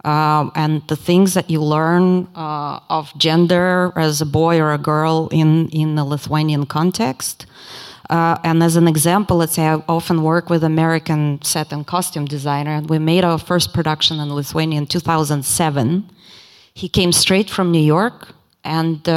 uh, 0.04 0.50
and 0.56 0.82
the 0.88 0.96
things 0.96 1.34
that 1.34 1.50
you 1.50 1.62
learn 1.62 2.28
uh, 2.36 2.80
of 2.90 3.16
gender 3.18 3.92
as 3.96 4.22
a 4.22 4.26
boy 4.26 4.60
or 4.60 4.74
a 4.74 4.78
girl 4.78 5.30
in 5.32 5.70
in 5.70 5.96
the 5.96 6.04
lithuanian 6.04 6.66
context 6.66 7.46
uh, 8.10 8.38
and 8.44 8.64
as 8.64 8.76
an 8.76 8.88
example 8.88 9.38
let's 9.38 9.54
say 9.54 9.68
i 9.68 9.76
often 9.88 10.24
work 10.24 10.50
with 10.50 10.64
american 10.64 11.42
set 11.42 11.72
and 11.72 11.86
costume 11.86 12.26
designer 12.26 12.72
and 12.72 12.90
we 12.90 13.00
made 13.00 13.24
our 13.24 13.38
first 13.38 13.74
production 13.74 14.20
in 14.20 14.34
lithuania 14.34 14.78
in 14.78 14.88
2007 14.88 16.10
he 16.74 16.88
came 16.88 17.12
straight 17.12 17.50
from 17.50 17.72
new 17.72 17.86
york 17.98 18.34
and 18.64 19.08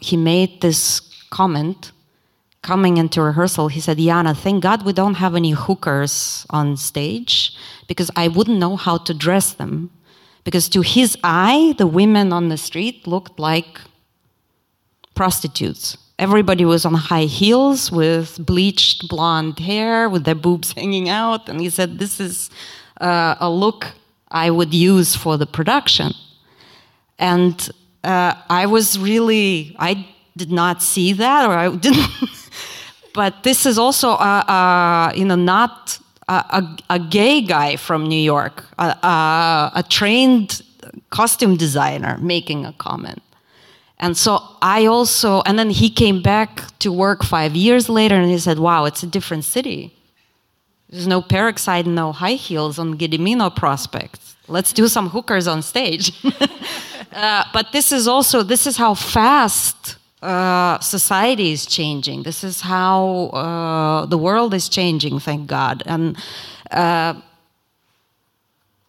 he 0.00 0.16
made 0.16 0.60
this 0.60 1.00
comment 1.30 1.92
coming 2.66 2.96
into 2.96 3.22
rehearsal, 3.22 3.68
he 3.68 3.80
said, 3.80 3.96
Yana, 3.96 4.36
thank 4.36 4.60
God 4.60 4.84
we 4.84 4.92
don't 4.92 5.14
have 5.14 5.36
any 5.36 5.52
hookers 5.52 6.44
on 6.50 6.76
stage 6.76 7.56
because 7.86 8.10
I 8.16 8.26
wouldn't 8.26 8.58
know 8.58 8.74
how 8.76 8.98
to 8.98 9.14
dress 9.14 9.54
them. 9.54 9.90
Because 10.46 10.68
to 10.68 10.80
his 10.80 11.18
eye, 11.24 11.74
the 11.76 11.88
women 11.88 12.32
on 12.32 12.50
the 12.50 12.56
street 12.56 13.04
looked 13.04 13.36
like 13.40 13.80
prostitutes. 15.16 15.98
everybody 16.18 16.64
was 16.64 16.84
on 16.84 16.94
high 16.94 17.28
heels 17.40 17.90
with 17.90 18.28
bleached 18.46 19.08
blonde 19.08 19.58
hair 19.58 20.08
with 20.08 20.22
their 20.24 20.40
boobs 20.46 20.72
hanging 20.80 21.08
out. 21.08 21.48
And 21.48 21.60
he 21.60 21.68
said, 21.68 21.98
This 21.98 22.20
is 22.20 22.48
uh, 23.00 23.34
a 23.40 23.50
look 23.50 23.86
I 24.44 24.50
would 24.50 24.72
use 24.72 25.16
for 25.16 25.36
the 25.36 25.46
production. 25.46 26.12
And 27.18 27.56
uh, 28.04 28.34
I 28.48 28.66
was 28.66 28.86
really, 29.00 29.74
I 29.80 30.06
did 30.36 30.52
not 30.52 30.80
see 30.80 31.12
that, 31.14 31.40
or 31.48 31.54
I 31.64 31.74
didn't. 31.86 32.08
but 33.14 33.42
this 33.42 33.66
is 33.66 33.78
also, 33.78 34.10
a, 34.10 34.34
a, 34.58 35.12
you 35.16 35.24
know, 35.24 35.40
not 35.56 35.98
a, 36.28 36.76
a, 36.90 36.98
gay 36.98 37.40
guy 37.40 37.76
from 37.76 38.08
New 38.08 38.20
York, 38.20 38.64
a 38.78 39.84
trained 39.88 40.62
costume 41.10 41.56
designer 41.56 42.18
making 42.18 42.66
a 42.66 42.72
comment. 42.72 43.22
And 43.98 44.16
so 44.16 44.40
I 44.60 44.86
also, 44.86 45.42
and 45.46 45.58
then 45.58 45.70
he 45.70 45.88
came 45.88 46.20
back 46.20 46.78
to 46.80 46.92
work 46.92 47.24
five 47.24 47.56
years 47.56 47.88
later 47.88 48.16
and 48.16 48.30
he 48.30 48.38
said, 48.38 48.58
wow, 48.58 48.84
it's 48.84 49.02
a 49.02 49.06
different 49.06 49.44
city. 49.44 49.94
There's 50.90 51.06
no 51.06 51.22
peroxide, 51.22 51.86
no 51.86 52.12
high 52.12 52.34
heels 52.34 52.78
on 52.78 52.98
Gedimino 52.98 53.54
Prospect. 53.54 54.20
Let's 54.48 54.72
do 54.72 54.86
some 54.86 55.08
hookers 55.08 55.46
on 55.46 55.62
stage. 55.62 56.12
uh, 57.12 57.44
but 57.52 57.72
this 57.72 57.90
is 57.90 58.06
also, 58.06 58.42
this 58.42 58.66
is 58.66 58.76
how 58.76 58.94
fast 58.94 59.95
uh, 60.22 60.78
society 60.80 61.52
is 61.52 61.66
changing. 61.66 62.22
This 62.22 62.42
is 62.42 62.60
how 62.60 63.28
uh, 63.32 64.06
the 64.06 64.18
world 64.18 64.54
is 64.54 64.68
changing, 64.68 65.18
thank 65.20 65.46
God. 65.46 65.82
And 65.86 66.16
uh, 66.70 67.20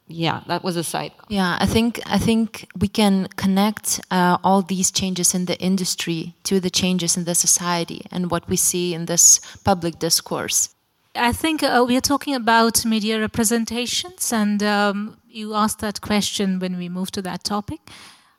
yeah 0.07 0.41
that 0.47 0.63
was 0.63 0.77
a 0.77 0.83
side 0.83 1.11
yeah 1.27 1.57
i 1.59 1.65
think 1.65 1.99
i 2.05 2.17
think 2.17 2.67
we 2.79 2.87
can 2.87 3.27
connect 3.35 3.99
uh, 4.09 4.37
all 4.43 4.61
these 4.61 4.89
changes 4.89 5.35
in 5.35 5.45
the 5.45 5.59
industry 5.59 6.33
to 6.43 6.59
the 6.59 6.69
changes 6.69 7.17
in 7.17 7.25
the 7.25 7.35
society 7.35 8.05
and 8.11 8.31
what 8.31 8.47
we 8.47 8.55
see 8.55 8.93
in 8.93 9.05
this 9.05 9.39
public 9.65 9.99
discourse 9.99 10.69
i 11.15 11.33
think 11.33 11.61
uh, 11.61 11.83
we 11.85 11.97
are 11.97 12.01
talking 12.01 12.33
about 12.33 12.85
media 12.85 13.19
representations 13.19 14.31
and 14.31 14.63
um, 14.63 15.17
you 15.27 15.53
asked 15.53 15.79
that 15.79 15.99
question 15.99 16.59
when 16.59 16.77
we 16.77 16.87
moved 16.87 17.13
to 17.13 17.21
that 17.21 17.43
topic 17.43 17.79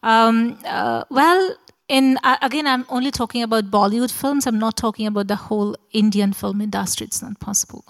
um, 0.03 0.59
uh, 0.65 1.05
well 1.11 1.55
in 1.89 2.19
uh, 2.23 2.37
again 2.43 2.67
i'm 2.67 2.85
only 2.89 3.11
talking 3.11 3.43
about 3.43 3.71
bollywood 3.71 4.13
films 4.13 4.47
i'm 4.47 4.59
not 4.59 4.77
talking 4.77 5.07
about 5.07 5.27
the 5.29 5.37
whole 5.37 5.77
indian 5.93 6.33
film 6.33 6.61
industry 6.61 7.07
it's 7.07 7.23
not 7.23 7.39
possible 7.41 7.85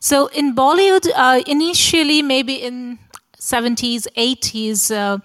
so 0.00 0.26
in 0.28 0.54
bollywood 0.54 1.08
uh, 1.14 1.40
initially 1.46 2.20
maybe 2.22 2.54
in 2.54 2.98
70s, 3.44 4.06
80s, 4.16 4.90
uh, 4.90 5.18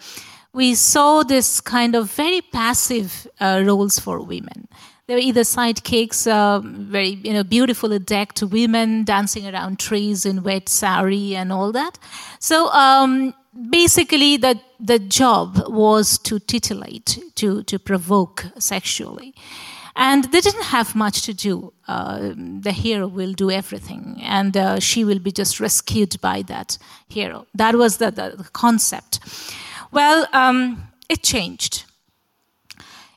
we 0.52 0.76
saw 0.76 1.24
this 1.24 1.62
kind 1.62 1.96
of 1.96 2.12
very 2.12 2.42
passive 2.42 3.28
uh, 3.40 3.64
roles 3.66 3.98
for 3.98 4.20
women. 4.22 4.68
They 5.08 5.14
were 5.16 5.22
either 5.22 5.42
sidekicks, 5.42 6.30
uh, 6.30 6.60
very 6.60 7.20
you 7.24 7.34
know 7.34 7.44
beautifully 7.44 7.98
decked 7.98 8.44
women 8.44 9.06
dancing 9.06 9.48
around 9.48 9.80
trees 9.80 10.26
in 10.26 10.44
wet 10.44 10.70
sari 10.70 11.36
and 11.36 11.52
all 11.52 11.72
that. 11.72 11.98
So 12.40 12.68
um, 12.70 13.34
basically, 13.70 14.38
the 14.38 14.60
the 14.80 15.00
job 15.00 15.64
was 15.68 16.18
to 16.20 16.40
titillate, 16.40 17.20
to 17.36 17.64
to 17.64 17.80
provoke 17.80 18.46
sexually 18.58 19.34
and 20.00 20.24
they 20.32 20.40
didn't 20.40 20.64
have 20.64 20.96
much 20.96 21.24
to 21.24 21.34
do. 21.34 21.74
Uh, 21.88 22.32
the 22.62 22.72
hero 22.72 23.06
will 23.08 23.34
do 23.34 23.52
everything, 23.52 24.18
and 24.24 24.56
uh, 24.56 24.80
she 24.80 25.04
will 25.04 25.20
be 25.20 25.32
just 25.32 25.60
rescued 25.60 26.20
by 26.22 26.42
that 26.44 26.78
hero. 27.10 27.46
That 27.54 27.76
was 27.76 27.98
the, 27.98 28.10
the 28.12 28.48
concept. 28.54 29.20
Well, 29.92 30.26
um, 30.32 30.88
it 31.10 31.22
changed. 31.22 31.84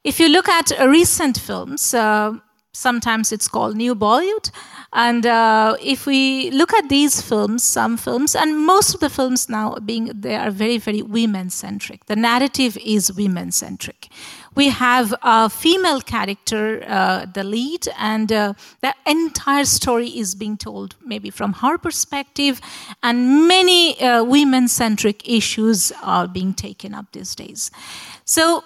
If 0.03 0.19
you 0.19 0.29
look 0.29 0.49
at 0.49 0.73
recent 0.81 1.39
films, 1.39 1.95
uh, 1.95 2.33
sometimes 2.73 3.33
it's 3.33 3.49
called 3.49 3.77
New 3.77 3.95
Bollywood. 3.95 4.51
And 4.93 5.25
uh, 5.25 5.77
if 5.81 6.07
we 6.07 6.51
look 6.51 6.73
at 6.75 6.89
these 6.89 7.23
films, 7.23 7.63
some 7.63 7.97
films, 7.97 8.35
and 8.35 8.59
most 8.59 8.95
of 8.95 9.01
the 9.01 9.09
films 9.09 9.49
now 9.49 9.77
being 9.77 10.11
they 10.15 10.35
are 10.35 10.51
very, 10.51 10.79
very 10.79 11.03
women 11.03 11.51
centric. 11.51 12.07
The 12.07 12.17
narrative 12.17 12.77
is 12.79 13.13
women 13.13 13.53
centric 13.53 14.09
we 14.55 14.69
have 14.69 15.15
a 15.23 15.49
female 15.49 16.01
character, 16.01 16.85
uh, 16.87 17.27
the 17.27 17.45
lead, 17.45 17.89
and 17.99 18.31
uh, 18.31 18.55
the 18.81 18.95
entire 19.07 19.65
story 19.65 20.09
is 20.09 20.35
being 20.35 20.57
told 20.57 20.97
maybe 21.05 21.31
from 21.31 21.55
her 21.55 21.79
perspective, 21.79 22.61
and 23.03 23.49
many 23.49 24.01
uh, 24.01 24.23
women 24.25 24.69
centric 24.69 25.27
issues 25.29 25.93
are 26.03 26.29
being 26.29 26.53
taken 26.53 26.95
up 26.95 27.07
these 27.13 27.35
days. 27.35 27.71
So, 28.25 28.65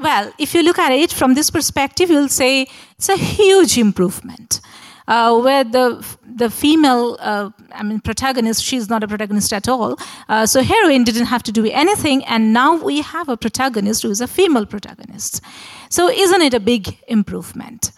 well, 0.00 0.32
if 0.38 0.54
you 0.54 0.62
look 0.62 0.78
at 0.78 0.92
it 0.92 1.12
from 1.12 1.34
this 1.34 1.50
perspective, 1.50 2.10
you'll 2.10 2.28
say 2.28 2.66
it's 2.96 3.08
a 3.08 3.16
huge 3.16 3.78
improvement 3.78 4.60
uh, 5.08 5.36
where 5.40 5.64
the 5.64 6.04
the 6.36 6.50
female, 6.50 7.16
uh, 7.18 7.50
I 7.72 7.82
mean, 7.82 8.00
protagonist, 8.00 8.62
she's 8.62 8.88
not 8.88 9.02
a 9.02 9.08
protagonist 9.08 9.52
at 9.52 9.68
all. 9.68 9.98
Uh, 10.28 10.46
so 10.46 10.62
heroine 10.62 11.02
didn't 11.02 11.26
have 11.26 11.42
to 11.44 11.52
do 11.52 11.66
anything, 11.66 12.24
and 12.26 12.52
now 12.52 12.76
we 12.76 13.00
have 13.00 13.28
a 13.28 13.36
protagonist 13.36 14.02
who 14.02 14.10
is 14.10 14.20
a 14.20 14.28
female 14.28 14.66
protagonist. 14.66 15.40
So 15.88 16.08
isn't 16.08 16.42
it 16.42 16.54
a 16.54 16.60
big 16.60 16.96
improvement? 17.08 17.90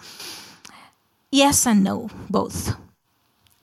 Yes 1.31 1.67
and 1.67 1.85
no, 1.85 2.09
both. 2.31 2.75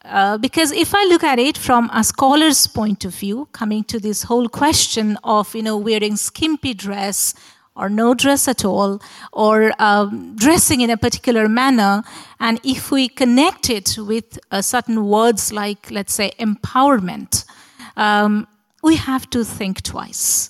Uh, 0.06 0.38
because 0.38 0.72
if 0.72 0.94
I 0.94 1.04
look 1.06 1.24
at 1.24 1.40
it 1.40 1.58
from 1.58 1.90
a 1.94 2.04
scholar's 2.04 2.68
point 2.68 3.04
of 3.04 3.14
view, 3.14 3.48
coming 3.52 3.84
to 3.86 4.00
this 4.00 4.24
whole 4.24 4.48
question 4.48 5.18
of 5.24 5.56
you 5.56 5.64
know 5.64 5.78
wearing 5.78 6.16
skimpy 6.18 6.74
dress 6.74 7.34
or 7.78 7.90
no 7.90 8.14
dress 8.14 8.48
at 8.48 8.66
all, 8.66 9.00
or 9.32 9.72
um, 9.80 10.36
dressing 10.36 10.82
in 10.82 10.90
a 10.90 10.98
particular 10.98 11.48
manner. 11.48 12.04
And 12.40 12.60
if 12.64 12.92
we 12.92 13.08
connect 13.08 13.70
it 13.70 13.98
with 13.98 14.40
uh, 14.52 14.62
certain 14.62 15.06
words 15.06 15.52
like, 15.52 15.92
let's 15.92 16.14
say, 16.14 16.32
empowerment, 16.40 17.46
um, 17.96 18.48
we 18.84 18.96
have 18.96 19.30
to 19.30 19.44
think 19.44 19.82
twice. 19.84 20.50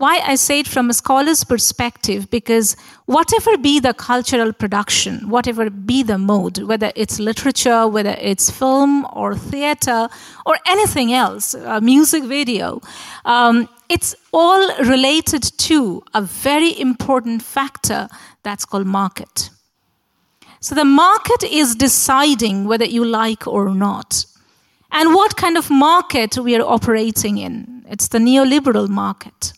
Why 0.00 0.22
I 0.24 0.36
say 0.36 0.60
it 0.60 0.66
from 0.66 0.88
a 0.88 0.94
scholar's 0.94 1.44
perspective, 1.44 2.30
because 2.30 2.74
whatever 3.04 3.58
be 3.58 3.80
the 3.80 3.92
cultural 3.92 4.50
production, 4.50 5.28
whatever 5.28 5.68
be 5.68 6.02
the 6.02 6.16
mode, 6.16 6.56
whether 6.62 6.90
it's 6.96 7.20
literature, 7.20 7.86
whether 7.86 8.16
it's 8.18 8.50
film 8.50 9.06
or 9.12 9.36
theater 9.36 10.08
or 10.46 10.56
anything 10.66 11.12
else, 11.12 11.52
a 11.52 11.82
music 11.82 12.24
video, 12.24 12.80
um, 13.26 13.68
it's 13.90 14.14
all 14.32 14.74
related 14.78 15.42
to 15.68 16.02
a 16.14 16.22
very 16.22 16.80
important 16.80 17.42
factor 17.42 18.08
that's 18.42 18.64
called 18.64 18.86
market. 18.86 19.50
So 20.60 20.74
the 20.74 20.86
market 20.86 21.42
is 21.44 21.74
deciding 21.74 22.64
whether 22.64 22.86
you 22.86 23.04
like 23.04 23.46
or 23.46 23.68
not. 23.74 24.24
And 24.92 25.14
what 25.14 25.36
kind 25.36 25.58
of 25.58 25.68
market 25.68 26.38
we 26.38 26.56
are 26.56 26.66
operating 26.66 27.36
in. 27.36 27.84
It's 27.86 28.08
the 28.08 28.18
neoliberal 28.18 28.88
market. 28.88 29.52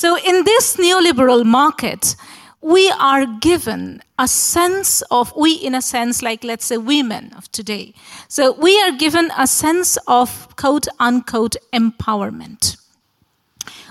So, 0.00 0.16
in 0.16 0.44
this 0.44 0.76
neoliberal 0.76 1.44
market, 1.44 2.14
we 2.60 2.88
are 2.88 3.26
given 3.26 4.00
a 4.16 4.28
sense 4.28 5.02
of, 5.10 5.32
we 5.36 5.54
in 5.54 5.74
a 5.74 5.82
sense, 5.82 6.22
like 6.22 6.44
let's 6.44 6.66
say 6.66 6.76
women 6.76 7.32
of 7.36 7.50
today. 7.50 7.94
So, 8.28 8.52
we 8.52 8.80
are 8.82 8.92
given 8.92 9.32
a 9.36 9.48
sense 9.48 9.98
of 10.06 10.54
quote 10.54 10.86
unquote 11.00 11.56
empowerment. 11.72 12.76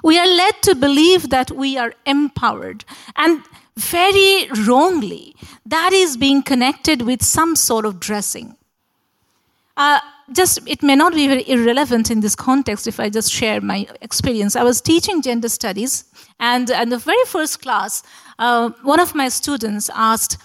We 0.01 0.17
are 0.17 0.25
led 0.25 0.61
to 0.61 0.75
believe 0.75 1.29
that 1.29 1.51
we 1.51 1.77
are 1.77 1.93
empowered. 2.05 2.85
And 3.17 3.43
very 3.75 4.47
wrongly, 4.65 5.35
that 5.65 5.91
is 5.91 6.15
being 6.15 6.41
connected 6.41 7.01
with 7.01 7.21
some 7.21 7.57
sort 7.57 7.85
of 7.85 7.99
dressing. 7.99 8.55
Uh, 9.77 9.99
just 10.33 10.59
it 10.67 10.83
may 10.83 10.95
not 10.95 11.13
be 11.13 11.27
very 11.27 11.47
irrelevant 11.47 12.11
in 12.11 12.19
this 12.19 12.35
context 12.35 12.87
if 12.87 12.99
I 12.99 13.09
just 13.09 13.31
share 13.31 13.61
my 13.61 13.87
experience. 14.01 14.55
I 14.55 14.63
was 14.63 14.81
teaching 14.81 15.21
gender 15.21 15.47
studies, 15.49 16.03
and 16.39 16.69
in 16.69 16.89
the 16.89 16.97
very 16.97 17.25
first 17.25 17.61
class, 17.61 18.03
uh, 18.39 18.71
one 18.81 18.99
of 18.99 19.15
my 19.15 19.29
students 19.29 19.89
asked, 19.93 20.37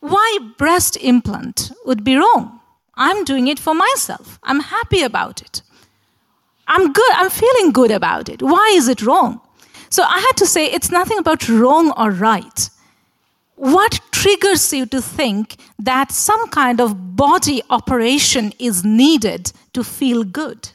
"Why 0.00 0.38
breast 0.56 0.96
implant 0.96 1.70
would 1.84 2.02
be 2.02 2.16
wrong? 2.16 2.60
I'm 2.96 3.24
doing 3.24 3.46
it 3.46 3.58
for 3.58 3.74
myself. 3.74 4.40
I'm 4.42 4.60
happy 4.60 5.02
about 5.02 5.42
it. 5.42 5.62
I'm 6.66 6.92
good. 6.92 7.12
I'm 7.14 7.30
feeling 7.30 7.72
good 7.72 7.90
about 7.90 8.28
it. 8.28 8.42
Why 8.42 8.72
is 8.74 8.88
it 8.88 9.02
wrong?" 9.02 9.40
So 9.90 10.04
I 10.04 10.20
had 10.20 10.36
to 10.36 10.46
say, 10.46 10.66
it's 10.66 10.90
nothing 10.90 11.18
about 11.18 11.48
wrong 11.48 11.92
or 11.96 12.10
right 12.10 12.70
what 13.60 14.00
triggers 14.10 14.72
you 14.72 14.86
to 14.86 15.02
think 15.02 15.56
that 15.78 16.10
some 16.10 16.48
kind 16.48 16.80
of 16.80 17.14
body 17.14 17.62
operation 17.68 18.54
is 18.58 18.86
needed 18.86 19.52
to 19.74 19.84
feel 19.84 20.24
good? 20.24 20.70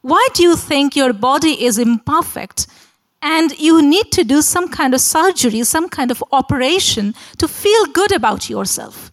Why 0.00 0.28
do 0.32 0.44
you 0.44 0.54
think 0.54 0.94
your 0.94 1.12
body 1.12 1.64
is 1.64 1.78
imperfect 1.78 2.68
and 3.20 3.58
you 3.58 3.82
need 3.82 4.12
to 4.12 4.22
do 4.22 4.40
some 4.40 4.68
kind 4.68 4.94
of 4.94 5.00
surgery, 5.00 5.64
some 5.64 5.88
kind 5.88 6.12
of 6.12 6.22
operation 6.30 7.12
to 7.38 7.48
feel 7.48 7.86
good 7.86 8.12
about 8.12 8.48
yourself? 8.48 9.10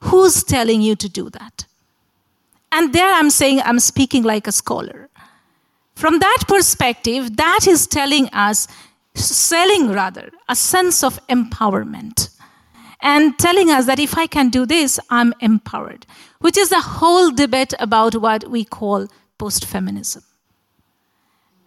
Who's 0.00 0.42
telling 0.42 0.80
you 0.80 0.96
to 0.96 1.10
do 1.10 1.28
that? 1.28 1.66
And 2.72 2.94
there 2.94 3.12
I'm 3.12 3.28
saying 3.28 3.60
I'm 3.60 3.80
speaking 3.80 4.22
like 4.22 4.46
a 4.46 4.52
scholar. 4.52 5.10
From 5.94 6.20
that 6.20 6.44
perspective, 6.48 7.36
that 7.36 7.66
is 7.68 7.86
telling 7.86 8.28
us 8.30 8.66
selling 9.14 9.90
rather 9.90 10.30
a 10.48 10.56
sense 10.56 11.02
of 11.02 11.24
empowerment. 11.28 12.30
and 13.04 13.38
telling 13.38 13.70
us 13.70 13.84
that 13.84 13.98
if 13.98 14.16
I 14.16 14.26
can 14.26 14.48
do 14.48 14.64
this, 14.64 14.98
I'm 15.10 15.34
empowered, 15.40 16.06
which 16.40 16.56
is 16.56 16.70
the 16.70 16.80
whole 16.80 17.30
debate 17.30 17.74
about 17.78 18.16
what 18.16 18.50
we 18.50 18.64
call 18.64 19.08
post 19.36 19.66
feminism. 19.66 20.22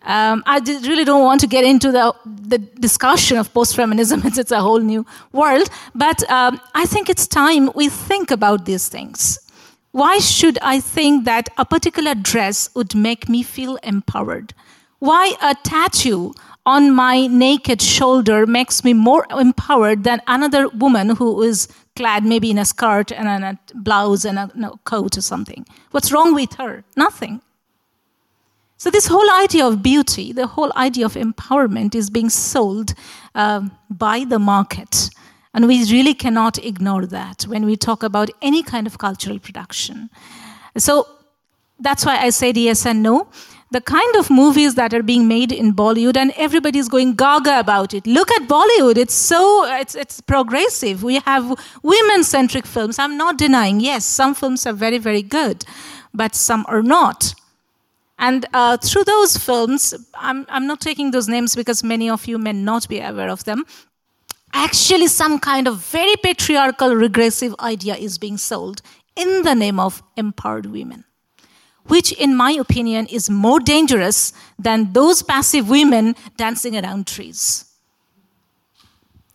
Um, 0.04 0.42
I 0.48 0.60
really 0.60 1.04
don't 1.04 1.24
want 1.24 1.42
to 1.42 1.48
get 1.48 1.64
into 1.64 1.92
the, 1.92 2.16
the 2.26 2.58
discussion 2.58 3.38
of 3.38 3.54
post 3.54 3.76
feminism, 3.76 4.22
it's, 4.26 4.38
it's, 4.44 4.52
a 4.52 4.62
whole 4.62 4.80
new 4.80 5.06
world, 5.32 5.70
but 5.94 6.28
um, 6.32 6.60
I 6.74 6.86
think 6.86 7.10
it's 7.10 7.28
time 7.28 7.70
we 7.76 7.90
think 7.90 8.32
about 8.32 8.66
these 8.66 8.88
things. 8.88 9.40
Why 9.92 10.20
should 10.20 10.58
I 10.62 10.80
think 10.80 11.26
that 11.26 11.50
a 11.58 11.66
particular 11.66 12.16
dress 12.16 12.70
would 12.74 12.96
make 12.96 13.28
me 13.30 13.44
feel 13.44 13.78
empowered? 13.84 14.54
Why 15.00 15.34
a 15.42 15.56
tattoo 15.56 16.34
on 16.68 16.94
my 16.94 17.28
naked 17.28 17.82
shoulder 17.82 18.46
makes 18.46 18.84
me 18.84 18.94
more 18.94 19.26
empowered 19.32 20.04
than 20.04 20.22
another 20.28 20.68
woman 20.68 21.16
who 21.16 21.42
is 21.42 21.70
clad 21.96 22.26
maybe 22.26 22.52
in 22.52 22.60
a 22.60 22.66
skirt 22.66 23.12
and 23.14 23.28
a 23.44 23.58
blouse 23.74 24.26
and 24.26 24.38
a 24.38 24.52
no, 24.54 24.78
coat 24.84 25.18
or 25.18 25.22
something? 25.22 25.66
What's 25.92 26.12
wrong 26.12 26.36
with 26.36 26.56
her? 26.56 26.84
Nothing. 26.98 27.42
So, 28.76 28.92
this 28.92 29.08
whole 29.08 29.32
idea 29.44 29.66
of 29.66 29.82
beauty, 29.82 30.34
the 30.34 30.46
whole 30.46 30.72
idea 30.76 31.06
of 31.06 31.14
empowerment 31.14 31.96
is 31.96 32.10
being 32.10 32.30
sold 32.30 32.94
uh, 33.34 33.62
by 33.90 34.26
the 34.26 34.38
market. 34.38 35.10
And 35.54 35.68
we 35.68 35.90
really 35.92 36.14
cannot 36.14 36.64
ignore 36.64 37.08
that 37.08 37.44
when 37.44 37.66
we 37.66 37.76
talk 37.76 38.04
about 38.04 38.30
any 38.42 38.62
kind 38.62 38.86
of 38.86 38.98
cultural 38.98 39.40
production. 39.40 40.10
So, 40.78 41.08
that's 41.80 42.06
why 42.06 42.18
I 42.18 42.30
said 42.30 42.58
yes 42.58 42.86
and 42.86 43.02
no. 43.02 43.30
The 43.70 43.82
kind 43.82 44.16
of 44.16 44.30
movies 44.30 44.76
that 44.76 44.94
are 44.94 45.04
being 45.04 45.28
made 45.28 45.52
in 45.52 45.74
Bollywood, 45.74 46.16
and 46.16 46.32
everybody's 46.38 46.88
going 46.88 47.16
gaga 47.16 47.60
about 47.60 47.94
it. 47.94 48.08
Look 48.08 48.32
at 48.32 48.48
Bollywood; 48.48 48.98
it's 48.98 49.14
so 49.14 49.66
it's 49.66 49.94
it's 49.94 50.22
progressive. 50.22 51.04
We 51.04 51.20
have 51.20 51.50
women-centric 51.84 52.66
films. 52.66 52.98
I'm 52.98 53.18
not 53.18 53.38
denying. 53.38 53.82
Yes, 53.82 54.06
some 54.06 54.34
films 54.34 54.66
are 54.66 54.74
very 54.74 54.98
very 55.00 55.22
good, 55.22 55.66
but 56.14 56.34
some 56.34 56.66
are 56.70 56.82
not. 56.82 57.34
And 58.20 58.46
uh, 58.54 58.78
through 58.78 59.04
those 59.04 59.38
films, 59.38 59.94
I'm, 60.16 60.46
I'm 60.50 60.66
not 60.66 60.82
taking 60.82 61.12
those 61.12 61.28
names 61.28 61.56
because 61.56 61.84
many 61.84 62.10
of 62.10 62.26
you 62.26 62.40
may 62.40 62.54
not 62.54 62.88
be 62.88 63.00
aware 63.00 63.30
of 63.30 63.44
them. 63.44 63.64
Actually, 64.54 65.08
some 65.08 65.38
kind 65.40 65.68
of 65.68 65.78
very 65.78 66.16
patriarchal, 66.24 66.96
regressive 66.96 67.54
idea 67.60 67.96
is 67.96 68.18
being 68.18 68.38
sold 68.38 68.82
in 69.16 69.44
the 69.44 69.54
name 69.54 69.80
of 69.80 70.02
empowered 70.16 70.66
women, 70.66 71.04
which, 71.88 72.12
in 72.12 72.36
my 72.36 72.52
opinion, 72.52 73.08
is 73.08 73.30
more 73.30 73.60
dangerous 73.60 74.34
than 74.60 74.94
those 74.94 75.24
passive 75.24 75.70
women 75.70 76.16
dancing 76.38 76.76
around 76.76 77.08
trees. 77.08 77.68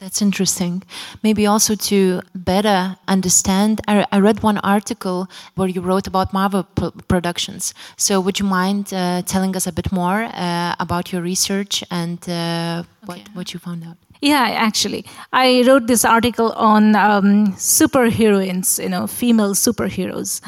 That's 0.03 0.21
interesting. 0.21 0.83
Maybe 1.23 1.47
also 1.47 1.77
to 1.77 2.23
better 2.35 2.97
understand, 3.07 3.81
I, 3.87 4.05
I, 4.11 4.19
read 4.19 4.43
one 4.43 4.59
article 4.59 5.29
where 5.55 5.69
you 5.69 5.81
wrote 5.81 6.09
about 6.09 6.33
Marvel 6.33 6.65
productions. 7.07 7.73
So, 7.97 8.21
would 8.21 8.41
you 8.41 8.45
mind 8.45 8.93
uh, 8.93 9.23
telling 9.23 9.55
us 9.55 9.69
a 9.69 9.73
bit 9.73 9.93
more 9.93 10.25
uh, 10.25 10.75
about 10.81 11.13
your 11.13 11.23
research 11.23 11.85
and 11.89 12.19
uh, 12.29 12.83
what, 13.05 13.19
okay. 13.19 13.31
what 13.35 13.55
you 13.55 13.61
found 13.61 13.85
out? 13.85 13.97
Yeah, 14.21 14.49
actually, 14.51 15.05
I 15.33 15.63
wrote 15.69 15.87
this 15.87 16.05
article 16.05 16.51
on 16.53 16.97
um, 16.97 17.53
superheroines, 17.55 18.83
you 18.83 18.89
know, 18.89 19.07
female 19.07 19.55
superheroes. 19.55 20.41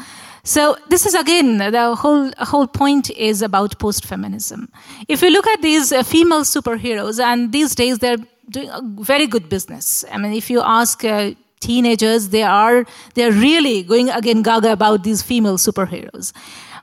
So 0.45 0.77
this 0.89 1.07
is 1.07 1.15
again 1.15 1.57
the 1.57 1.95
whole 1.95 2.31
whole 2.37 2.67
point 2.67 3.09
is 3.09 3.41
about 3.41 3.79
post 3.79 4.05
feminism. 4.05 4.71
If 5.07 5.23
you 5.23 5.31
look 5.31 5.47
at 5.47 5.63
these 5.63 5.91
uh, 5.91 6.03
female 6.03 6.43
superheroes, 6.43 7.19
and 7.19 7.51
these 7.51 7.73
days 7.73 7.97
they're 7.97 8.23
doing 8.51 8.69
very 9.01 9.25
good 9.25 9.49
business. 9.49 10.05
I 10.11 10.19
mean, 10.19 10.33
if 10.33 10.51
you 10.51 10.61
ask 10.61 11.03
uh, 11.03 11.31
teenagers, 11.61 12.29
they 12.29 12.43
are 12.43 12.85
they're 13.15 13.31
really 13.31 13.81
going 13.81 14.11
again 14.11 14.43
gaga 14.43 14.71
about 14.71 15.03
these 15.03 15.23
female 15.23 15.57
superheroes. 15.57 16.31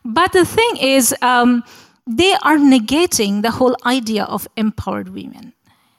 But 0.04 0.32
the 0.32 0.44
thing 0.44 0.76
is, 0.78 1.14
um, 1.22 1.62
they 2.04 2.32
are 2.42 2.56
negating 2.56 3.42
the 3.42 3.52
whole 3.52 3.76
idea 3.86 4.24
of 4.24 4.48
empowered 4.56 5.10
women. 5.10 5.52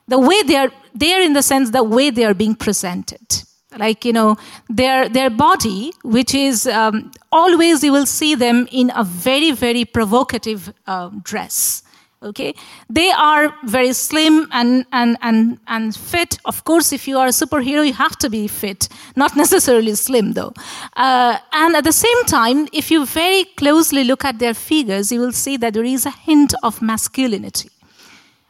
The 0.10 0.20
way 0.20 0.44
they 0.44 0.58
are, 0.58 0.72
they 0.94 1.14
are 1.14 1.22
in 1.22 1.32
the 1.32 1.42
sense 1.42 1.70
the 1.70 1.82
way 1.82 2.10
they 2.10 2.26
are 2.26 2.34
being 2.34 2.56
presented. 2.56 3.46
Like 3.78 4.06
you 4.06 4.14
know, 4.14 4.38
their 4.70 5.10
their 5.10 5.30
body, 5.30 5.94
which 6.04 6.34
is 6.34 6.68
um, 6.68 7.12
always 7.32 7.84
you 7.84 7.92
will 7.92 8.06
see 8.06 8.36
them 8.36 8.68
in 8.72 8.92
a 8.96 9.04
very 9.04 9.52
very 9.52 9.86
provocative 9.86 10.74
uh, 10.88 11.10
dress 11.24 11.84
okay? 12.24 12.56
They 12.90 13.12
are 13.12 13.54
very 13.66 13.94
slim 13.94 14.48
and, 14.52 14.86
and, 14.92 15.18
and, 15.22 15.60
and 15.68 15.96
fit. 15.96 16.40
Of 16.46 16.64
course 16.64 16.92
if 16.94 17.08
you 17.08 17.18
are 17.18 17.28
a 17.28 17.32
superhero 17.32 17.86
you 17.86 17.94
have 17.94 18.18
to 18.20 18.30
be 18.30 18.48
fit. 18.48 18.90
Not 19.16 19.36
necessarily 19.36 19.96
slim 19.96 20.34
though. 20.34 20.54
Uh, 20.96 21.38
and 21.52 21.76
at 21.76 21.84
the 21.84 21.92
same 21.92 22.26
time 22.26 22.68
if 22.74 22.90
you 22.90 23.06
very 23.06 23.46
closely 23.58 24.04
look 24.04 24.26
at 24.26 24.40
their 24.40 24.54
figures 24.54 25.12
you 25.12 25.20
will 25.20 25.32
see 25.32 25.58
that 25.58 25.74
there 25.74 25.84
is 25.84 26.06
a 26.06 26.12
hint 26.12 26.54
of 26.64 26.82
masculinity 26.82 27.70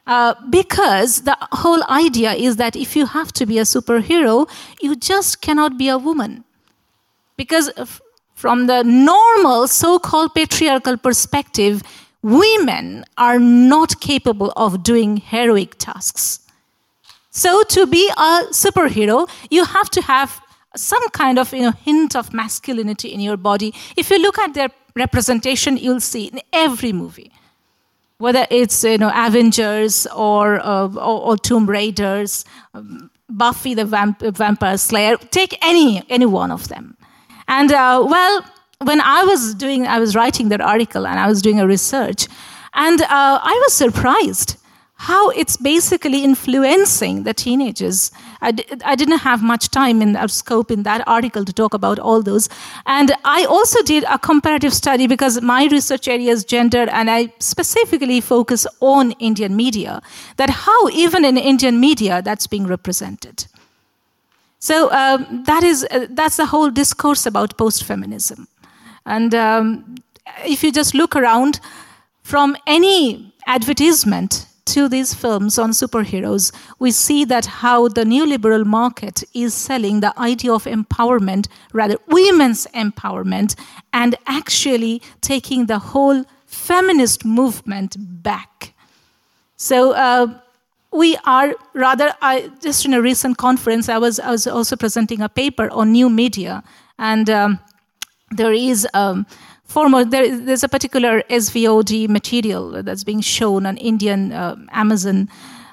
uh, 0.06 0.34
because 0.49 1.22
the 1.22 1.38
whole 1.51 1.84
idea 1.89 2.34
is 2.34 2.58
that 2.58 2.76
if 2.76 2.95
you 2.95 3.06
have 3.06 3.32
to 3.34 3.45
be 3.45 3.58
a 3.58 3.64
superhero 3.64 4.49
you 4.82 4.95
just 4.95 5.41
cannot 5.41 5.78
be 5.78 5.88
a 5.88 5.97
woman 5.97 6.43
because 7.38 7.72
from 8.36 8.68
the 8.68 8.84
normal 8.84 9.68
so-called 9.68 10.34
patriarchal 10.36 10.97
perspective 10.97 11.82
women 12.24 13.04
are 13.18 13.38
not 13.38 13.99
capable 13.99 14.51
of 14.56 14.82
doing 14.82 15.18
heroic 15.18 15.78
tasks. 15.78 16.39
So, 17.30 17.64
to 17.64 17.86
be 17.86 18.10
a 18.12 18.47
superhero, 18.51 19.30
you 19.49 19.66
have 19.66 19.89
to 19.91 20.01
have 20.01 20.41
some 20.76 21.08
kind 21.10 21.38
of 21.38 21.54
you 21.54 21.64
know, 21.64 21.72
hint 21.72 22.16
of 22.16 22.34
masculinity 22.34 23.10
in 23.10 23.20
your 23.20 23.38
body. 23.38 23.74
If 23.97 24.10
you 24.10 24.20
look 24.20 24.39
at 24.39 24.54
their 24.54 24.70
representation, 24.95 25.78
you'll 25.78 25.99
see 25.99 26.26
in 26.26 26.41
every 26.51 26.93
movie, 26.93 27.32
whether 28.24 28.47
it's 28.49 28.86
you 28.86 28.97
know, 28.97 29.11
Avengers 29.13 30.07
or, 30.15 30.65
uh, 30.65 30.88
or, 30.95 31.17
or, 31.28 31.38
Tomb 31.38 31.65
Raiders, 31.65 32.45
um, 32.74 33.11
Buffy 33.30 33.74
the 33.74 33.84
Vamp- 33.84 34.21
Vampire 34.21 34.78
Slayer, 34.78 35.17
take 35.17 35.57
any, 35.61 36.01
any 36.09 36.26
one 36.26 36.49
of 36.49 36.69
them. 36.69 36.95
And 37.49 37.74
uh, 37.74 38.01
well, 38.07 38.45
when 38.82 39.01
I 39.01 39.24
was 39.24 39.53
doing, 39.55 39.86
I 39.88 39.99
was 39.99 40.15
writing 40.15 40.47
that 40.49 40.61
article 40.61 41.05
and 41.05 41.19
I 41.19 41.28
was 41.28 41.41
doing 41.41 41.59
a 41.59 41.67
research, 41.67 42.28
and 42.74 43.01
uh, 43.01 43.07
I 43.09 43.61
was 43.65 43.74
surprised 43.74 44.55
how 45.04 45.30
it's 45.32 45.58
basically 45.58 46.24
influencing 46.24 47.24
the 47.24 47.34
teenagers. 47.34 48.12
I 48.39 48.51
d- 48.51 48.66
I 48.86 48.95
didn't 48.95 49.20
have 49.20 49.43
much 49.43 49.68
time 49.70 50.01
in 50.01 50.16
our 50.16 50.30
scope 50.30 50.72
in 50.72 50.84
that 50.84 51.06
article 51.06 51.43
to 51.43 51.51
talk 51.51 51.74
about 51.74 51.99
all 51.99 52.24
those. 52.24 52.47
And 52.86 53.12
I 53.26 53.43
also 53.43 53.82
did 53.84 54.06
a 54.06 54.18
comparative 54.18 54.74
study 54.74 55.08
because 55.08 55.41
my 55.41 55.66
research 55.66 56.08
area 56.08 56.32
is 56.32 56.45
gender 56.45 56.86
and 56.89 57.12
I 57.12 57.34
specifically 57.39 58.22
focus 58.22 58.66
on 58.80 59.12
Indian 59.20 59.58
media, 59.58 60.01
that 60.38 60.49
how 60.49 60.88
even 60.89 61.26
in 61.26 61.38
Indian 61.38 61.82
media 61.82 62.22
that's 62.22 62.47
being 62.47 62.66
represented. 62.66 63.45
So 64.60 64.89
um, 64.91 65.43
that 65.47 65.64
is, 65.64 65.86
uh, 65.91 66.08
that's 66.12 66.38
the 66.38 66.45
whole 66.45 66.72
discourse 66.72 67.26
about 67.26 67.58
post 67.58 67.84
feminism. 67.84 68.47
And 69.06 69.36
um, 69.36 69.95
if 70.45 70.64
you 70.64 70.72
just 70.72 70.93
look 70.93 71.14
around 71.14 71.60
from 72.22 72.56
any 72.66 73.34
advertisement 73.47 74.47
to 74.66 74.88
these 74.88 75.14
films 75.14 75.59
on 75.59 75.72
superheroes, 75.72 76.53
we 76.80 76.91
see 76.91 77.26
that 77.26 77.45
how 77.45 77.88
the 77.88 78.03
neoliberal 78.03 78.66
market 78.66 79.24
is 79.34 79.53
selling 79.53 79.99
the 79.99 80.18
idea 80.18 80.53
of 80.53 80.64
empowerment, 80.66 81.47
rather 81.74 81.97
women's 82.07 82.66
empowerment, 82.68 83.59
and 83.91 84.16
actually 84.26 85.01
taking 85.22 85.66
the 85.66 85.80
whole 85.80 86.24
feminist 86.45 87.26
movement 87.26 87.97
back. 87.99 88.74
So 89.57 89.91
uh, 89.93 90.39
we 90.91 91.18
are 91.26 91.55
rather, 91.74 92.14
I, 92.22 92.49
just 92.61 92.86
in 92.86 92.93
a 92.93 93.01
recent 93.01 93.38
conference, 93.38 93.89
I 93.89 93.97
was, 93.97 94.20
I 94.20 94.32
was 94.32 94.47
also 94.47 94.76
presenting 94.76 95.22
a 95.22 95.30
paper 95.30 95.70
on 95.72 95.91
new 95.91 96.09
media, 96.09 96.64
and 96.97 97.30
um, 97.30 97.59
there 98.32 98.53
is 98.53 98.88
um, 98.93 99.26
former 99.66 100.03
there, 100.05 100.38
there's 100.38 100.64
a 100.64 100.70
particular 100.70 101.22
SVOD 101.30 102.09
material 102.09 102.84
that's 102.84 103.03
being 103.03 103.22
shown 103.22 103.66
on 103.66 103.78
Indian 103.78 104.32
uh, 104.32 104.55
Amazon. 104.72 105.30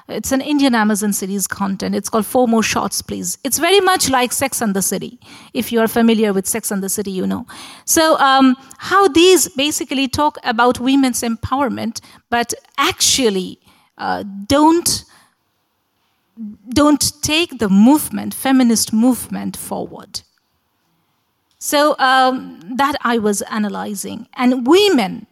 It's 0.07 0.31
an 0.31 0.41
Indian 0.41 0.75
Amazon 0.75 1.13
series 1.13 1.47
content. 1.47 1.95
It's 1.95 2.09
called 2.09 2.25
Four 2.25 2.47
More 2.47 2.63
Shots, 2.63 3.01
Please. 3.01 3.37
It's 3.45 3.59
very 3.59 3.79
much 3.79 4.09
like 4.09 4.33
Sex 4.33 4.61
and 4.61 4.73
the 4.73 4.81
City. 4.81 5.19
If 5.53 5.71
you 5.71 5.79
are 5.79 5.87
familiar 5.87 6.33
with 6.33 6.47
Sex 6.47 6.69
and 6.69 6.83
the 6.83 6.89
City, 6.89 7.11
you 7.11 7.25
know. 7.25 7.45
So, 7.85 8.17
um, 8.17 8.57
how 8.77 9.07
these 9.07 9.47
basically 9.49 10.07
talk 10.07 10.37
about 10.43 10.79
women's 10.79 11.21
empowerment, 11.21 12.01
but 12.29 12.53
actually 12.77 13.59
uh, 13.97 14.23
don't 14.47 15.05
don't 16.69 17.21
take 17.21 17.59
the 17.59 17.69
movement, 17.69 18.33
feminist 18.33 18.93
movement, 18.93 19.55
forward. 19.55 20.21
So 21.63 21.95
um, 21.99 22.59
that 22.75 22.95
I 23.01 23.19
was 23.19 23.43
analyzing. 23.43 24.27
And 24.33 24.65
women, 24.65 25.27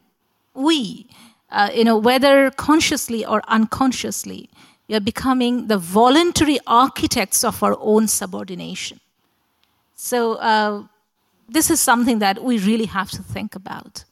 we, 0.54 1.08
uh, 1.50 1.72
you 1.74 1.84
know, 1.84 1.98
whether 1.98 2.52
consciously 2.52 3.26
or 3.26 3.42
unconsciously, 3.48 4.48
we 4.88 4.94
are 4.94 5.00
becoming 5.00 5.70
the 5.70 5.80
voluntary 5.80 6.60
architects 6.68 7.44
of 7.44 7.64
our 7.64 7.76
own 7.80 8.08
subordination. 8.08 9.00
So 9.96 10.34
uh, 10.36 10.84
this 11.50 11.72
is 11.72 11.80
something 11.80 12.20
that 12.20 12.44
we 12.44 12.60
really 12.60 12.86
have 12.86 13.10
to 13.10 13.24
think 13.24 13.56
about. 13.56 14.04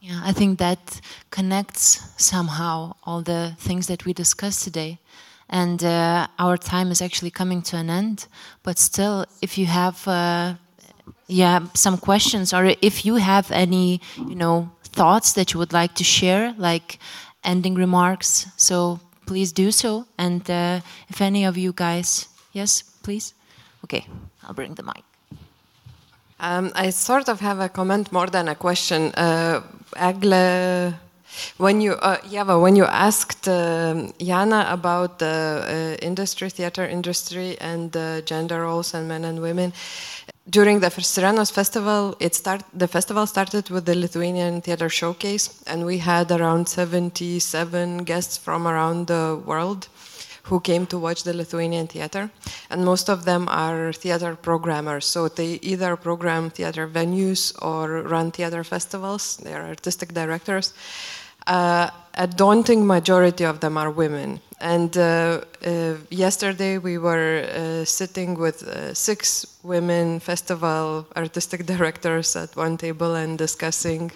Yeah, 0.00 0.20
I 0.24 0.32
think 0.32 0.58
that 0.58 1.00
connects 1.30 2.00
somehow 2.16 2.96
all 3.04 3.22
the 3.22 3.54
things 3.56 3.86
that 3.86 4.04
we 4.04 4.12
discussed 4.12 4.64
today. 4.64 4.98
And 5.48 5.84
uh, 5.84 6.26
our 6.40 6.56
time 6.56 6.90
is 6.90 7.00
actually 7.00 7.30
coming 7.30 7.62
to 7.62 7.76
an 7.76 7.88
end. 7.88 8.26
But 8.64 8.78
still, 8.78 9.26
if 9.40 9.56
you 9.56 9.66
have 9.66 10.08
uh, 10.08 10.54
yeah 11.32 11.60
some 11.74 11.96
questions 11.96 12.52
or 12.52 12.64
if 12.80 13.04
you 13.04 13.16
have 13.16 13.50
any 13.50 14.00
you 14.16 14.34
know 14.34 14.70
thoughts 14.92 15.32
that 15.32 15.52
you 15.52 15.58
would 15.58 15.72
like 15.72 15.94
to 15.94 16.04
share 16.04 16.54
like 16.58 16.98
ending 17.44 17.74
remarks. 17.74 18.46
So 18.56 19.00
please 19.26 19.52
do 19.52 19.70
so. 19.72 20.06
And 20.18 20.48
uh, 20.48 20.80
if 21.08 21.20
any 21.20 21.44
of 21.44 21.56
you 21.56 21.72
guys 21.72 22.28
yes 22.52 22.82
please? 23.02 23.34
Okay 23.84 24.06
i'll 24.44 24.54
bring 24.54 24.74
the 24.74 24.82
mic. 24.82 25.04
Um, 26.40 26.72
I 26.74 26.90
sort 26.90 27.28
of 27.28 27.40
have 27.40 27.60
a 27.60 27.68
comment 27.68 28.10
more 28.12 28.26
than 28.26 28.48
a 28.48 28.54
question. 28.54 29.12
Uh, 29.14 29.62
when 31.56 31.80
you, 31.80 31.92
uh, 31.92 32.18
Yeva, 32.18 32.60
when 32.60 32.76
you 32.76 32.84
asked 32.84 33.48
uh, 33.48 34.08
Jana 34.18 34.66
about 34.68 35.18
the 35.18 35.96
uh, 36.00 36.04
industry, 36.04 36.50
theater 36.50 36.84
industry, 36.84 37.56
and 37.60 37.92
gender 38.26 38.62
roles 38.62 38.92
and 38.92 39.08
men 39.08 39.24
and 39.24 39.40
women, 39.40 39.72
during 40.50 40.80
the 40.80 40.88
Sirenos 40.88 41.52
festival, 41.52 42.16
it 42.18 42.34
start, 42.34 42.64
the 42.74 42.88
festival 42.88 43.26
started 43.26 43.70
with 43.70 43.84
the 43.84 43.94
Lithuanian 43.94 44.60
Theater 44.60 44.88
Showcase, 44.88 45.62
and 45.66 45.86
we 45.86 45.98
had 45.98 46.30
around 46.32 46.68
77 46.68 47.98
guests 47.98 48.36
from 48.36 48.66
around 48.66 49.06
the 49.06 49.40
world 49.46 49.88
who 50.44 50.58
came 50.58 50.86
to 50.86 50.98
watch 50.98 51.22
the 51.22 51.32
Lithuanian 51.32 51.86
theater. 51.86 52.28
And 52.70 52.84
most 52.84 53.08
of 53.08 53.24
them 53.24 53.48
are 53.48 53.92
theater 53.92 54.34
programmers, 54.34 55.06
so 55.06 55.28
they 55.28 55.60
either 55.62 55.94
program 55.96 56.50
theater 56.50 56.88
venues 56.88 57.54
or 57.62 58.02
run 58.02 58.32
theater 58.32 58.64
festivals, 58.64 59.36
they 59.36 59.54
are 59.54 59.66
artistic 59.66 60.12
directors. 60.12 60.74
Uh, 61.46 61.90
a 62.14 62.26
daunting 62.26 62.86
majority 62.86 63.44
of 63.44 63.60
them 63.60 63.76
are 63.76 63.90
women. 63.90 64.40
And 64.62 64.96
uh, 64.96 65.40
uh, 65.66 65.94
yesterday 66.08 66.78
we 66.78 66.96
were 66.96 67.42
uh, 67.42 67.84
sitting 67.84 68.38
with 68.38 68.62
six 68.96 69.58
women 69.64 70.20
festival 70.20 71.04
artistic 71.16 71.66
directors 71.66 72.36
at 72.36 72.54
one 72.54 72.76
table 72.76 73.16
and 73.16 73.36
discussing 73.36 74.12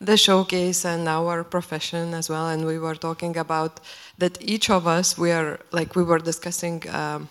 the 0.00 0.16
showcase 0.16 0.84
and 0.84 1.08
our 1.08 1.44
profession 1.44 2.12
as 2.12 2.28
well. 2.28 2.48
And 2.48 2.66
we 2.66 2.76
were 2.80 2.96
talking 2.96 3.36
about 3.36 3.78
that 4.18 4.36
each 4.40 4.68
of 4.68 4.88
us, 4.88 5.16
we 5.16 5.30
are 5.30 5.60
like 5.70 5.94
we 5.94 6.02
were 6.02 6.18
discussing 6.18 6.82
um, 6.90 7.28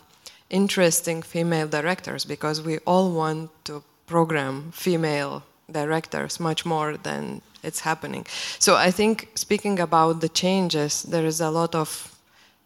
interesting 0.49 1.21
female 1.21 1.67
directors 1.67 2.23
because 2.23 2.61
we 2.61 2.77
all 2.85 3.11
want 3.11 3.49
to 3.65 3.83
program 4.07 4.71
female 4.71 5.43
directors 5.69 6.39
much 6.39 6.65
more 6.65 6.95
than 6.95 7.41
it's 7.61 7.81
happening. 7.81 8.25
So 8.59 8.75
I 8.77 8.89
think 8.91 9.31
speaking 9.35 9.81
about 9.81 10.21
the 10.21 10.29
changes, 10.29 11.03
there 11.03 11.25
is 11.25 11.41
a 11.41 11.49
lot 11.49 11.75
of 11.75 12.12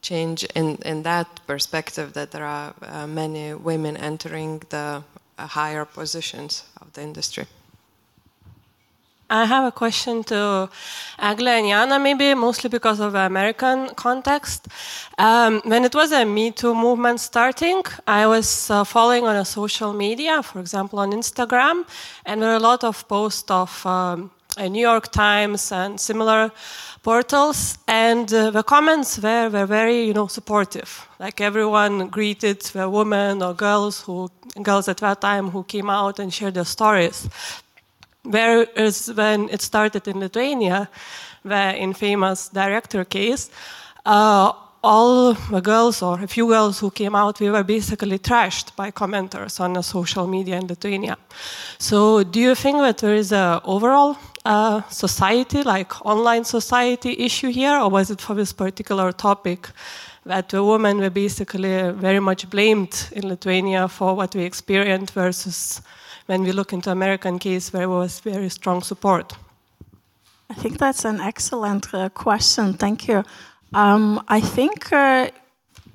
change 0.01 0.45
in, 0.55 0.77
in 0.85 1.03
that 1.03 1.27
perspective 1.47 2.13
that 2.13 2.31
there 2.31 2.45
are 2.45 2.73
uh, 2.81 3.07
many 3.07 3.53
women 3.53 3.97
entering 3.97 4.61
the 4.69 5.03
uh, 5.37 5.47
higher 5.47 5.85
positions 5.85 6.63
of 6.81 6.93
the 6.93 7.01
industry. 7.01 7.45
I 9.29 9.43
have 9.43 9.65
a 9.65 9.71
question 9.73 10.23
to 10.25 10.69
Eglė 11.19 11.59
and 11.59 11.67
Jana, 11.67 11.99
maybe 11.99 12.33
mostly 12.33 12.69
because 12.69 13.01
of 13.01 13.11
the 13.11 13.19
American 13.19 13.89
context. 13.95 14.69
Um, 15.17 15.61
when 15.65 15.83
it 15.83 15.93
was 15.93 16.13
a 16.13 16.23
Me 16.23 16.51
Too 16.51 16.73
movement 16.73 17.19
starting, 17.19 17.83
I 18.07 18.25
was 18.25 18.69
uh, 18.69 18.85
following 18.85 19.25
on 19.25 19.35
a 19.35 19.43
social 19.43 19.91
media, 19.91 20.41
for 20.41 20.61
example, 20.61 20.99
on 20.99 21.11
Instagram, 21.11 21.83
and 22.25 22.41
there 22.41 22.51
were 22.51 22.55
a 22.55 22.59
lot 22.59 22.85
of 22.85 23.05
posts 23.09 23.51
of 23.51 23.85
um, 23.85 24.31
New 24.57 24.81
York 24.81 25.11
Times 25.11 25.71
and 25.71 25.99
similar 25.99 26.51
portals, 27.03 27.77
and 27.87 28.33
uh, 28.33 28.51
the 28.51 28.63
comments 28.63 29.19
were, 29.19 29.49
were 29.49 29.65
very, 29.65 30.05
you 30.05 30.13
know, 30.13 30.27
supportive. 30.27 31.07
Like 31.19 31.39
everyone 31.39 32.07
greeted 32.07 32.61
the 32.61 32.89
women 32.89 33.41
or 33.41 33.53
girls 33.53 34.01
who, 34.01 34.29
girls 34.61 34.87
at 34.87 34.97
that 34.97 35.21
time 35.21 35.49
who 35.51 35.63
came 35.63 35.89
out 35.89 36.19
and 36.19 36.33
shared 36.33 36.55
their 36.55 36.65
stories. 36.65 37.29
Whereas 38.23 39.11
when 39.13 39.49
it 39.49 39.61
started 39.61 40.07
in 40.07 40.19
Lithuania, 40.19 40.89
the 41.45 41.75
infamous 41.77 42.49
director 42.49 43.05
case, 43.05 43.49
uh, 44.05 44.51
all 44.83 45.33
the 45.33 45.61
girls 45.61 46.01
or 46.01 46.21
a 46.21 46.27
few 46.27 46.47
girls 46.47 46.79
who 46.79 46.91
came 46.91 47.15
out, 47.15 47.39
we 47.39 47.49
were 47.49 47.63
basically 47.63 48.19
trashed 48.19 48.75
by 48.75 48.91
commenters 48.91 49.59
on 49.59 49.81
social 49.83 50.27
media 50.27 50.57
in 50.57 50.67
Lithuania. 50.67 51.17
So, 51.77 52.23
do 52.23 52.39
you 52.39 52.55
think 52.55 52.77
that 52.79 52.97
there 52.99 53.15
is 53.15 53.31
a 53.31 53.61
overall 53.63 54.17
uh, 54.45 54.81
society, 54.89 55.63
like 55.63 56.05
online 56.05 56.45
society, 56.45 57.15
issue 57.19 57.49
here, 57.49 57.77
or 57.77 57.89
was 57.89 58.09
it 58.11 58.21
for 58.21 58.35
this 58.35 58.53
particular 58.53 59.11
topic 59.11 59.69
that 60.25 60.49
the 60.49 60.63
women 60.63 60.99
were 60.99 61.09
basically 61.09 61.91
very 61.91 62.19
much 62.19 62.49
blamed 62.49 63.09
in 63.11 63.27
Lithuania 63.27 63.87
for 63.87 64.15
what 64.15 64.35
we 64.35 64.43
experienced 64.43 65.13
versus 65.13 65.81
when 66.27 66.43
we 66.43 66.51
look 66.51 66.73
into 66.73 66.91
American 66.91 67.39
case 67.39 67.73
where 67.73 67.89
was 67.89 68.19
very 68.19 68.49
strong 68.49 68.81
support? 68.81 69.33
I 70.49 70.53
think 70.53 70.77
that's 70.77 71.03
an 71.03 71.19
excellent 71.19 71.93
uh, 71.93 72.09
question. 72.09 72.73
Thank 72.73 73.07
you. 73.07 73.23
Um, 73.73 74.23
I 74.27 74.39
think 74.39 74.91
uh, 74.91 75.29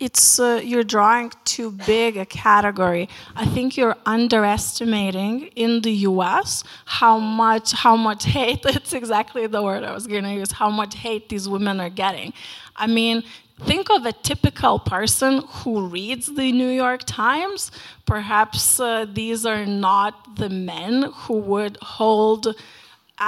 it's 0.02 0.40
uh, 0.40 0.60
you're 0.62 0.84
drawing 0.84 1.32
too 1.44 1.70
big 1.70 2.16
a 2.16 2.26
category. 2.26 3.08
I 3.36 3.46
think 3.46 3.76
you're 3.76 3.96
underestimating 4.04 5.46
in 5.54 5.82
the 5.82 5.92
U.S. 6.10 6.64
how 6.84 7.18
much 7.18 7.72
how 7.72 7.96
much 7.96 8.24
hate. 8.24 8.62
That's 8.64 8.92
exactly 8.92 9.46
the 9.46 9.62
word 9.62 9.84
I 9.84 9.92
was 9.92 10.06
going 10.06 10.24
to 10.24 10.34
use. 10.34 10.52
How 10.52 10.70
much 10.70 10.96
hate 10.96 11.28
these 11.28 11.48
women 11.48 11.80
are 11.80 11.90
getting. 11.90 12.32
I 12.76 12.86
mean, 12.86 13.22
think 13.60 13.90
of 13.90 14.04
a 14.04 14.12
typical 14.12 14.78
person 14.78 15.42
who 15.48 15.86
reads 15.86 16.26
the 16.26 16.50
New 16.52 16.70
York 16.70 17.02
Times. 17.06 17.70
Perhaps 18.06 18.80
uh, 18.80 19.06
these 19.10 19.46
are 19.46 19.64
not 19.64 20.36
the 20.36 20.48
men 20.48 21.12
who 21.14 21.34
would 21.34 21.78
hold 21.80 22.54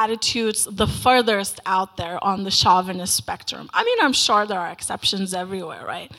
attitudes 0.03 0.67
the 0.81 0.89
furthest 1.05 1.61
out 1.67 1.97
there 1.97 2.17
on 2.31 2.43
the 2.47 2.51
chauvinist 2.51 3.15
spectrum. 3.15 3.71
I 3.73 3.85
mean, 3.85 3.99
I'm 4.03 4.17
sure 4.27 4.45
there 4.45 4.59
are 4.59 4.73
exceptions 4.79 5.33
everywhere, 5.33 5.85
right? 5.87 6.11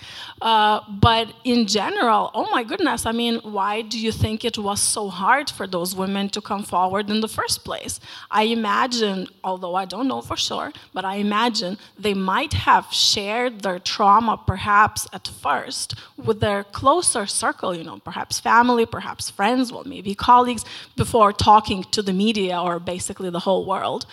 Uh, 0.41 0.79
but 1.07 1.27
in 1.43 1.67
general, 1.67 2.31
oh 2.33 2.47
my 2.51 2.63
goodness, 2.63 3.05
I 3.05 3.11
mean, 3.11 3.35
why 3.57 3.81
do 3.81 3.97
you 3.99 4.11
think 4.23 4.45
it 4.45 4.57
was 4.57 4.79
so 4.79 5.09
hard 5.09 5.49
for 5.49 5.65
those 5.67 5.91
women 5.95 6.29
to 6.29 6.41
come 6.41 6.63
forward 6.63 7.09
in 7.09 7.19
the 7.19 7.27
first 7.27 7.65
place? 7.65 7.99
I 8.31 8.43
imagine, 8.43 9.27
although 9.43 9.75
I 9.75 9.85
don't 9.85 10.07
know 10.07 10.21
for 10.21 10.37
sure, 10.37 10.71
but 10.93 11.03
I 11.03 11.15
imagine 11.15 11.77
they 11.97 12.13
might 12.13 12.53
have 12.53 12.85
shared 12.91 13.61
their 13.61 13.79
trauma 13.79 14.35
perhaps 14.53 15.07
at 15.11 15.27
first 15.27 15.95
with 16.17 16.39
their 16.39 16.63
closer 16.63 17.25
circle, 17.25 17.75
you 17.75 17.83
know, 17.83 17.99
perhaps 17.99 18.39
family, 18.39 18.85
perhaps 18.85 19.29
friends, 19.29 19.71
well, 19.73 19.83
maybe 19.85 20.15
colleagues, 20.15 20.63
before 20.95 21.33
talking 21.33 21.83
to 21.95 22.01
the 22.01 22.13
media 22.13 22.55
or 22.61 22.79
basically 22.79 23.29
the 23.29 23.39
whole 23.39 23.64
world. 23.65 24.05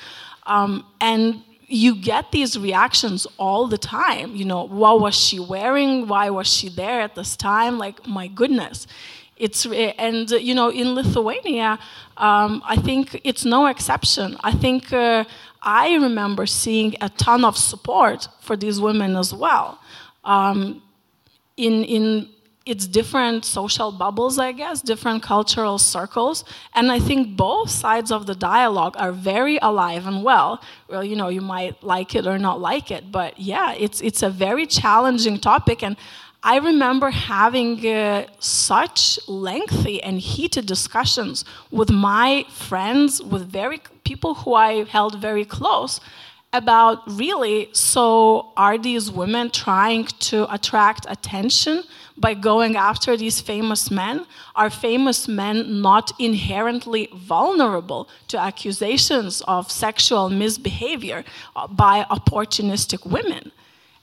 Um, 0.47 0.85
and 1.01 1.43
you 1.69 1.95
get 1.95 2.33
these 2.33 2.59
reactions 2.59 3.27
all 3.39 3.67
the 3.67 3.79
time. 3.79 4.37
You 4.37 4.45
know, 4.45 4.65
what 4.67 5.01
was 5.01 5.15
she 5.15 5.39
wearing? 5.41 6.07
Why 6.07 6.31
was 6.31 6.47
she 6.47 6.69
there 6.69 7.01
at 7.01 7.15
this 7.15 7.37
time? 7.37 7.79
Like, 7.79 8.07
my 8.07 8.27
goodness. 8.29 8.87
It's, 9.37 9.67
and, 9.67 10.31
you 10.31 10.55
know, 10.55 10.71
in 10.71 10.95
Lithuania, 10.95 11.79
um, 12.17 12.63
I 12.65 12.77
think 12.77 13.21
it's 13.25 13.45
no 13.45 13.67
exception. 13.67 14.37
I 14.45 14.53
think 14.53 14.93
uh, 14.93 15.25
I 15.63 15.95
remember 15.95 16.47
seeing 16.47 16.95
a 17.01 17.09
ton 17.09 17.45
of 17.45 17.57
support 17.57 18.29
for 18.41 18.57
these 18.57 18.81
women 18.81 19.17
as 19.17 19.33
well. 19.33 19.81
Um, 20.25 20.83
in, 21.57 21.85
in 21.85 22.29
it's 22.65 22.87
different 22.87 23.45
social 23.45 23.91
bubbles, 23.91 24.39
I 24.39 24.53
guess, 24.53 24.83
different 24.83 25.23
cultural 25.23 25.79
circles. 25.79 26.45
And 26.75 26.93
I 26.93 27.01
think 27.01 27.37
both 27.37 27.71
sides 27.71 28.13
of 28.13 28.27
the 28.27 28.35
dialogue 28.35 28.95
are 28.99 29.13
very 29.13 29.59
alive 29.61 30.07
and 30.07 30.23
well. 30.23 30.63
Well, 30.89 31.03
you 31.03 31.17
know, 31.17 31.29
you 31.29 31.41
might 31.41 31.83
like 31.83 32.15
it 32.15 32.27
or 32.27 32.39
not 32.39 32.61
like 32.61 32.91
it, 32.91 33.11
but 33.11 33.39
yeah, 33.39 33.75
it's, 33.75 34.01
it's 34.01 34.23
a 34.23 34.31
very 34.31 34.67
challenging 34.67 35.39
topic. 35.39 35.83
And 35.83 35.97
I 36.45 36.59
remember 36.59 37.11
having 37.11 37.87
uh, 37.87 38.27
such 38.41 39.19
lengthy 39.29 40.03
and 40.03 40.19
heated 40.21 40.67
discussions 40.67 41.45
with 41.71 41.91
my 41.91 42.45
friends, 42.49 43.23
with 43.23 43.49
very 43.49 43.81
people 44.05 44.35
who 44.35 44.55
I 44.55 44.85
held 44.85 45.21
very 45.21 45.45
close 45.45 46.01
about 46.53 46.99
really 47.11 47.69
so 47.73 48.53
are 48.57 48.77
these 48.77 49.11
women 49.11 49.51
trying 49.51 50.05
to 50.05 50.53
attract 50.53 51.07
attention 51.09 51.83
by 52.17 52.35
going 52.35 52.77
after 52.77 53.17
these 53.17 53.41
famous 53.41 53.91
men? 53.91 54.27
Are 54.55 54.69
famous 54.69 55.27
men 55.27 55.81
not 55.81 56.13
inherently 56.19 57.09
vulnerable 57.15 58.09
to 58.29 58.39
accusations 58.39 59.41
of 59.43 59.71
sexual 59.71 60.29
misbehavior 60.29 61.25
uh, 61.57 61.67
by 61.69 62.05
opportunistic 62.11 63.07
women? 63.07 63.51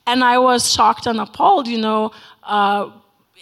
And 0.08 0.24
I 0.24 0.40
was 0.40 0.72
shocked 0.74 1.06
and 1.06 1.20
appalled, 1.20 1.68
you 1.68 1.78
know. 1.78 2.12
Uh, 2.44 2.90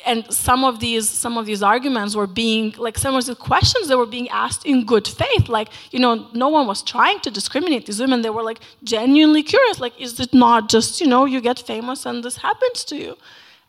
and 0.06 0.32
some 0.32 0.64
of 0.64 0.80
these 0.80 1.10
some 1.10 1.38
of 1.38 1.46
these 1.46 1.64
arguments 1.64 2.16
were 2.16 2.28
being 2.28 2.74
like 2.78 2.98
some 2.98 3.16
of 3.16 3.26
the 3.26 3.36
questions 3.36 3.88
that 3.88 3.98
were 3.98 4.06
being 4.06 4.30
asked 4.30 4.66
in 4.66 4.86
good 4.86 5.08
faith 5.08 5.50
like 5.50 5.70
you 5.92 6.00
know 6.00 6.28
no 6.34 6.50
one 6.50 6.68
was 6.68 6.84
trying 6.84 7.20
to 7.22 7.32
discriminate 7.32 7.86
these 7.86 8.00
women. 8.00 8.22
They 8.22 8.30
were 8.30 8.44
like 8.44 8.60
genuinely 8.84 9.44
curious 9.44 9.80
like 9.80 10.00
is 10.00 10.20
it 10.20 10.34
not 10.34 10.70
just 10.70 11.02
you 11.02 11.08
know 11.08 11.26
you 11.26 11.42
get 11.42 11.60
famous 11.60 12.06
and 12.06 12.24
this 12.24 12.38
happens 12.38 12.84
to 12.86 12.96
you? 12.96 13.18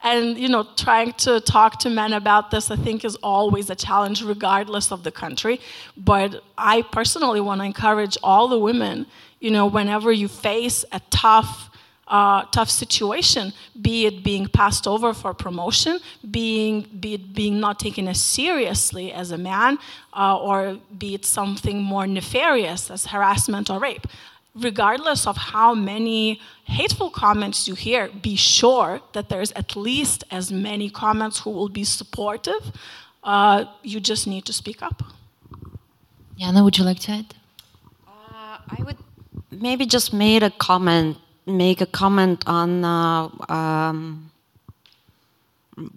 And 0.02 0.38
you 0.38 0.48
know 0.48 0.66
trying 0.76 1.12
to 1.24 1.40
talk 1.40 1.80
to 1.80 1.90
men 1.90 2.12
about 2.12 2.52
this 2.52 2.70
i 2.70 2.76
think 2.76 3.04
is 3.04 3.16
always 3.16 3.68
a 3.68 3.74
challenge 3.74 4.22
regardless 4.22 4.92
of 4.92 5.02
the 5.02 5.10
country. 5.10 5.60
But 5.96 6.42
i 6.56 6.82
personally 6.82 7.40
want 7.40 7.60
to 7.60 7.64
encourage 7.64 8.16
all 8.22 8.48
the 8.48 8.58
women 8.58 9.06
you 9.40 9.50
know 9.50 9.66
whenever 9.66 10.12
you 10.12 10.28
face 10.28 10.84
a 10.92 11.00
tough 11.10 11.67
uh, 12.08 12.42
tough 12.50 12.70
situation, 12.70 13.52
be 13.80 14.06
it 14.06 14.24
being 14.24 14.48
passed 14.48 14.86
over 14.86 15.12
for 15.12 15.34
promotion, 15.34 16.00
being, 16.30 16.86
be 17.00 17.14
it 17.14 17.34
being 17.34 17.60
not 17.60 17.78
taken 17.78 18.08
as 18.08 18.20
seriously 18.20 19.12
as 19.12 19.30
a 19.30 19.38
man, 19.38 19.78
uh, 20.14 20.38
or 20.38 20.78
be 20.98 21.14
it 21.14 21.24
something 21.24 21.82
more 21.82 22.06
nefarious 22.06 22.90
as 22.90 23.06
harassment 23.06 23.70
or 23.70 23.78
rape. 23.78 24.06
Regardless 24.54 25.26
of 25.26 25.36
how 25.36 25.74
many 25.74 26.40
hateful 26.64 27.10
comments 27.10 27.68
you 27.68 27.74
hear, 27.74 28.08
be 28.08 28.34
sure 28.34 29.00
that 29.12 29.28
there's 29.28 29.52
at 29.52 29.76
least 29.76 30.24
as 30.30 30.50
many 30.50 30.90
comments 30.90 31.40
who 31.40 31.50
will 31.50 31.68
be 31.68 31.84
supportive. 31.84 32.72
Uh, 33.22 33.66
you 33.82 34.00
just 34.00 34.26
need 34.26 34.44
to 34.46 34.52
speak 34.52 34.82
up. 34.82 35.02
Jana, 36.38 36.64
would 36.64 36.78
you 36.78 36.84
like 36.84 37.00
to 37.00 37.12
add? 37.12 37.34
Uh, 38.06 38.58
I 38.68 38.82
would 38.84 38.96
maybe 39.50 39.86
just 39.86 40.12
made 40.12 40.42
a 40.42 40.50
comment 40.50 41.18
make 41.48 41.80
a 41.80 41.86
comment 41.86 42.44
on. 42.46 42.84
Uh, 42.84 43.28
um, 43.52 44.30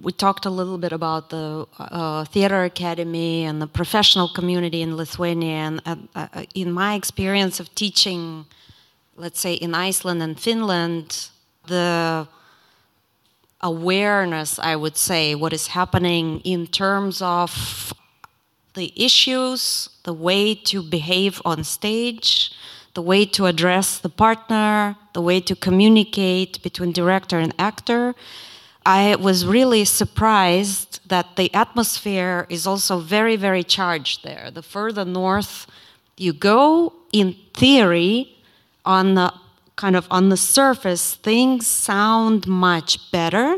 we 0.01 0.11
talked 0.11 0.45
a 0.45 0.49
little 0.49 0.77
bit 0.77 0.91
about 0.91 1.29
the 1.29 1.67
uh, 1.79 2.23
theater 2.25 2.63
academy 2.63 3.43
and 3.43 3.61
the 3.61 3.67
professional 3.67 4.29
community 4.29 4.81
in 4.81 4.95
Lithuania. 4.95 5.49
And 5.49 5.81
uh, 5.85 5.95
uh, 6.15 6.43
in 6.53 6.71
my 6.71 6.93
experience 6.93 7.59
of 7.59 7.73
teaching, 7.73 8.45
let's 9.15 9.39
say 9.39 9.53
in 9.53 9.73
Iceland 9.73 10.21
and 10.21 10.39
Finland, 10.39 11.29
the 11.67 12.27
awareness, 13.61 14.59
I 14.59 14.75
would 14.75 14.97
say, 14.97 15.35
what 15.35 15.53
is 15.53 15.67
happening 15.67 16.41
in 16.41 16.67
terms 16.67 17.21
of 17.21 17.93
the 18.73 18.93
issues, 18.95 19.89
the 20.03 20.13
way 20.13 20.55
to 20.55 20.81
behave 20.81 21.41
on 21.43 21.63
stage, 21.63 22.51
the 22.93 23.01
way 23.01 23.25
to 23.25 23.45
address 23.45 23.99
the 23.99 24.09
partner, 24.09 24.95
the 25.13 25.21
way 25.21 25.39
to 25.39 25.55
communicate 25.55 26.61
between 26.61 26.91
director 26.91 27.39
and 27.39 27.53
actor. 27.57 28.15
I 28.85 29.15
was 29.15 29.45
really 29.45 29.85
surprised 29.85 30.99
that 31.07 31.35
the 31.35 31.53
atmosphere 31.53 32.47
is 32.49 32.65
also 32.65 32.99
very, 32.99 33.35
very 33.35 33.63
charged 33.63 34.23
there. 34.23 34.49
The 34.51 34.63
further 34.63 35.05
north 35.05 35.67
you 36.17 36.33
go, 36.33 36.93
in 37.11 37.35
theory, 37.53 38.37
on 38.85 39.15
the 39.15 39.33
kind 39.75 39.95
of 39.95 40.07
on 40.11 40.29
the 40.29 40.37
surface, 40.37 41.15
things 41.15 41.65
sound 41.65 42.45
much 42.47 43.11
better. 43.11 43.57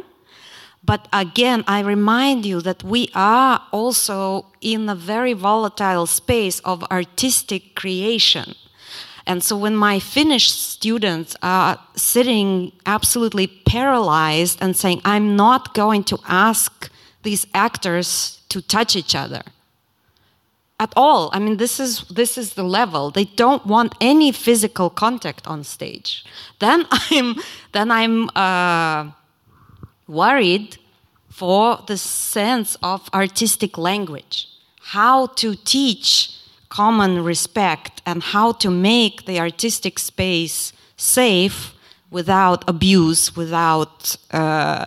But 0.85 1.07
again, 1.13 1.63
I 1.67 1.79
remind 1.79 2.45
you 2.45 2.61
that 2.61 2.83
we 2.83 3.09
are 3.15 3.61
also 3.71 4.47
in 4.61 4.89
a 4.89 4.95
very 4.95 5.33
volatile 5.33 6.05
space 6.05 6.59
of 6.59 6.83
artistic 6.85 7.75
creation. 7.75 8.55
And 9.25 9.43
so 9.43 9.55
when 9.55 9.75
my 9.75 9.99
Finnish 9.99 10.51
students 10.51 11.35
are 11.41 11.79
sitting 11.95 12.73
absolutely 12.85 13.47
paralyzed 13.47 14.59
and 14.61 14.75
saying, 14.75 15.01
I'm 15.05 15.35
not 15.35 15.73
going 15.73 16.03
to 16.05 16.19
ask 16.27 16.91
these 17.23 17.47
actors 17.53 18.41
to 18.49 18.61
touch 18.61 18.95
each 18.95 19.15
other 19.15 19.43
at 20.79 20.93
all. 20.95 21.29
I 21.31 21.39
mean, 21.39 21.57
this 21.57 21.79
is 21.79 22.03
this 22.09 22.37
is 22.37 22.53
the 22.53 22.63
level. 22.63 23.11
They 23.11 23.25
don't 23.25 23.65
want 23.65 23.95
any 24.01 24.31
physical 24.31 24.89
contact 24.89 25.47
on 25.47 25.63
stage. 25.63 26.25
Then 26.59 26.85
I'm 26.91 27.35
then 27.71 27.89
I'm 27.91 28.29
uh, 28.35 29.11
worried 30.07 30.77
for 31.29 31.79
the 31.87 31.97
sense 31.97 32.77
of 32.83 33.09
artistic 33.13 33.77
language, 33.77 34.47
how 34.81 35.27
to 35.41 35.55
teach 35.55 36.37
common 36.73 37.23
respect 37.23 38.01
and 38.03 38.23
how 38.23 38.51
to 38.51 38.69
make 38.71 39.25
the 39.25 39.39
artistic 39.39 39.99
space 39.99 40.73
safe 40.97 41.73
without 42.09 42.67
abuse, 42.67 43.35
without 43.35 44.17
uh, 44.31 44.85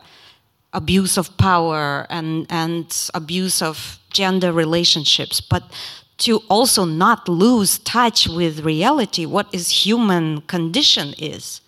abuse 0.72 1.16
of 1.16 1.36
power 1.36 2.04
and, 2.10 2.44
and 2.50 3.08
abuse 3.14 3.62
of 3.62 3.98
gender 4.10 4.52
relationships, 4.52 5.40
but 5.40 5.62
to 6.18 6.38
also 6.48 6.84
not 6.84 7.28
lose 7.28 7.78
touch 7.78 8.26
with 8.26 8.64
reality, 8.64 9.24
what 9.24 9.46
is 9.52 9.86
human 9.86 10.40
condition 10.42 11.14
is. 11.18 11.60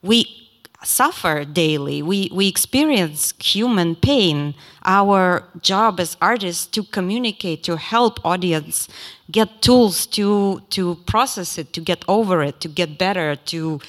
We 0.00 0.45
suffer 0.86 1.44
daily. 1.44 2.02
We, 2.02 2.30
we 2.32 2.48
experience 2.48 3.34
human 3.38 3.96
pain. 3.96 4.54
Our 4.84 5.44
job 5.60 6.00
as 6.00 6.16
artists 6.22 6.66
to 6.68 6.84
communicate, 6.84 7.62
to 7.64 7.76
help 7.76 8.24
audience 8.24 8.88
get 9.30 9.62
tools 9.62 10.06
to, 10.06 10.62
to 10.70 10.94
process 11.06 11.58
it, 11.58 11.72
to 11.72 11.80
get 11.80 12.04
over 12.08 12.42
it, 12.42 12.60
to 12.60 12.68
get 12.68 12.98
better, 12.98 13.36
to 13.36 13.80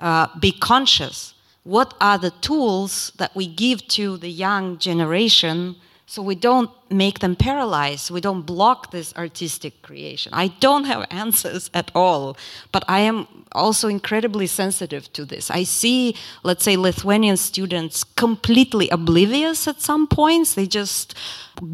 uh, 0.00 0.26
be 0.38 0.52
conscious. 0.52 1.34
What 1.62 1.94
are 2.00 2.18
the 2.18 2.30
tools 2.30 3.12
that 3.18 3.34
we 3.36 3.46
give 3.46 3.86
to 3.88 4.16
the 4.16 4.30
young 4.30 4.78
generation 4.78 5.76
so 6.10 6.22
we 6.22 6.34
don't 6.34 6.72
make 6.90 7.20
them 7.20 7.36
paralyzed. 7.36 8.10
We 8.10 8.20
don't 8.20 8.42
block 8.42 8.90
this 8.90 9.14
artistic 9.14 9.80
creation. 9.80 10.32
I 10.34 10.48
don't 10.48 10.82
have 10.82 11.06
answers 11.22 11.70
at 11.72 11.92
all 11.94 12.36
but 12.72 12.84
i 12.88 12.98
am 12.98 13.28
also 13.52 13.86
incredibly 13.86 14.48
sensitive 14.48 15.12
to 15.12 15.24
this. 15.24 15.52
I 15.52 15.62
see 15.62 16.16
let's 16.42 16.64
say 16.64 16.76
lithuanian 16.76 17.36
students 17.36 18.02
completely 18.02 18.88
oblivious 18.88 19.68
at 19.68 19.80
some 19.80 20.08
points. 20.08 20.54
They 20.54 20.66
just 20.66 21.14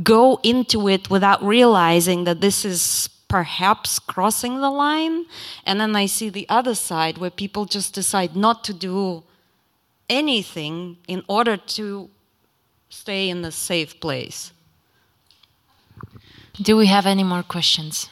go 0.03 0.39
into 0.43 0.87
it 0.87 1.09
without 1.09 1.43
realizing 1.43 2.25
that 2.25 2.43
this 2.43 2.63
is 2.67 3.09
perhaps 3.29 3.99
crossing 3.99 4.61
the 4.61 4.71
line. 4.71 5.25
And 5.65 5.81
then 5.81 5.97
i 5.97 6.05
see 6.05 6.29
the 6.29 6.47
other 6.51 6.75
side 6.75 7.17
where 7.17 7.31
people 7.31 7.65
just 7.65 7.95
decide 7.95 8.37
not 8.37 8.65
to 8.65 8.75
do 8.75 9.25
anything 10.11 10.99
in 11.09 11.23
order 11.27 11.57
to 11.57 12.11
stay 12.97 13.29
in 13.29 13.45
a 13.45 13.53
safe 13.53 14.01
place. 14.01 14.53
Do 16.61 16.77
we 16.77 16.87
have 16.87 17.07
any 17.07 17.25
more 17.25 17.43
questions? 17.43 18.09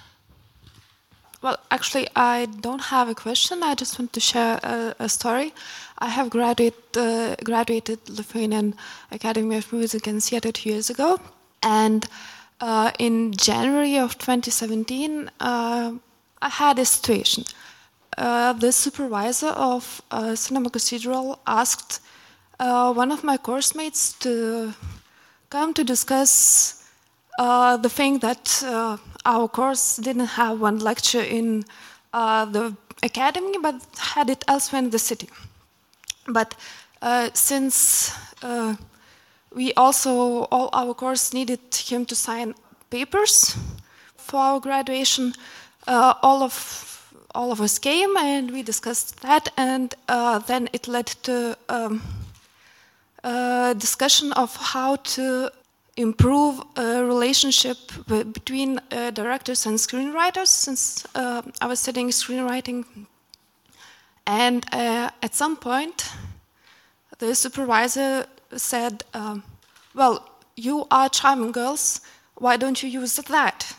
Well, 1.43 1.59
actually, 1.71 2.09
I 2.17 2.47
don't 2.61 2.85
have 2.95 3.09
a 3.09 3.15
question. 3.15 3.63
I 3.63 3.75
just 3.75 3.99
want 3.99 4.13
to 4.13 4.21
share 4.21 4.59
a, 4.63 4.95
a 4.99 5.09
story. 5.09 5.53
I 5.99 6.09
have 6.09 6.31
graduate, 6.31 6.97
uh, 6.97 7.37
graduated 7.45 7.99
Lithuanian 8.09 8.75
Academy 9.11 9.57
of 9.57 9.73
Music 9.73 10.07
and 10.07 10.23
Theatre 10.23 10.53
two 10.53 10.71
years 10.71 10.91
ago, 10.91 11.21
and 11.63 12.07
uh, 12.61 12.91
in 12.99 13.33
January 13.33 13.99
of 13.99 14.17
2017, 14.19 15.31
uh, 15.41 15.93
I 16.41 16.49
had 16.49 16.79
a 16.79 16.85
situation. 16.85 17.45
Uh, 18.17 18.53
the 18.53 18.73
supervisor 18.73 19.49
of 19.49 20.03
uh, 20.11 20.35
Cinema 20.35 20.71
Cathedral 20.71 21.41
asked 21.47 22.01
uh, 22.61 22.93
one 22.93 23.11
of 23.11 23.25
my 23.25 23.37
course 23.37 23.75
mates 23.75 24.13
to 24.21 24.73
come 25.51 25.75
to 25.75 25.85
discuss 25.85 26.85
uh, 27.39 27.77
the 27.77 27.89
thing 27.89 28.19
that 28.21 28.63
uh, 28.65 28.97
our 29.25 29.49
course 29.49 29.97
didn't 29.97 30.27
have 30.27 30.61
one 30.61 30.79
lecture 30.79 31.23
in 31.23 31.65
uh, 32.13 32.45
the 32.45 32.77
academy, 33.03 33.59
but 33.61 33.75
had 33.99 34.31
it 34.31 34.45
elsewhere 34.47 34.83
in 34.83 34.91
the 34.91 34.99
city. 34.99 35.29
But 36.29 36.55
uh, 37.03 37.31
since 37.35 38.13
uh, 38.43 38.77
we 39.53 39.73
also, 39.75 40.45
all 40.51 40.71
our 40.73 40.95
course 40.95 41.33
needed 41.33 41.61
him 41.75 42.07
to 42.07 42.15
sign 42.15 42.55
papers 42.91 43.57
for 44.17 44.41
our 44.41 44.61
graduation, 44.61 45.35
all 45.87 46.43
of 46.43 46.91
all 47.35 47.51
of 47.51 47.61
us 47.61 47.81
came 47.81 48.17
and 48.17 48.53
we 48.53 48.63
discussed 48.63 49.21
that, 49.23 49.51
and 49.57 49.95
then 50.47 50.69
it 50.73 50.87
led 50.87 51.07
to 51.07 51.59
um, 51.69 52.01
discussion 53.75 54.33
of 54.33 54.55
how 54.57 54.97
to 54.97 55.51
improve 55.97 56.61
a 56.77 57.05
relationship 57.05 57.79
between 58.07 58.81
uh, 58.91 59.11
directors 59.11 59.67
and 59.67 59.79
screenwriters 59.79 60.49
since 60.49 61.07
uh, 61.15 61.43
I 61.61 61.67
was 61.67 61.81
studying 61.81 62.09
screenwriting. 62.09 62.85
And 64.27 64.65
uh, 64.73 65.11
at 65.23 65.35
some 65.35 65.57
point, 65.57 66.11
the 67.19 67.35
supervisor 67.35 68.27
said, 68.57 69.05
um, 69.15 69.43
Well, 69.95 70.29
you 70.57 70.87
are 70.91 71.09
charming 71.09 71.53
girls, 71.53 72.01
why 72.37 72.57
don't 72.57 72.83
you 72.83 72.89
use 72.89 73.17
that? 73.17 73.75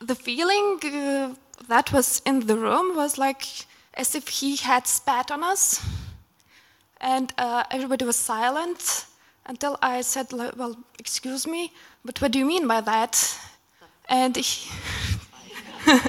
The 0.00 0.14
feeling 0.14 0.80
uh, 0.84 1.34
that 1.68 1.92
was 1.92 2.20
in 2.26 2.40
the 2.46 2.56
room 2.56 2.94
was 2.94 3.16
like 3.16 3.46
as 3.94 4.14
if 4.14 4.28
he 4.28 4.56
had 4.56 4.86
spat 4.86 5.30
on 5.30 5.42
us 5.42 5.80
and 7.04 7.32
uh, 7.38 7.62
everybody 7.70 8.04
was 8.04 8.16
silent. 8.16 9.06
until 9.46 9.76
I 9.82 10.00
said, 10.02 10.32
Well, 10.32 10.76
excuse 10.98 11.46
me, 11.46 11.72
but 12.04 12.20
what 12.20 12.32
do 12.32 12.38
you 12.38 12.46
mean 12.46 12.66
by 12.66 12.80
that? 12.80 13.38
And 14.08 14.36
he, 14.36 14.70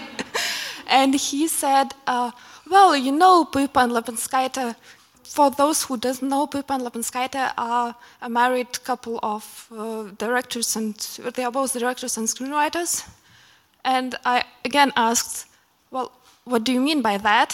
and 0.87 1.13
he 1.13 1.47
said, 1.47 1.93
uh, 2.07 2.31
Well, 2.69 2.95
you 2.95 3.11
know, 3.11 3.45
Pupa 3.45 3.79
and 3.79 3.91
Lepenskaite, 3.91 4.75
for 5.23 5.51
those 5.51 5.83
who 5.83 5.97
doesn't 5.97 6.27
know, 6.27 6.47
Pupa 6.47 6.73
and 6.73 6.83
Lepenskaite 6.83 7.51
are 7.57 7.95
a 8.21 8.29
married 8.29 8.83
couple 8.83 9.19
of 9.21 9.67
uh, 9.77 10.03
directors, 10.17 10.75
and 10.75 10.95
they 11.35 11.43
are 11.43 11.51
both 11.51 11.73
directors 11.73 12.17
and 12.17 12.27
screenwriters. 12.27 13.07
And 13.83 14.15
I 14.25 14.43
again 14.63 14.91
asked, 14.95 15.47
Well, 15.91 16.11
what 16.45 16.63
do 16.63 16.71
you 16.71 16.79
mean 16.79 17.01
by 17.01 17.17
that? 17.17 17.53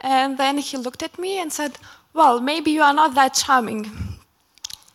And 0.00 0.36
then 0.36 0.58
he 0.58 0.76
looked 0.76 1.02
at 1.02 1.18
me 1.18 1.38
and 1.38 1.50
said, 1.50 1.78
Well, 2.14 2.38
maybe 2.38 2.70
you 2.70 2.80
are 2.80 2.94
not 2.94 3.16
that 3.16 3.34
charming. 3.34 3.90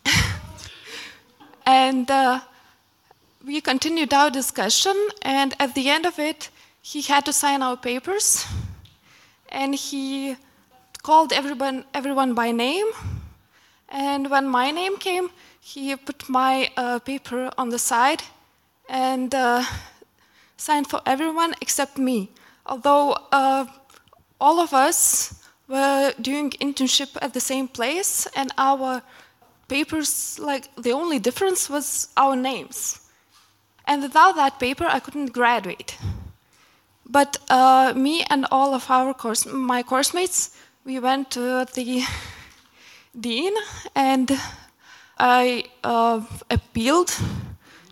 and 1.66 2.10
uh, 2.10 2.40
we 3.44 3.60
continued 3.60 4.14
our 4.14 4.30
discussion, 4.30 4.96
and 5.20 5.54
at 5.60 5.74
the 5.74 5.90
end 5.90 6.06
of 6.06 6.18
it, 6.18 6.48
he 6.80 7.02
had 7.02 7.26
to 7.26 7.32
sign 7.34 7.60
our 7.60 7.76
papers, 7.76 8.46
and 9.50 9.74
he 9.74 10.34
called 11.02 11.34
everyone, 11.34 11.84
everyone 11.92 12.32
by 12.32 12.52
name. 12.52 12.86
And 13.90 14.30
when 14.30 14.48
my 14.48 14.70
name 14.70 14.96
came, 14.96 15.28
he 15.60 15.94
put 15.96 16.26
my 16.26 16.70
uh, 16.74 17.00
paper 17.00 17.50
on 17.58 17.68
the 17.68 17.78
side 17.78 18.22
and 18.88 19.34
uh, 19.34 19.62
signed 20.56 20.86
for 20.86 21.02
everyone 21.04 21.54
except 21.60 21.98
me. 21.98 22.30
Although 22.64 23.12
uh, 23.30 23.66
all 24.40 24.58
of 24.58 24.72
us 24.72 25.39
were 25.70 26.12
doing 26.20 26.50
internship 26.60 27.16
at 27.22 27.32
the 27.32 27.40
same 27.40 27.68
place, 27.68 28.26
and 28.34 28.50
our 28.58 29.02
papers, 29.68 30.38
like 30.38 30.68
the 30.76 30.92
only 30.92 31.18
difference 31.20 31.70
was 31.70 32.08
our 32.16 32.34
names. 32.34 33.00
And 33.86 34.02
without 34.02 34.34
that 34.34 34.58
paper, 34.58 34.84
I 34.84 34.98
couldn't 34.98 35.32
graduate. 35.32 35.96
But 37.08 37.38
uh, 37.48 37.92
me 37.96 38.24
and 38.28 38.46
all 38.50 38.74
of 38.74 38.90
our 38.90 39.14
course, 39.14 39.46
my 39.46 39.82
course 39.82 40.12
mates, 40.12 40.56
we 40.84 40.98
went 40.98 41.30
to 41.32 41.66
the 41.74 42.04
dean, 43.20 43.52
and 43.94 44.30
I 45.18 45.64
uh, 45.84 46.20
appealed 46.50 47.16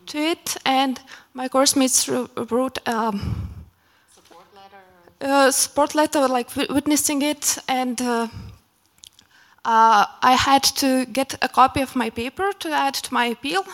to 0.07 0.19
it, 0.19 0.57
and 0.65 1.01
my 1.33 1.49
course 1.49 1.77
mates 1.77 2.09
wrote. 2.09 2.79
Um, 2.89 3.58
uh, 5.21 5.51
support 5.51 5.95
letter, 5.95 6.29
like 6.29 6.55
witnessing 6.57 7.23
it, 7.23 7.59
and 7.69 8.01
uh, 8.01 8.29
uh, 9.65 10.07
I 10.23 10.33
had 10.33 10.63
to 10.77 11.07
get 11.07 11.35
a 11.43 11.49
copy 11.49 11.81
of 11.81 11.97
my 11.97 12.11
paper 12.11 12.53
to 12.61 12.71
add 12.71 12.95
to 12.95 13.15
my 13.15 13.27
appeal. 13.27 13.65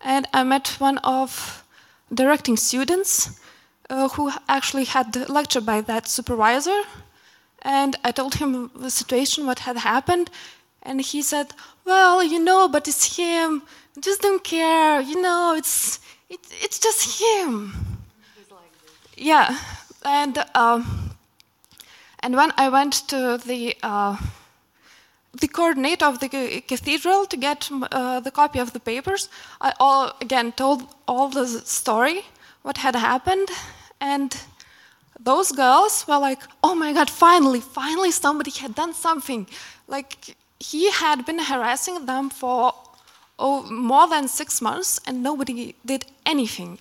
And 0.00 0.26
I 0.32 0.44
met 0.44 0.76
one 0.78 0.98
of 0.98 1.64
directing 2.12 2.56
students 2.56 3.40
uh, 3.90 4.08
who 4.08 4.32
actually 4.48 4.84
had 4.84 5.28
lectured 5.28 5.66
by 5.66 5.82
that 5.82 6.08
supervisor. 6.08 6.82
And 7.62 7.96
I 8.04 8.12
told 8.12 8.36
him 8.36 8.70
the 8.74 8.90
situation, 8.90 9.46
what 9.46 9.60
had 9.60 9.76
happened, 9.76 10.30
and 10.82 11.00
he 11.00 11.20
said, 11.20 11.52
"Well, 11.84 12.22
you 12.22 12.38
know, 12.38 12.68
but 12.68 12.88
it's 12.88 13.16
him. 13.16 13.62
Just 14.00 14.22
don't 14.22 14.42
care. 14.42 15.00
You 15.02 15.20
know, 15.20 15.54
it's 15.54 16.00
it, 16.30 16.40
it's 16.62 16.78
just 16.78 17.20
him." 17.20 17.74
Like 18.50 18.72
yeah 19.16 19.58
and 20.04 20.38
um, 20.54 21.10
and 22.20 22.36
when 22.36 22.52
I 22.56 22.68
went 22.68 23.08
to 23.08 23.38
the 23.38 23.76
uh, 23.82 24.16
the 25.32 25.48
coordinator 25.48 26.06
of 26.06 26.20
the 26.20 26.62
cathedral 26.66 27.26
to 27.26 27.36
get 27.36 27.68
uh, 27.72 28.20
the 28.20 28.30
copy 28.30 28.58
of 28.58 28.72
the 28.72 28.80
papers, 28.80 29.28
I 29.60 29.72
all 29.78 30.12
again 30.20 30.52
told 30.52 30.88
all 31.06 31.28
the 31.28 31.46
story, 31.46 32.22
what 32.62 32.78
had 32.78 32.94
happened, 32.94 33.48
and 34.00 34.36
those 35.18 35.52
girls 35.52 36.06
were 36.08 36.18
like, 36.18 36.42
"Oh 36.62 36.74
my 36.74 36.92
God! 36.92 37.10
Finally, 37.10 37.60
finally, 37.60 38.10
somebody 38.10 38.50
had 38.50 38.74
done 38.74 38.94
something." 38.94 39.46
Like 39.86 40.36
he 40.58 40.90
had 40.90 41.24
been 41.24 41.38
harassing 41.38 42.06
them 42.06 42.30
for 42.30 42.74
oh, 43.38 43.62
more 43.70 44.08
than 44.08 44.28
six 44.28 44.60
months, 44.60 45.00
and 45.06 45.22
nobody 45.22 45.74
did 45.84 46.06
anything 46.26 46.78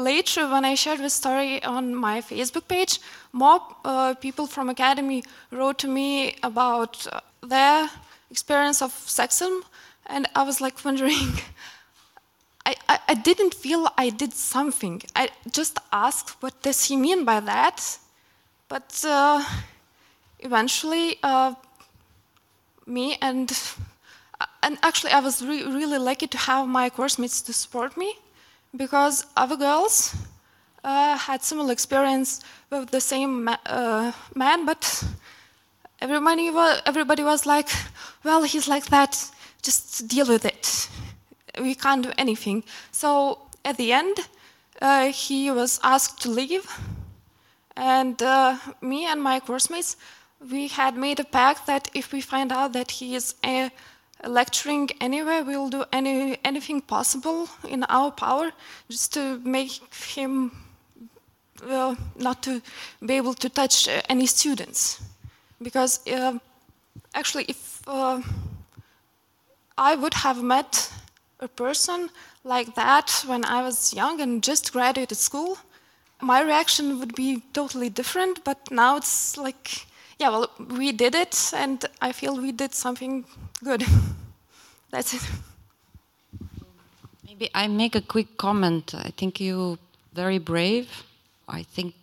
later, 0.00 0.48
when 0.48 0.64
I 0.64 0.74
shared 0.74 1.00
this 1.00 1.14
story 1.14 1.62
on 1.62 1.94
my 1.94 2.20
Facebook 2.20 2.66
page, 2.66 2.98
more 3.32 3.60
uh, 3.84 4.14
people 4.14 4.46
from 4.46 4.68
Academy 4.68 5.22
wrote 5.50 5.78
to 5.78 5.88
me 5.88 6.36
about 6.42 7.06
uh, 7.06 7.20
their 7.46 7.88
experience 8.30 8.82
of 8.82 8.90
sexism, 8.92 9.62
and 10.06 10.26
I 10.34 10.42
was 10.42 10.60
like 10.60 10.84
wondering. 10.84 11.28
I, 12.66 12.74
I, 12.88 12.98
I, 13.08 13.14
didn't 13.14 13.54
feel 13.54 13.88
I 13.96 14.10
did 14.10 14.34
something. 14.34 15.00
I 15.16 15.30
just 15.50 15.78
asked, 15.92 16.42
what 16.42 16.60
does 16.62 16.84
he 16.84 16.94
mean 16.94 17.24
by 17.24 17.40
that? 17.40 17.98
But 18.68 19.02
uh, 19.08 19.42
eventually, 20.40 21.18
uh, 21.22 21.54
me 22.86 23.16
and 23.22 23.50
and 24.62 24.78
actually, 24.82 25.12
I 25.12 25.20
was 25.20 25.42
re 25.42 25.64
really 25.64 25.98
lucky 25.98 26.26
to 26.26 26.38
have 26.38 26.68
my 26.68 26.90
course 26.90 27.18
mates 27.18 27.40
to 27.42 27.52
support 27.52 27.96
me 27.96 28.14
because 28.76 29.26
other 29.36 29.56
girls 29.56 30.14
uh, 30.84 31.16
had 31.16 31.42
similar 31.42 31.72
experience 31.72 32.40
with 32.70 32.90
the 32.90 33.00
same 33.00 33.44
ma 33.44 33.56
uh, 33.66 34.12
man, 34.34 34.64
but 34.64 35.04
everybody 36.00 36.50
was, 36.50 36.80
everybody 36.86 37.22
was 37.22 37.46
like, 37.46 37.68
well, 38.24 38.42
he's 38.42 38.68
like 38.68 38.86
that, 38.86 39.30
just 39.62 40.08
deal 40.08 40.26
with 40.26 40.44
it. 40.44 40.88
We 41.60 41.74
can't 41.74 42.02
do 42.02 42.12
anything. 42.16 42.64
So 42.92 43.38
at 43.64 43.76
the 43.76 43.92
end, 43.92 44.16
uh, 44.80 45.12
he 45.12 45.50
was 45.50 45.80
asked 45.82 46.22
to 46.22 46.30
leave, 46.30 46.66
and 47.76 48.22
uh, 48.22 48.56
me 48.80 49.06
and 49.06 49.22
my 49.22 49.40
coursemates, 49.40 49.96
we 50.50 50.68
had 50.68 50.96
made 50.96 51.20
a 51.20 51.24
pact 51.24 51.66
that 51.66 51.90
if 51.92 52.12
we 52.12 52.20
find 52.20 52.50
out 52.50 52.72
that 52.72 52.90
he 52.92 53.14
is 53.14 53.34
a 53.44 53.70
lecturing 54.26 54.90
anywhere. 55.00 55.44
We'll 55.44 55.70
do 55.70 55.84
any 55.92 56.38
anything 56.44 56.80
possible 56.82 57.48
in 57.68 57.84
our 57.84 58.10
power 58.10 58.52
just 58.88 59.12
to 59.14 59.40
make 59.44 59.80
him 59.94 60.52
not 62.16 62.42
to 62.42 62.62
be 63.04 63.14
able 63.14 63.34
to 63.34 63.48
touch 63.48 63.88
uh, 63.88 64.02
any 64.08 64.26
students. 64.26 65.00
Because 65.62 66.00
uh, 66.06 66.38
actually, 67.14 67.44
if 67.48 67.82
uh, 67.86 68.22
I 69.76 69.94
would 69.94 70.14
have 70.14 70.42
met 70.42 70.92
a 71.40 71.48
person 71.48 72.10
like 72.44 72.74
that 72.74 73.24
when 73.26 73.44
I 73.44 73.62
was 73.62 73.94
young 73.94 74.20
and 74.20 74.42
just 74.42 74.72
graduated 74.72 75.18
school, 75.18 75.58
my 76.20 76.40
reaction 76.42 76.98
would 76.98 77.14
be 77.14 77.42
totally 77.52 77.90
different. 77.90 78.44
But 78.44 78.70
now 78.70 78.96
it's 78.96 79.36
like, 79.36 79.86
yeah, 80.20 80.28
well, 80.28 80.50
we 80.76 80.92
did 80.92 81.14
it, 81.14 81.50
and 81.54 81.82
I 82.02 82.12
feel 82.12 82.36
we 82.36 82.52
did 82.52 82.74
something 82.74 83.24
good. 83.64 83.82
That's 84.90 85.14
it. 85.14 85.22
Maybe 87.26 87.48
I 87.54 87.68
make 87.68 87.94
a 87.94 88.02
quick 88.02 88.36
comment. 88.36 88.94
I 88.94 89.12
think 89.16 89.40
you 89.40 89.78
very 90.12 90.38
brave. 90.38 91.04
I 91.48 91.62
think 91.62 91.94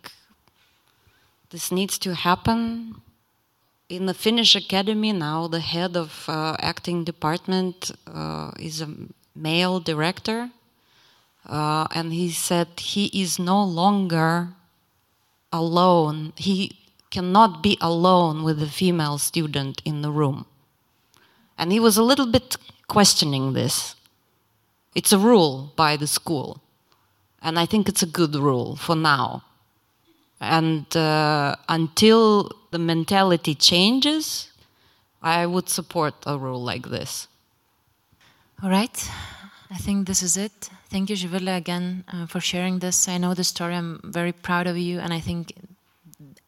this 1.50 1.70
needs 1.70 1.96
to 2.00 2.14
happen. 2.14 2.96
In 3.88 4.06
the 4.06 4.14
Finnish 4.14 4.56
Academy 4.56 5.12
now, 5.12 5.46
the 5.46 5.60
head 5.60 5.96
of 5.96 6.28
uh, 6.28 6.56
acting 6.58 7.04
department 7.04 7.92
uh, 8.12 8.50
is 8.58 8.80
a 8.80 8.88
male 9.36 9.78
director, 9.78 10.50
uh, 11.46 11.86
and 11.94 12.12
he 12.12 12.30
said 12.32 12.66
he 12.78 13.06
is 13.22 13.38
no 13.38 13.62
longer 13.62 14.48
alone. 15.52 16.32
He 16.36 16.78
cannot 17.10 17.62
be 17.62 17.78
alone 17.80 18.42
with 18.42 18.62
a 18.62 18.66
female 18.66 19.18
student 19.18 19.82
in 19.84 20.02
the 20.02 20.10
room. 20.10 20.46
And 21.56 21.72
he 21.72 21.80
was 21.80 21.96
a 21.96 22.02
little 22.02 22.26
bit 22.26 22.56
questioning 22.86 23.52
this. 23.52 23.96
It's 24.94 25.12
a 25.12 25.18
rule 25.18 25.72
by 25.76 25.96
the 25.96 26.06
school. 26.06 26.60
And 27.42 27.58
I 27.58 27.66
think 27.66 27.88
it's 27.88 28.02
a 28.02 28.06
good 28.06 28.34
rule 28.34 28.76
for 28.76 28.96
now. 28.96 29.44
And 30.40 30.96
uh, 30.96 31.56
until 31.68 32.52
the 32.70 32.78
mentality 32.78 33.54
changes, 33.54 34.50
I 35.22 35.46
would 35.46 35.68
support 35.68 36.14
a 36.26 36.38
rule 36.38 36.62
like 36.62 36.90
this. 36.90 37.26
All 38.62 38.70
right. 38.70 39.10
I 39.70 39.76
think 39.76 40.06
this 40.06 40.22
is 40.22 40.36
it. 40.36 40.70
Thank 40.90 41.10
you, 41.10 41.16
Jivile, 41.16 41.56
again 41.56 42.04
uh, 42.12 42.26
for 42.26 42.40
sharing 42.40 42.78
this. 42.78 43.08
I 43.08 43.18
know 43.18 43.34
the 43.34 43.44
story. 43.44 43.74
I'm 43.74 44.00
very 44.02 44.32
proud 44.32 44.66
of 44.66 44.78
you, 44.78 44.98
and 45.00 45.12
I 45.12 45.20
think 45.20 45.52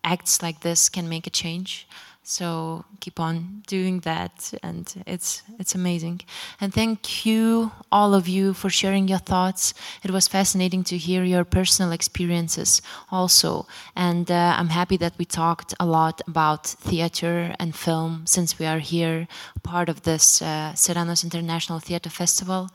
acts 0.05 0.43
like 0.43 0.61
this 0.61 0.89
can 0.89 1.09
make 1.09 1.27
a 1.27 1.31
change. 1.31 1.87
So 2.23 2.85
keep 3.01 3.19
on 3.19 3.63
doing 3.67 4.01
that, 4.01 4.53
and 4.63 4.87
it's 5.05 5.43
it's 5.59 5.75
amazing. 5.75 6.21
And 6.61 6.73
thank 6.73 7.27
you, 7.27 7.73
all 7.91 8.15
of 8.15 8.29
you, 8.29 8.53
for 8.55 8.71
sharing 8.71 9.09
your 9.09 9.19
thoughts. 9.19 9.75
It 10.05 10.11
was 10.11 10.29
fascinating 10.29 10.85
to 10.85 10.97
hear 10.97 11.25
your 11.25 11.45
personal 11.45 11.93
experiences 11.93 12.83
also. 13.11 13.67
And 13.97 14.31
uh, 14.31 14.55
I'm 14.59 14.69
happy 14.69 14.97
that 14.99 15.15
we 15.19 15.25
talked 15.25 15.75
a 15.81 15.87
lot 15.87 16.21
about 16.29 16.67
theater 16.67 17.55
and 17.59 17.75
film 17.75 18.27
since 18.27 18.59
we 18.59 18.67
are 18.67 18.81
here, 18.81 19.27
part 19.63 19.89
of 19.89 20.03
this 20.03 20.43
uh, 20.43 20.73
Sirenos 20.77 21.25
International 21.25 21.81
Theater 21.81 22.11
Festival. 22.11 22.71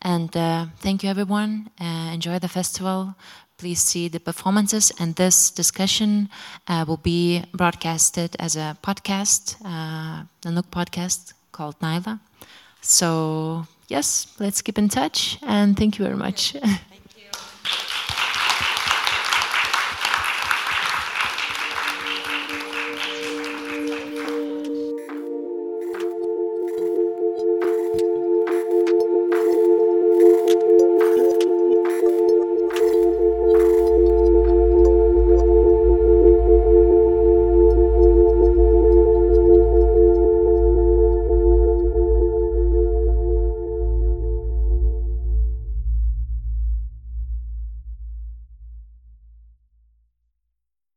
And 0.00 0.34
uh, 0.36 0.66
thank 0.78 1.02
you, 1.02 1.10
everyone. 1.10 1.70
Uh, 1.80 2.12
enjoy 2.14 2.38
the 2.38 2.48
festival 2.48 3.16
please 3.58 3.80
see 3.80 4.08
the 4.08 4.20
performances. 4.20 4.92
And 4.98 5.14
this 5.16 5.50
discussion 5.50 6.28
uh, 6.68 6.84
will 6.86 6.98
be 6.98 7.44
broadcasted 7.52 8.36
as 8.38 8.56
a 8.56 8.76
podcast, 8.82 9.56
uh, 9.64 10.24
the 10.42 10.50
Nook 10.50 10.70
podcast 10.70 11.32
called 11.52 11.78
Naila. 11.80 12.20
So, 12.80 13.66
yes, 13.88 14.26
let's 14.38 14.62
keep 14.62 14.78
in 14.78 14.88
touch. 14.88 15.38
And 15.42 15.76
thank 15.76 15.98
you 15.98 16.04
very 16.04 16.16
much. 16.16 16.56